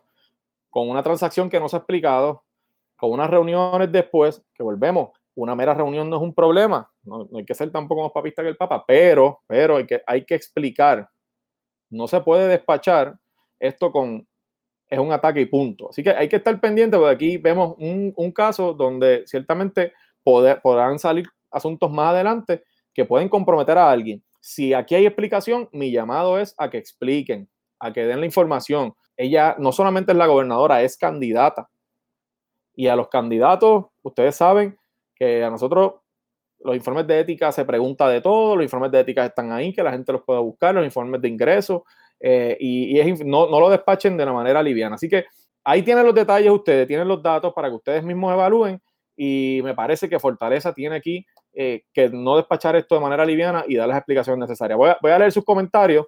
con 0.69 0.89
una 0.89 1.03
transacción 1.03 1.49
que 1.49 1.59
no 1.59 1.67
se 1.67 1.75
ha 1.75 1.79
explicado, 1.79 2.45
con 2.95 3.11
unas 3.11 3.29
reuniones 3.29 3.91
después, 3.91 4.41
que 4.53 4.63
volvemos, 4.63 5.09
una 5.35 5.55
mera 5.55 5.73
reunión 5.73 6.09
no 6.09 6.15
es 6.17 6.21
un 6.21 6.33
problema, 6.33 6.89
no, 7.03 7.27
hay 7.35 7.45
que 7.45 7.53
ser 7.53 7.71
tampoco 7.71 8.03
más 8.03 8.11
papista 8.11 8.41
que 8.41 8.49
el 8.49 8.57
Papa, 8.57 8.83
pero, 8.87 9.41
pero 9.47 9.77
hay, 9.77 9.85
que, 9.85 10.01
hay 10.07 10.25
que 10.25 10.35
explicar, 10.35 11.09
no 11.89 12.07
se 12.07 12.21
puede 12.21 12.47
despachar 12.47 13.17
esto 13.59 13.91
con, 13.91 14.27
es 14.89 14.99
un 14.99 15.11
ataque 15.11 15.41
y 15.41 15.45
punto. 15.45 15.89
Así 15.89 16.03
que 16.03 16.11
hay 16.11 16.29
que 16.29 16.37
estar 16.37 16.59
pendiente, 16.59 16.97
porque 16.97 17.13
aquí 17.13 17.37
vemos 17.37 17.75
un, 17.77 18.13
un 18.15 18.31
caso 18.31 18.73
donde 18.73 19.23
ciertamente 19.25 19.93
poder, 20.23 20.61
podrán 20.61 20.99
salir 20.99 21.27
asuntos 21.51 21.91
más 21.91 22.09
adelante 22.09 22.63
que 22.93 23.05
pueden 23.05 23.29
comprometer 23.29 23.77
a 23.77 23.91
alguien. 23.91 24.23
Si 24.39 24.73
aquí 24.73 24.95
hay 24.95 25.05
explicación, 25.05 25.69
mi 25.71 25.91
llamado 25.91 26.39
es 26.39 26.53
a 26.57 26.69
que 26.69 26.77
expliquen, 26.77 27.49
a 27.79 27.91
que 27.91 28.05
den 28.05 28.19
la 28.19 28.25
información. 28.25 28.93
Ella 29.17 29.55
no 29.57 29.71
solamente 29.71 30.11
es 30.11 30.17
la 30.17 30.27
gobernadora, 30.27 30.81
es 30.81 30.97
candidata. 30.97 31.69
Y 32.75 32.87
a 32.87 32.95
los 32.95 33.07
candidatos, 33.07 33.85
ustedes 34.03 34.35
saben 34.35 34.77
que 35.15 35.43
a 35.43 35.49
nosotros 35.49 35.93
los 36.59 36.75
informes 36.75 37.05
de 37.07 37.19
ética 37.19 37.51
se 37.51 37.65
pregunta 37.65 38.09
de 38.09 38.21
todo, 38.21 38.55
los 38.55 38.63
informes 38.63 38.91
de 38.91 38.99
ética 38.99 39.25
están 39.25 39.51
ahí, 39.51 39.73
que 39.73 39.83
la 39.83 39.91
gente 39.91 40.11
los 40.11 40.23
pueda 40.23 40.39
buscar, 40.39 40.73
los 40.73 40.85
informes 40.85 41.21
de 41.21 41.27
ingreso, 41.27 41.85
eh, 42.19 42.57
y, 42.59 42.99
no, 43.23 43.47
lo 43.47 43.69
despachen 43.69 44.17
de 44.17 44.23
una 44.23 44.33
manera 44.33 44.63
liviana. 44.63 44.95
Así 44.95 45.07
que 45.07 45.25
ahí 45.63 45.83
tienen 45.83 46.05
los 46.05 46.15
detalles 46.15 46.51
ustedes, 46.51 46.87
tienen 46.87 47.07
los 47.07 47.21
datos 47.21 47.53
para 47.53 47.69
que 47.69 47.75
ustedes 47.75 48.03
mismos 48.03 48.33
evalúen, 48.33 48.81
y 49.15 49.61
me 49.63 49.73
parece 49.73 50.09
que 50.09 50.19
Fortaleza 50.19 50.73
tiene 50.73 50.95
aquí 50.97 51.25
eh, 51.53 51.83
que 51.93 52.09
no 52.09 52.35
despachar 52.35 52.75
esto 52.75 52.95
de 52.95 53.01
manera 53.01 53.25
liviana 53.25 53.63
y 53.67 53.75
dar 53.75 53.87
las 53.87 53.97
explicaciones 53.97 54.39
necesarias. 54.39 54.77
Voy 54.77 55.11
a, 55.11 55.19
leer 55.19 55.31
sus 55.31 55.45
comentarios 55.45 56.05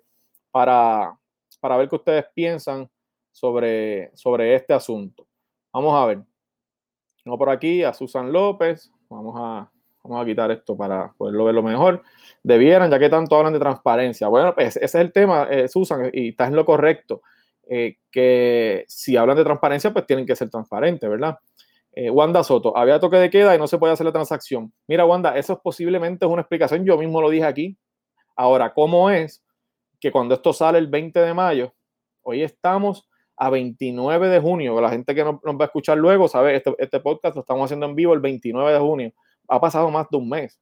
para, 0.52 1.18
para 1.62 1.78
ver 1.78 1.88
qué 1.88 1.96
ustedes 1.96 2.26
piensan 2.34 2.90
sobre, 3.32 4.12
sobre 4.16 4.56
este 4.56 4.74
asunto. 4.74 5.26
Vamos 5.72 5.94
a 5.94 6.06
ver. 6.06 6.24
Tengo 7.24 7.38
por 7.38 7.50
aquí 7.50 7.84
a 7.84 7.94
Susan 7.94 8.32
López. 8.32 8.92
Vamos 9.10 9.36
a, 9.38 9.70
vamos 10.04 10.22
a 10.24 10.26
quitar 10.26 10.52
esto 10.52 10.76
para 10.78 11.12
poderlo 11.18 11.46
verlo 11.46 11.64
mejor. 11.64 12.04
Debieran, 12.44 12.90
ya 12.92 13.00
que 13.00 13.10
tanto 13.10 13.36
hablan 13.36 13.54
de 13.54 13.60
transparencia. 13.60 14.28
Bueno, 14.28 14.54
pues 14.56 14.76
ese 14.78 14.86
es 14.86 14.96
el 14.96 15.12
tema, 15.12 15.48
eh, 15.50 15.68
Susan, 15.68 16.10
y 16.14 16.30
estás 16.30 16.50
en 16.50 16.56
lo 16.56 16.66
correcto. 16.66 17.22
eh, 17.70 17.98
que 18.12 18.86
si 18.88 19.18
hablan 19.18 19.36
de 19.38 19.44
transparencia, 19.44 19.92
pues 19.92 20.06
tienen 20.06 20.26
que 20.26 20.36
ser 20.36 20.50
transparentes, 20.50 21.10
¿verdad? 21.10 21.38
Eh, 21.92 22.10
Wanda 22.10 22.44
Soto, 22.44 22.78
había 22.78 23.00
toque 23.00 23.18
de 23.18 23.30
queda 23.30 23.56
y 23.56 23.58
no 23.58 23.68
se 23.68 23.78
puede 23.78 23.94
hacer 23.94 24.06
la 24.06 24.12
transacción. 24.14 24.72
Mira, 24.88 25.06
Wanda, 25.06 25.38
eso 25.38 25.54
es 25.54 25.60
posiblemente 25.60 26.26
es 26.26 26.32
una 26.32 26.42
explicación, 26.42 26.86
yo 26.86 26.98
mismo 26.98 27.22
lo 27.22 27.30
dije 27.30 27.46
aquí. 27.46 27.78
Ahora, 28.36 28.74
¿cómo 28.74 29.10
es 29.10 29.44
que 30.00 30.12
cuando 30.12 30.36
esto 30.36 30.54
sale 30.54 30.78
el 30.78 30.88
20 30.88 31.20
de 31.20 31.34
mayo, 31.34 31.74
hoy 32.22 32.44
estamos 32.44 33.10
a 33.38 33.50
29 33.52 34.30
de 34.30 34.40
junio, 34.40 34.82
la 34.82 34.90
gente 34.90 35.14
que 35.14 35.24
nos, 35.24 35.36
va 35.36 35.62
a 35.62 35.66
escuchar 35.66 35.98
luego 35.98 36.28
sabe, 36.28 36.56
este, 36.56 36.76
este 36.80 37.00
podcast 37.00 37.36
lo 37.36 37.42
estamos 37.42 37.66
haciendo 37.66 37.86
en 37.86 37.96
vivo 37.96 38.14
el 38.14 38.20
29 38.20 38.74
de 38.74 38.80
junio, 38.80 39.14
ha 39.48 39.62
pasado 39.62 39.90
más 39.92 40.10
de 40.10 40.18
un 40.18 40.28
mes. 40.28 40.60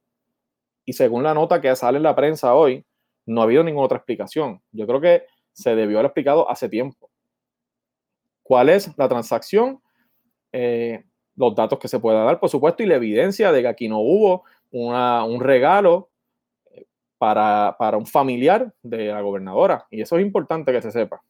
Y 0.83 0.93
según 0.93 1.23
la 1.23 1.33
nota 1.33 1.61
que 1.61 1.75
sale 1.75 1.97
en 1.97 2.03
la 2.03 2.15
prensa 2.15 2.53
hoy, 2.53 2.85
no 3.25 3.41
ha 3.41 3.45
habido 3.45 3.63
ninguna 3.63 3.85
otra 3.85 3.97
explicación. 3.97 4.61
Yo 4.71 4.85
creo 4.85 5.01
que 5.01 5.23
se 5.53 5.75
debió 5.75 5.97
haber 5.97 6.07
explicado 6.07 6.49
hace 6.49 6.69
tiempo. 6.69 7.09
¿Cuál 8.43 8.69
es 8.69 8.95
la 8.97 9.07
transacción? 9.07 9.81
Eh, 10.51 11.03
los 11.35 11.55
datos 11.55 11.79
que 11.79 11.88
se 11.88 11.99
pueda 11.99 12.23
dar, 12.23 12.39
por 12.39 12.49
supuesto, 12.49 12.83
y 12.83 12.85
la 12.85 12.95
evidencia 12.95 13.51
de 13.51 13.61
que 13.61 13.67
aquí 13.67 13.89
no 13.89 13.99
hubo 13.99 14.43
un 14.71 15.39
regalo 15.39 16.09
eh, 16.71 16.85
para, 17.17 17.75
para, 17.79 17.97
un 17.97 18.05
familiar 18.05 18.73
de 18.83 19.07
la 19.07 19.21
gobernadora. 19.21 19.88
Y 19.89 20.01
eso 20.01 20.17
es 20.17 20.25
importante 20.25 20.71
que 20.71 20.81
se 20.81 20.91
sepa. 20.91 21.23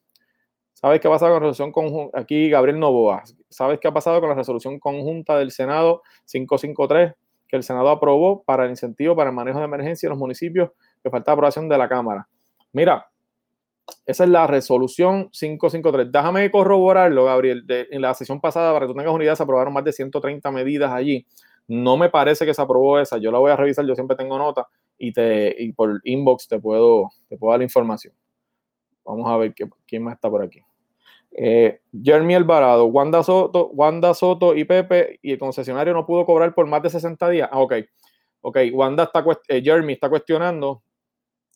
¿Sabes 0.86 1.02
qué 1.02 1.08
ha 1.08 1.12
pasado 1.12 1.34
con 1.34 1.42
la 1.42 1.50
resolución 1.50 1.72
conjunta? 1.72 2.20
Aquí 2.20 2.48
Gabriel 2.48 2.80
Novoa. 2.80 3.24
¿Sabes 3.50 3.80
qué 3.80 3.88
ha 3.88 3.92
pasado 3.92 4.20
con 4.20 4.30
la 4.30 4.36
resolución 4.36 4.80
conjunta 4.80 5.36
del 5.36 5.50
Senado 5.50 6.04
553 6.28 7.14
que 7.48 7.56
el 7.56 7.64
Senado 7.64 7.90
aprobó 7.90 8.44
para 8.44 8.66
el 8.66 8.70
incentivo 8.70 9.16
para 9.16 9.32
el 9.32 9.36
manejo 9.36 9.58
de 9.58 9.66
emergencia 9.66 10.06
en 10.06 10.12
los 10.12 10.20
municipios 10.20 10.70
que 11.02 11.10
falta 11.10 11.32
aprobación 11.32 11.68
de 11.68 11.80
la 11.80 11.90
Cámara? 11.90 12.28
Mira, 12.72 13.08
esa 14.06 14.26
es 14.26 14.30
la 14.30 14.46
resolución 14.46 15.32
553. 15.32 16.12
Déjame 16.12 16.52
corroborarlo, 16.52 17.26
Gabriel. 17.26 17.66
en 17.68 18.02
la 18.04 18.14
sesión 18.14 18.40
pasada, 18.40 18.72
para 18.72 18.86
que 18.86 18.94
tú 18.94 18.96
tengas 18.96 19.12
unidad, 19.12 19.34
se 19.34 19.42
aprobaron 19.42 19.74
más 19.74 19.86
de 19.86 19.92
130 19.92 20.52
medidas 20.52 20.92
allí. 20.92 21.26
No 21.68 21.98
me 21.98 22.12
parece 22.12 22.46
que 22.46 22.54
se 22.54 22.62
aprobó 22.62 23.00
esa. 23.00 23.18
Yo 23.18 23.32
la 23.32 23.40
voy 23.40 23.50
a 23.50 23.56
revisar, 23.56 23.88
yo 23.88 23.96
siempre 23.96 24.16
tengo 24.16 24.38
nota 24.38 24.68
y, 25.00 25.14
te, 25.14 25.56
y 25.58 25.74
por 25.74 26.00
inbox 26.04 26.48
te 26.48 26.60
puedo, 26.60 27.10
te 27.28 27.38
puedo 27.38 27.54
dar 27.54 27.60
la 27.62 27.64
información. 27.64 28.14
Vamos 29.04 29.28
a 29.28 29.38
ver 29.38 29.56
quién 29.88 30.04
más 30.04 30.14
está 30.14 30.30
por 30.30 30.44
aquí. 30.44 30.62
Eh, 31.38 31.82
Jeremy 32.02 32.36
Alvarado, 32.36 32.86
Wanda 32.86 33.22
Soto, 33.22 33.68
Wanda 33.74 34.14
Soto 34.14 34.56
y 34.56 34.64
Pepe 34.64 35.20
y 35.22 35.34
el 35.34 35.38
concesionario 35.38 35.94
no 35.94 36.06
pudo 36.06 36.26
cobrar 36.26 36.56
por 36.56 36.66
más 36.66 36.82
de 36.82 36.90
60 36.90 37.30
días. 37.30 37.50
Ah, 37.52 37.60
ok. 37.60 37.74
Ok, 38.42 38.58
Wanda 38.74 39.04
está, 39.04 39.26
eh, 39.50 39.62
Jeremy 39.62 39.94
está 39.94 40.08
cuestionando 40.10 40.84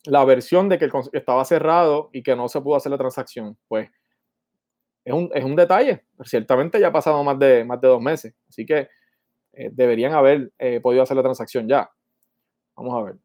la 0.06 0.26
versión 0.26 0.68
de 0.68 0.78
que 0.78 0.90
estaba 1.14 1.46
cerrado 1.46 2.10
y 2.12 2.24
que 2.24 2.36
no 2.36 2.50
se 2.50 2.60
pudo 2.62 2.76
hacer 2.76 2.92
la 2.92 2.98
transacción. 2.98 3.58
Pues 3.68 3.90
es 5.06 5.14
un, 5.14 5.56
detalle. 5.56 6.04
Ciertamente 6.24 6.80
ya 6.80 6.88
ha 6.88 6.92
pasado 6.92 7.24
más 7.24 7.40
de, 7.40 7.64
más 7.64 7.80
de 7.80 7.88
dos 7.88 8.02
meses. 8.02 8.34
Así 8.50 8.66
que 8.66 8.90
eh, 9.54 9.70
deberían 9.72 10.14
haber 10.14 10.52
eh, 10.58 10.80
podido 10.82 11.04
hacer 11.04 11.16
la 11.16 11.24
transacción 11.24 11.68
ya. 11.68 11.90
Vamos 12.76 12.96
a 12.96 13.04
ver. 13.04 13.16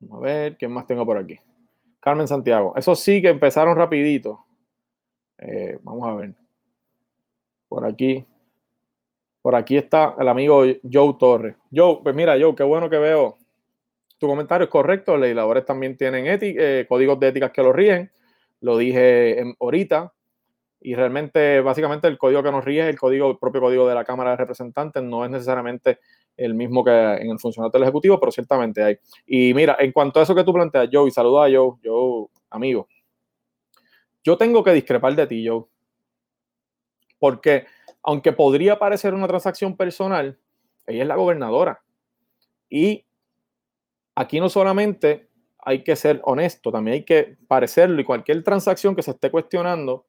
Vamos 0.00 0.18
a 0.18 0.26
ver, 0.26 0.56
¿quién 0.56 0.72
más 0.72 0.86
tengo 0.86 1.04
por 1.04 1.18
aquí? 1.18 1.38
Carmen 2.00 2.28
Santiago. 2.28 2.74
Eso 2.76 2.94
sí 2.94 3.22
que 3.22 3.28
empezaron 3.28 3.76
rapidito. 3.76 4.43
Eh, 5.38 5.78
vamos 5.82 6.08
a 6.08 6.14
ver. 6.14 6.34
Por 7.68 7.84
aquí. 7.84 8.24
Por 9.42 9.54
aquí 9.54 9.76
está 9.76 10.14
el 10.18 10.28
amigo 10.28 10.64
Joe 10.90 11.14
Torres. 11.18 11.56
Joe, 11.74 12.00
pues 12.02 12.14
mira, 12.14 12.36
Joe, 12.40 12.54
qué 12.54 12.62
bueno 12.62 12.88
que 12.88 12.98
veo 12.98 13.36
tu 14.18 14.26
comentario 14.26 14.64
es 14.64 14.70
correcto. 14.70 15.12
Los 15.12 15.22
legisladores 15.22 15.64
también 15.64 15.96
tienen 15.96 16.24
eh, 16.26 16.86
códigos 16.88 17.20
de 17.20 17.28
éticas 17.28 17.50
que 17.50 17.62
lo 17.62 17.72
ríen. 17.72 18.10
Lo 18.60 18.78
dije 18.78 19.42
ahorita. 19.60 20.12
Y 20.80 20.94
realmente, 20.94 21.60
básicamente, 21.60 22.08
el 22.08 22.18
código 22.18 22.42
que 22.42 22.50
nos 22.50 22.64
ríe 22.64 22.82
es 22.82 22.88
el 22.88 22.98
código, 22.98 23.30
el 23.30 23.38
propio 23.38 23.60
código 23.60 23.88
de 23.88 23.94
la 23.94 24.04
Cámara 24.04 24.30
de 24.30 24.36
Representantes. 24.36 25.02
No 25.02 25.24
es 25.24 25.30
necesariamente 25.30 25.98
el 26.36 26.54
mismo 26.54 26.84
que 26.84 26.90
en 26.90 27.30
el 27.30 27.38
funcionario 27.38 27.70
del 27.72 27.82
Ejecutivo, 27.82 28.18
pero 28.20 28.32
ciertamente 28.32 28.82
hay. 28.82 28.98
Y 29.26 29.54
mira, 29.54 29.76
en 29.78 29.92
cuanto 29.92 30.20
a 30.20 30.22
eso 30.22 30.34
que 30.34 30.44
tú 30.44 30.52
planteas, 30.52 30.88
Joe, 30.92 31.08
y 31.08 31.10
saluda 31.10 31.46
a 31.46 31.50
Joe, 31.50 31.72
Joe, 31.82 32.26
amigo. 32.50 32.88
Yo 34.24 34.38
tengo 34.38 34.64
que 34.64 34.72
discrepar 34.72 35.14
de 35.14 35.26
ti, 35.26 35.46
Joe. 35.46 35.64
Porque, 37.18 37.66
aunque 38.02 38.32
podría 38.32 38.78
parecer 38.78 39.14
una 39.14 39.28
transacción 39.28 39.76
personal, 39.76 40.38
ella 40.86 41.02
es 41.02 41.08
la 41.08 41.16
gobernadora. 41.16 41.84
Y 42.68 43.06
aquí 44.14 44.40
no 44.40 44.48
solamente 44.48 45.28
hay 45.58 45.82
que 45.82 45.96
ser 45.96 46.20
honesto, 46.24 46.72
también 46.72 46.94
hay 46.94 47.04
que 47.04 47.38
parecerlo 47.48 48.00
y 48.00 48.04
cualquier 48.04 48.42
transacción 48.42 48.94
que 48.94 49.02
se 49.02 49.12
esté 49.12 49.30
cuestionando, 49.30 50.06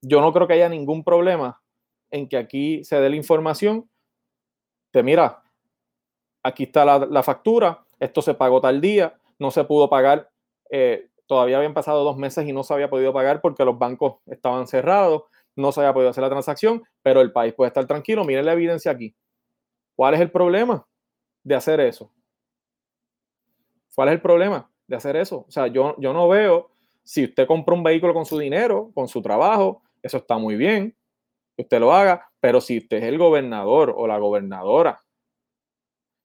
yo 0.00 0.20
no 0.20 0.32
creo 0.32 0.46
que 0.46 0.54
haya 0.54 0.68
ningún 0.68 1.02
problema 1.02 1.60
en 2.10 2.28
que 2.28 2.36
aquí 2.36 2.84
se 2.84 3.00
dé 3.00 3.08
la 3.08 3.16
información 3.16 3.88
de, 4.92 5.02
mira, 5.02 5.42
aquí 6.42 6.64
está 6.64 6.84
la, 6.84 7.22
factura, 7.22 7.84
esto 7.98 8.20
se 8.20 8.34
pagó 8.34 8.60
tal 8.60 8.80
día, 8.80 9.18
no 9.38 9.50
se 9.50 9.64
pudo 9.64 9.88
pagar, 9.88 10.30
eh, 10.70 11.08
todavía 11.32 11.56
habían 11.56 11.72
pasado 11.72 12.04
dos 12.04 12.18
meses 12.18 12.46
y 12.46 12.52
no 12.52 12.62
se 12.62 12.74
había 12.74 12.90
podido 12.90 13.10
pagar 13.10 13.40
porque 13.40 13.64
los 13.64 13.78
bancos 13.78 14.16
estaban 14.26 14.66
cerrados, 14.66 15.22
no 15.56 15.72
se 15.72 15.80
había 15.80 15.94
podido 15.94 16.10
hacer 16.10 16.20
la 16.20 16.28
transacción, 16.28 16.82
pero 17.00 17.22
el 17.22 17.32
país 17.32 17.54
puede 17.54 17.68
estar 17.68 17.86
tranquilo, 17.86 18.22
miren 18.26 18.44
la 18.44 18.52
evidencia 18.52 18.92
aquí. 18.92 19.16
¿Cuál 19.96 20.12
es 20.12 20.20
el 20.20 20.30
problema 20.30 20.86
de 21.42 21.54
hacer 21.54 21.80
eso? 21.80 22.12
¿Cuál 23.94 24.08
es 24.08 24.14
el 24.16 24.20
problema 24.20 24.70
de 24.86 24.94
hacer 24.94 25.16
eso? 25.16 25.46
O 25.48 25.50
sea, 25.50 25.68
yo, 25.68 25.96
yo 25.98 26.12
no 26.12 26.28
veo, 26.28 26.70
si 27.02 27.24
usted 27.24 27.46
compra 27.46 27.74
un 27.74 27.82
vehículo 27.82 28.12
con 28.12 28.26
su 28.26 28.38
dinero, 28.38 28.90
con 28.92 29.08
su 29.08 29.22
trabajo, 29.22 29.82
eso 30.02 30.18
está 30.18 30.36
muy 30.36 30.56
bien, 30.56 30.94
que 31.56 31.62
usted 31.62 31.80
lo 31.80 31.94
haga, 31.94 32.30
pero 32.40 32.60
si 32.60 32.76
usted 32.76 32.98
es 32.98 33.04
el 33.04 33.16
gobernador 33.16 33.94
o 33.96 34.06
la 34.06 34.18
gobernadora, 34.18 35.00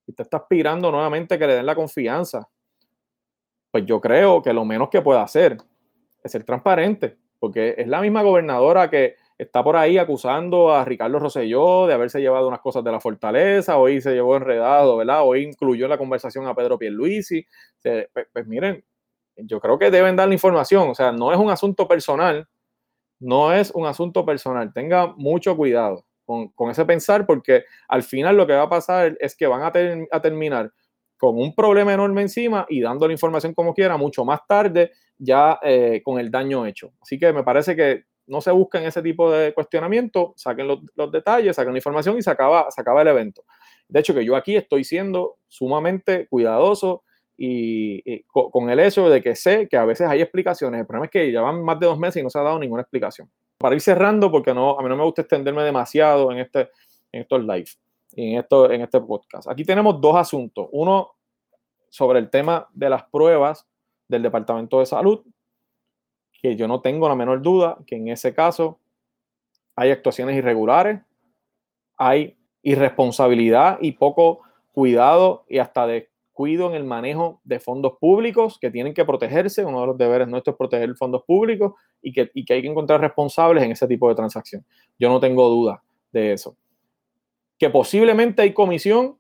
usted 0.05 0.23
está 0.25 0.35
aspirando 0.35 0.91
nuevamente 0.91 1.39
que 1.39 1.47
le 1.47 1.55
den 1.55 1.65
la 1.65 1.75
confianza, 1.75 2.49
pues 3.77 3.85
yo 3.85 4.01
creo 4.01 4.41
que 4.41 4.53
lo 4.53 4.65
menos 4.65 4.89
que 4.89 5.03
puede 5.03 5.19
hacer 5.19 5.55
es 6.23 6.31
ser 6.31 6.43
transparente, 6.43 7.15
porque 7.37 7.75
es 7.77 7.87
la 7.87 8.01
misma 8.01 8.23
gobernadora 8.23 8.89
que 8.89 9.17
está 9.37 9.63
por 9.63 9.75
ahí 9.75 9.99
acusando 9.99 10.73
a 10.73 10.83
Ricardo 10.83 11.19
Rosselló 11.19 11.85
de 11.85 11.93
haberse 11.93 12.19
llevado 12.19 12.47
unas 12.47 12.61
cosas 12.61 12.83
de 12.83 12.91
la 12.91 12.99
fortaleza, 12.99 13.77
hoy 13.77 14.01
se 14.01 14.15
llevó 14.15 14.35
enredado, 14.35 14.97
¿verdad? 14.97 15.21
Hoy 15.23 15.43
incluyó 15.43 15.85
en 15.85 15.91
la 15.91 15.99
conversación 15.99 16.47
a 16.47 16.55
Pedro 16.55 16.79
Pierluisi. 16.79 17.45
Pues, 17.83 18.07
pues, 18.33 18.47
miren, 18.47 18.83
yo 19.35 19.59
creo 19.59 19.77
que 19.77 19.91
deben 19.91 20.15
dar 20.15 20.27
la 20.27 20.33
información, 20.33 20.89
o 20.89 20.95
sea, 20.95 21.11
no 21.11 21.31
es 21.31 21.37
un 21.37 21.51
asunto 21.51 21.87
personal, 21.87 22.47
no 23.19 23.53
es 23.53 23.69
un 23.69 23.85
asunto 23.85 24.25
personal, 24.25 24.73
tenga 24.73 25.13
mucho 25.17 25.55
cuidado 25.55 26.03
con, 26.25 26.71
ese 26.71 26.83
pensar, 26.83 27.27
porque 27.27 27.65
al 27.87 28.01
final 28.01 28.37
lo 28.37 28.47
que 28.47 28.53
va 28.53 28.63
a 28.63 28.69
pasar 28.69 29.15
es 29.19 29.37
que 29.37 29.45
van 29.45 29.61
a, 29.61 29.67
a 29.67 30.19
terminar 30.19 30.71
con 31.17 31.37
un 31.37 31.53
problema 31.55 31.93
enorme 31.93 32.21
encima 32.21 32.65
y 32.69 32.81
dando 32.81 33.07
la 33.07 33.13
información 33.13 33.53
como 33.53 33.73
quiera, 33.73 33.97
mucho 33.97 34.23
más 34.23 34.41
tarde, 34.47 34.91
ya 35.17 35.59
eh, 35.63 36.01
con 36.03 36.19
el 36.19 36.29
daño 36.29 36.65
hecho. 36.65 36.93
Así 37.01 37.17
que 37.17 37.33
me 37.33 37.43
parece 37.43 37.75
que 37.75 38.03
no 38.27 38.41
se 38.41 38.51
busquen 38.51 38.83
ese 38.83 39.01
tipo 39.01 39.31
de 39.31 39.53
cuestionamiento, 39.53 40.33
saquen 40.35 40.67
los, 40.67 41.11
detalles, 41.11 41.55
saquen 41.55 41.73
la 41.73 41.79
información 41.79 42.17
y 42.17 42.21
se 42.21 42.29
acaba, 42.29 42.69
se 42.69 42.81
acaba 42.81 43.01
el 43.01 43.07
evento. 43.07 43.43
De 43.87 44.01
hecho, 44.01 44.13
que 44.13 44.23
yo 44.23 44.35
aquí 44.35 44.55
estoy 44.55 44.83
siendo 44.83 45.37
sumamente 45.47 46.27
cuidadoso 46.27 47.03
y, 47.37 48.23
con, 48.23 48.69
el 48.69 48.79
hecho 48.79 49.09
de 49.09 49.21
que 49.21 49.35
sé 49.35 49.67
que 49.69 49.77
a 49.77 49.85
veces 49.85 50.07
hay 50.07 50.21
explicaciones. 50.21 50.81
El 50.81 50.87
problema 50.87 51.05
es 51.05 51.11
que 51.11 51.31
llevan 51.31 51.63
más 51.63 51.79
de 51.79 51.85
dos 51.85 51.97
meses 51.97 52.19
y 52.19 52.23
no 52.23 52.29
se 52.29 52.39
ha 52.39 52.43
dado 52.43 52.59
ninguna 52.59 52.81
explicación. 52.81 53.29
Para 53.57 53.75
ir 53.75 53.81
cerrando, 53.81 54.29
porque 54.29 54.53
no, 54.53 54.77
a 54.77 54.83
mí 54.83 54.89
no 54.89 54.97
me 54.97 55.03
gusta 55.03 55.21
extenderme 55.21 55.63
demasiado 55.63 56.31
en, 56.31 56.39
este, 56.39 56.69
en 57.11 57.21
estos 57.21 57.41
live 57.41 57.69
y 58.13 58.33
en, 58.33 58.39
esto, 58.39 58.69
en 58.71 58.81
este 58.81 58.99
podcast. 58.99 59.49
Aquí 59.49 59.63
tenemos 59.63 60.01
dos 60.01 60.15
asuntos. 60.15 60.67
Uno 60.71 61.16
sobre 61.89 62.19
el 62.19 62.29
tema 62.29 62.67
de 62.73 62.89
las 62.89 63.03
pruebas 63.05 63.67
del 64.07 64.23
Departamento 64.23 64.79
de 64.79 64.85
Salud 64.85 65.25
que 66.41 66.55
yo 66.55 66.67
no 66.67 66.81
tengo 66.81 67.09
la 67.09 67.15
menor 67.15 67.41
duda 67.41 67.77
que 67.85 67.95
en 67.95 68.07
ese 68.09 68.33
caso 68.33 68.79
hay 69.75 69.91
actuaciones 69.91 70.35
irregulares, 70.35 71.01
hay 71.97 72.37
irresponsabilidad 72.63 73.77
y 73.81 73.93
poco 73.93 74.41
cuidado 74.71 75.45
y 75.47 75.59
hasta 75.59 75.85
descuido 75.87 76.67
en 76.69 76.75
el 76.75 76.83
manejo 76.83 77.41
de 77.43 77.59
fondos 77.59 77.93
públicos 77.99 78.57
que 78.59 78.71
tienen 78.71 78.93
que 78.93 79.05
protegerse. 79.05 79.65
Uno 79.65 79.81
de 79.81 79.87
los 79.87 79.97
deberes 79.97 80.27
nuestros 80.27 80.55
es 80.55 80.57
proteger 80.57 80.95
fondos 80.95 81.23
públicos 81.23 81.73
y 82.01 82.11
que, 82.11 82.31
y 82.33 82.43
que 82.43 82.55
hay 82.55 82.61
que 82.61 82.67
encontrar 82.67 83.01
responsables 83.01 83.63
en 83.63 83.71
ese 83.71 83.87
tipo 83.87 84.09
de 84.09 84.15
transacción. 84.15 84.65
Yo 84.99 85.09
no 85.09 85.19
tengo 85.19 85.47
duda 85.47 85.83
de 86.11 86.33
eso. 86.33 86.55
Que 87.57 87.69
posiblemente 87.69 88.41
hay 88.41 88.53
comisión 88.53 89.17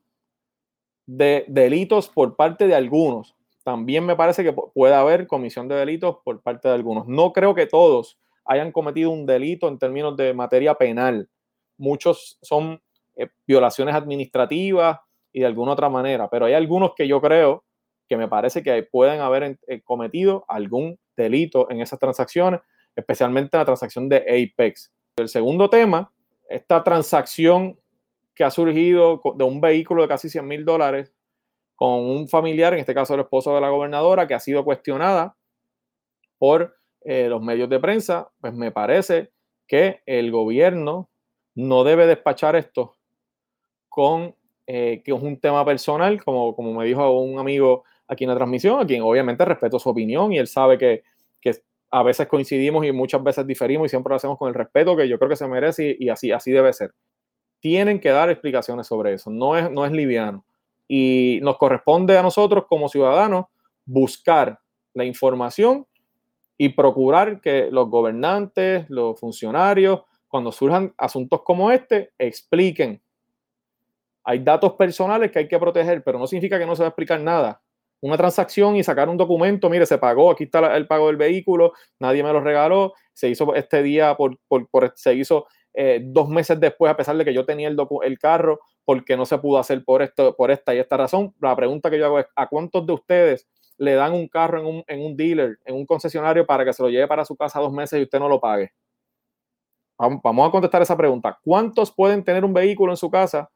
de 1.07 1.45
delitos 1.47 2.09
por 2.09 2.35
parte 2.35 2.67
de 2.67 2.75
algunos, 2.75 3.35
también 3.63 4.05
me 4.05 4.15
parece 4.15 4.43
que 4.43 4.53
puede 4.53 4.93
haber 4.93 5.25
comisión 5.25 5.67
de 5.67 5.75
delitos 5.75 6.17
por 6.23 6.41
parte 6.41 6.67
de 6.67 6.75
algunos. 6.75 7.07
No 7.07 7.33
creo 7.33 7.55
que 7.55 7.65
todos 7.65 8.19
hayan 8.45 8.71
cometido 8.71 9.09
un 9.09 9.25
delito 9.25 9.67
en 9.67 9.79
términos 9.79 10.15
de 10.15 10.33
materia 10.33 10.75
penal. 10.75 11.29
Muchos 11.77 12.37
son 12.41 12.81
eh, 13.15 13.27
violaciones 13.45 13.95
administrativas 13.95 14.99
y 15.33 15.41
de 15.41 15.45
alguna 15.47 15.73
otra 15.73 15.89
manera, 15.89 16.29
pero 16.29 16.45
hay 16.45 16.53
algunos 16.53 16.93
que 16.95 17.07
yo 17.07 17.19
creo 17.19 17.63
que 18.07 18.15
me 18.15 18.27
parece 18.27 18.63
que 18.63 18.83
pueden 18.83 19.19
haber 19.19 19.59
eh, 19.67 19.81
cometido 19.83 20.45
algún 20.47 20.97
delitos 21.15 21.65
en 21.69 21.81
esas 21.81 21.99
transacciones, 21.99 22.61
especialmente 22.95 23.57
la 23.57 23.65
transacción 23.65 24.07
de 24.07 24.17
Apex. 24.17 24.93
El 25.17 25.27
segundo 25.27 25.69
tema, 25.69 26.11
esta 26.49 26.83
transacción 26.83 27.77
que 28.37 28.43
ha 28.43 28.51
surgido 28.51 29.19
de 29.35 29.43
un 29.43 29.59
vehículo 29.59 30.03
de 30.03 30.07
casi 30.07 30.29
100 30.29 30.47
mil 30.47 30.63
dólares 30.63 31.11
con 31.75 32.05
un 32.05 32.29
familiar, 32.29 32.73
en 32.73 32.79
este 32.79 32.93
caso 32.93 33.15
el 33.15 33.21
esposo 33.21 33.55
de 33.55 33.61
la 33.61 33.69
gobernadora, 33.69 34.27
que 34.27 34.35
ha 34.35 34.39
sido 34.39 34.63
cuestionada 34.63 35.35
por 36.37 36.77
eh, 37.01 37.29
los 37.29 37.41
medios 37.41 37.67
de 37.67 37.79
prensa, 37.79 38.29
pues 38.39 38.53
me 38.53 38.71
parece 38.71 39.31
que 39.67 40.01
el 40.05 40.31
gobierno 40.31 41.09
no 41.55 41.83
debe 41.83 42.05
despachar 42.05 42.55
esto 42.55 42.95
con 43.89 44.35
eh, 44.67 45.01
que 45.03 45.13
es 45.13 45.21
un 45.21 45.39
tema 45.39 45.65
personal, 45.65 46.23
como, 46.23 46.55
como 46.55 46.73
me 46.73 46.85
dijo 46.85 47.09
un 47.19 47.39
amigo 47.39 47.85
aquí 48.07 48.25
en 48.25 48.29
la 48.29 48.35
transmisión, 48.35 48.79
a 48.79 48.85
quien 48.85 49.01
obviamente 49.01 49.45
respeto 49.45 49.79
su 49.79 49.89
opinión 49.89 50.31
y 50.31 50.37
él 50.37 50.47
sabe 50.47 50.77
que, 50.77 51.01
que 51.41 51.53
a 51.89 52.03
veces 52.03 52.27
coincidimos 52.27 52.85
y 52.85 52.91
muchas 52.91 53.23
veces 53.23 53.47
diferimos 53.47 53.87
y 53.87 53.89
siempre 53.89 54.11
lo 54.11 54.17
hacemos 54.17 54.37
con 54.37 54.49
el 54.49 54.53
respeto 54.53 54.95
que 54.95 55.07
yo 55.07 55.17
creo 55.17 55.29
que 55.29 55.35
se 55.35 55.47
merece 55.47 55.95
y, 55.97 56.09
así, 56.09 56.31
así 56.31 56.51
debe 56.51 56.71
ser. 56.73 56.93
Tienen 57.59 57.99
que 57.99 58.09
dar 58.09 58.29
explicaciones 58.29 58.87
sobre 58.87 59.13
eso, 59.13 59.29
no 59.29 59.57
es, 59.57 59.69
no 59.71 59.85
es 59.85 59.91
liviano. 59.91 60.45
Y 60.87 61.39
nos 61.41 61.57
corresponde 61.57 62.17
a 62.17 62.23
nosotros 62.23 62.65
como 62.67 62.89
ciudadanos 62.89 63.45
buscar 63.85 64.59
la 64.93 65.05
información 65.05 65.85
y 66.57 66.69
procurar 66.69 67.41
que 67.41 67.69
los 67.71 67.89
gobernantes, 67.89 68.89
los 68.89 69.19
funcionarios, 69.19 70.01
cuando 70.27 70.51
surjan 70.51 70.93
asuntos 70.97 71.41
como 71.43 71.71
este, 71.71 72.11
expliquen 72.17 73.01
hay 74.29 74.39
datos 74.39 74.73
personales 74.73 75.31
que 75.31 75.39
hay 75.39 75.47
que 75.47 75.57
proteger, 75.57 76.03
pero 76.03 76.19
no 76.19 76.27
significa 76.27 76.59
que 76.59 76.65
no 76.65 76.75
se 76.75 76.81
va 76.81 76.87
a 76.87 76.89
explicar 76.89 77.21
nada. 77.21 77.61
Una 78.01 78.17
transacción 78.17 78.75
y 78.75 78.83
sacar 78.83 79.07
un 79.07 79.15
documento, 79.15 79.69
mire, 79.69 79.85
se 79.85 79.97
pagó, 79.97 80.31
aquí 80.31 80.43
está 80.43 80.75
el 80.75 80.85
pago 80.85 81.07
del 81.07 81.15
vehículo, 81.15 81.71
nadie 81.97 82.23
me 82.23 82.33
lo 82.33 82.41
regaló, 82.41 82.93
se 83.13 83.29
hizo 83.29 83.55
este 83.55 83.81
día, 83.81 84.17
por, 84.17 84.37
se 84.95 85.15
hizo 85.15 85.47
eh, 85.79 86.01
dos 86.03 86.27
meses 86.27 86.59
después, 86.59 86.91
a 86.91 86.97
pesar 86.97 87.15
de 87.15 87.23
que 87.23 87.35
yo 87.35 87.45
tenía 87.45 87.67
el, 87.67 87.77
el 88.03 88.17
carro, 88.17 88.61
porque 88.83 89.15
no 89.15 89.27
se 89.27 89.37
pudo 89.37 89.59
hacer 89.59 89.85
por, 89.85 90.01
esto, 90.01 90.35
por 90.35 90.49
esta 90.49 90.73
y 90.73 90.79
esta 90.79 90.97
razón. 90.97 91.35
La 91.39 91.55
pregunta 91.55 91.91
que 91.91 91.99
yo 91.99 92.05
hago 92.07 92.19
es, 92.19 92.25
¿a 92.35 92.47
cuántos 92.47 92.83
de 92.87 92.93
ustedes 92.93 93.47
le 93.77 93.93
dan 93.93 94.13
un 94.13 94.27
carro 94.27 94.59
en 94.59 94.65
un, 94.65 94.83
en 94.87 95.05
un 95.05 95.15
dealer, 95.15 95.59
en 95.65 95.75
un 95.75 95.85
concesionario, 95.85 96.47
para 96.47 96.65
que 96.65 96.73
se 96.73 96.81
lo 96.81 96.89
lleve 96.89 97.07
para 97.07 97.23
su 97.23 97.37
casa 97.37 97.59
dos 97.59 97.71
meses 97.71 97.99
y 97.99 98.03
usted 98.03 98.17
no 98.17 98.27
lo 98.27 98.39
pague? 98.39 98.71
Vamos 99.99 100.47
a 100.47 100.51
contestar 100.51 100.81
esa 100.81 100.97
pregunta. 100.97 101.37
¿Cuántos 101.43 101.91
pueden 101.91 102.23
tener 102.23 102.43
un 102.43 102.55
vehículo 102.55 102.91
en 102.91 102.97
su 102.97 103.11
casa 103.11 103.47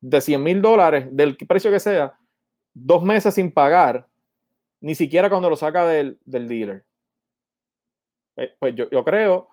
de 0.00 0.20
100 0.20 0.42
mil 0.42 0.60
dólares, 0.60 1.06
del 1.12 1.36
precio 1.36 1.70
que 1.70 1.78
sea, 1.78 2.18
dos 2.74 3.04
meses 3.04 3.34
sin 3.34 3.52
pagar, 3.52 4.08
ni 4.80 4.96
siquiera 4.96 5.30
cuando 5.30 5.48
lo 5.48 5.54
saca 5.54 5.86
del, 5.86 6.18
dealer. 6.24 6.84
Eh, 8.36 8.52
pues 8.58 8.74
yo, 8.74 8.90
yo 8.90 9.04
creo 9.04 9.48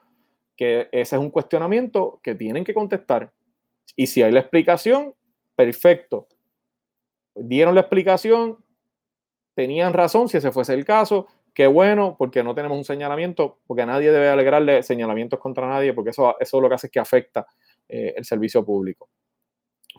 que 0.55 0.89
ese 0.91 1.15
es 1.15 1.21
un 1.21 1.29
cuestionamiento 1.29 2.19
que 2.23 2.35
tienen 2.35 2.63
que 2.63 2.73
contestar. 2.73 3.31
Y 3.95 4.07
si 4.07 4.23
hay 4.23 4.31
la 4.31 4.39
explicación, 4.39 5.13
perfecto. 5.55 6.27
Dieron 7.35 7.75
la 7.75 7.81
explicación, 7.81 8.57
tenían 9.53 9.93
razón 9.93 10.29
si 10.29 10.37
ese 10.37 10.51
fuese 10.51 10.73
el 10.73 10.85
caso. 10.85 11.27
Qué 11.53 11.67
bueno, 11.67 12.15
porque 12.17 12.43
no 12.43 12.53
tenemos 12.53 12.77
un 12.77 12.83
señalamiento, 12.83 13.59
porque 13.65 13.85
nadie 13.85 14.11
debe 14.11 14.29
alegrarle 14.29 14.83
señalamientos 14.83 15.39
contra 15.39 15.67
nadie, 15.67 15.93
porque 15.93 16.09
eso, 16.09 16.35
eso 16.39 16.59
lo 16.59 16.67
que 16.67 16.75
hace 16.75 16.87
es 16.87 16.91
que 16.91 16.99
afecta 16.99 17.47
eh, 17.87 18.13
el 18.17 18.25
servicio 18.25 18.65
público. 18.65 19.09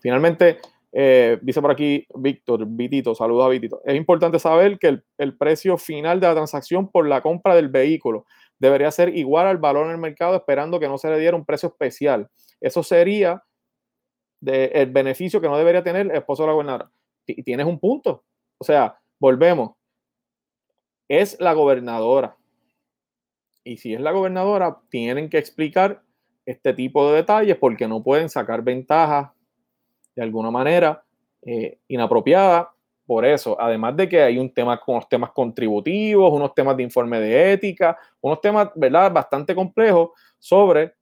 Finalmente, 0.02 0.58
eh, 0.92 1.38
dice 1.42 1.60
por 1.60 1.70
aquí 1.70 2.06
Víctor, 2.14 2.64
Vitito, 2.66 3.14
saludos 3.14 3.44
a 3.44 3.48
Vitito. 3.48 3.82
Es 3.84 3.94
importante 3.94 4.38
saber 4.38 4.78
que 4.78 5.00
el, 5.18 5.36
precio 5.36 5.76
final 5.76 6.20
de 6.20 6.26
la 6.26 6.34
transacción 6.34 6.90
por 6.90 7.06
la 7.06 7.20
compra 7.20 7.54
del 7.54 7.68
vehículo 7.68 8.24
debería 8.58 8.90
ser 8.90 9.16
igual 9.16 9.46
al 9.46 9.58
valor 9.58 9.86
en 9.86 9.92
el 9.92 9.98
mercado, 9.98 10.36
esperando 10.36 10.80
que 10.80 10.88
no 10.88 10.98
se 10.98 11.10
le 11.10 11.18
diera 11.18 11.36
un 11.36 11.44
precio 11.44 11.68
especial. 11.68 12.28
Eso 12.60 12.82
sería 12.82 13.42
el 14.42 14.90
beneficio 14.90 15.40
que 15.40 15.48
no 15.48 15.58
debería 15.58 15.82
tener 15.82 16.06
el 16.06 16.16
esposo 16.16 16.42
de 16.42 16.46
la 16.48 16.52
gobernadora. 16.52 16.90
Y 17.26 17.42
tienes 17.42 17.66
un 17.66 17.78
punto. 17.78 18.24
O 18.58 18.64
sea, 18.64 18.98
volvemos. 19.18 19.72
Es 21.08 21.38
la 21.40 21.52
gobernadora. 21.52 22.36
Y 23.64 23.78
si 23.78 23.94
es 23.94 24.00
la 24.00 24.12
gobernadora, 24.12 24.78
tienen 24.88 25.28
que 25.28 25.38
explicar 25.38 26.02
este 26.44 26.72
tipo 26.72 27.10
de 27.10 27.16
detalles 27.16 27.56
porque 27.56 27.88
no 27.88 28.02
pueden 28.02 28.28
sacar 28.28 28.62
ventajas 28.62 29.30
de 30.14 30.22
alguna 30.22 30.50
manera 30.50 31.04
eh, 31.42 31.78
inapropiada 31.88 32.75
por 33.06 33.24
eso, 33.24 33.56
además 33.60 33.96
de 33.96 34.08
que 34.08 34.20
hay 34.20 34.36
un 34.36 34.52
tema 34.52 34.80
con 34.80 34.96
unos 34.96 35.08
temas 35.08 35.30
contributivos, 35.30 36.32
unos 36.32 36.52
temas 36.54 36.76
de 36.76 36.82
informe 36.82 37.20
de 37.20 37.52
ética, 37.52 37.96
unos 38.20 38.40
temas, 38.40 38.70
¿verdad?, 38.74 39.12
bastante 39.12 39.54
complejos 39.54 40.10
sobre 40.38 40.94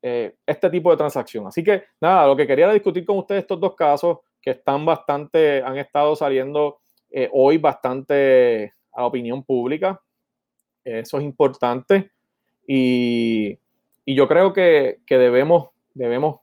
eh, 0.00 0.34
este 0.46 0.70
tipo 0.70 0.90
de 0.90 0.96
transacción. 0.96 1.46
Así 1.46 1.62
que 1.62 1.84
nada, 2.00 2.26
lo 2.26 2.34
que 2.34 2.46
quería 2.46 2.72
discutir 2.72 3.04
con 3.04 3.18
ustedes 3.18 3.42
estos 3.42 3.60
dos 3.60 3.74
casos 3.76 4.18
que 4.40 4.52
están 4.52 4.86
bastante, 4.86 5.62
han 5.62 5.76
estado 5.76 6.16
saliendo 6.16 6.78
eh, 7.10 7.28
hoy 7.32 7.58
bastante 7.58 8.72
a 8.92 9.04
opinión 9.04 9.44
pública. 9.44 10.00
Eso 10.82 11.18
es 11.18 11.24
importante 11.24 12.10
y, 12.66 13.58
y 14.06 14.14
yo 14.14 14.26
creo 14.26 14.54
que, 14.54 15.00
que, 15.04 15.18
debemos, 15.18 15.68
debemos 15.92 16.40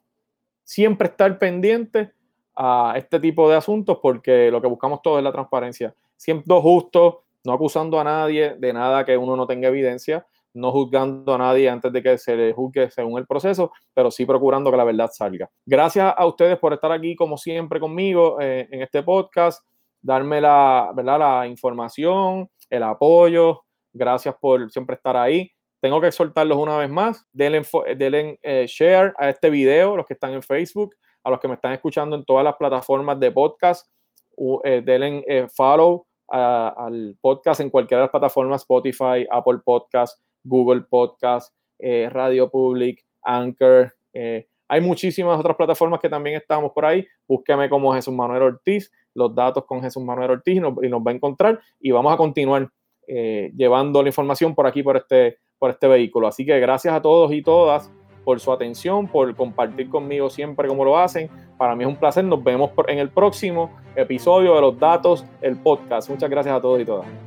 siempre 0.63 1.07
estar 1.07 1.39
pendientes 1.39 2.09
a 2.57 2.93
este 2.97 3.19
tipo 3.19 3.47
de 3.47 3.55
asuntos 3.55 3.99
porque 4.01 4.49
lo 4.49 4.59
que 4.59 4.67
buscamos 4.67 5.01
todo 5.03 5.19
es 5.19 5.23
la 5.23 5.31
transparencia. 5.31 5.93
Siendo 6.15 6.59
justo, 6.61 7.23
no 7.45 7.53
acusando 7.53 7.99
a 7.99 8.03
nadie 8.03 8.55
de 8.57 8.73
nada 8.73 9.05
que 9.05 9.15
uno 9.15 9.35
no 9.35 9.45
tenga 9.45 9.67
evidencia, 9.67 10.25
no 10.55 10.71
juzgando 10.71 11.35
a 11.35 11.37
nadie 11.37 11.69
antes 11.69 11.93
de 11.93 12.01
que 12.01 12.17
se 12.17 12.35
le 12.35 12.53
juzgue 12.53 12.89
según 12.89 13.19
el 13.19 13.27
proceso, 13.27 13.71
pero 13.93 14.09
sí 14.09 14.25
procurando 14.25 14.71
que 14.71 14.77
la 14.77 14.83
verdad 14.83 15.11
salga. 15.13 15.47
Gracias 15.67 16.11
a 16.17 16.25
ustedes 16.25 16.57
por 16.57 16.73
estar 16.73 16.91
aquí, 16.91 17.15
como 17.15 17.37
siempre, 17.37 17.79
conmigo 17.79 18.41
eh, 18.41 18.67
en 18.71 18.81
este 18.81 19.03
podcast, 19.03 19.63
darme 20.01 20.41
la, 20.41 20.91
¿verdad? 20.95 21.19
la 21.19 21.47
información, 21.47 22.49
el 22.71 22.81
apoyo. 22.81 23.63
Gracias 23.93 24.35
por 24.41 24.71
siempre 24.71 24.95
estar 24.95 25.15
ahí. 25.15 25.51
Tengo 25.79 26.01
que 26.01 26.07
exhortarlos 26.07 26.57
una 26.57 26.77
vez 26.77 26.89
más. 26.89 27.23
Denle, 27.31 27.61
denle 27.95 28.39
eh, 28.41 28.65
share 28.67 29.13
a 29.17 29.29
este 29.29 29.51
video, 29.51 29.95
los 29.95 30.07
que 30.07 30.15
están 30.15 30.33
en 30.33 30.41
Facebook 30.41 30.95
a 31.27 31.29
los 31.29 31.41
que 31.41 31.47
me 31.49 31.55
están 31.55 31.73
escuchando 31.73 32.15
en 32.15 32.23
todas 32.23 32.43
las 32.45 32.55
plataformas 32.55 33.19
de 33.19 33.31
podcast, 33.31 33.85
eh, 34.63 34.81
denle 34.83 35.25
eh, 35.27 35.47
follow 35.53 36.07
al 36.29 37.17
podcast 37.19 37.59
en 37.59 37.69
cualquiera 37.69 37.99
de 37.99 38.05
las 38.05 38.11
plataformas, 38.11 38.61
Spotify, 38.61 39.27
Apple 39.29 39.59
Podcast, 39.63 40.21
Google 40.43 40.83
Podcast, 40.89 41.53
eh, 41.79 42.09
Radio 42.09 42.49
Public, 42.49 43.03
Anchor. 43.23 43.93
hay 44.69 44.81
muchísimas 44.81 45.37
otras 45.37 45.57
plataformas 45.57 45.99
que 45.99 46.09
también 46.09 46.37
estamos 46.37 46.71
por 46.71 46.85
ahí. 46.85 47.05
Búsqueme 47.27 47.69
como 47.69 47.93
Jesús 47.93 48.13
Manuel 48.13 48.43
Ortiz, 48.43 48.89
los 49.13 49.35
datos 49.35 49.65
con 49.65 49.81
Jesús 49.81 50.03
Manuel 50.03 50.31
Ortiz 50.31 50.55
y 50.55 50.59
nos, 50.61 50.73
va 50.75 51.11
a 51.11 51.13
encontrar. 51.13 51.59
Y 51.79 51.91
vamos 51.91 52.13
a 52.13 52.17
continuar 52.17 52.69
llevando 53.05 54.01
la 54.01 54.09
información 54.09 54.55
por 54.55 54.65
aquí, 54.65 54.81
por 54.81 54.95
este, 54.95 55.39
por 55.57 55.71
este 55.71 55.89
vehículo. 55.89 56.27
Así 56.27 56.45
que 56.45 56.57
gracias 56.59 56.93
a 56.93 57.01
todos 57.01 57.33
y 57.33 57.41
todas 57.41 57.91
por 58.27 58.41
su 58.41 58.51
atención, 58.51 59.07
por 59.07 59.33
compartir 59.37 59.89
conmigo 59.89 60.29
siempre 60.29 60.67
como 60.67 60.83
lo 60.83 60.97
hacen. 60.97 61.29
Para 61.57 61.77
mí 61.77 61.85
es 61.85 61.87
un 61.87 61.95
placer. 61.95 62.25
Nos 62.25 62.43
vemos 62.43 62.71
en 62.89 62.99
el 62.99 63.07
próximo 63.07 63.71
episodio 63.95 64.53
de 64.53 64.59
Los 64.59 64.77
Datos, 64.77 65.23
el 65.41 65.55
podcast. 65.55 66.09
Muchas 66.09 66.29
gracias 66.29 66.53
a 66.53 66.59
todos 66.59 66.81
y 66.81 66.83
todas. 66.83 67.26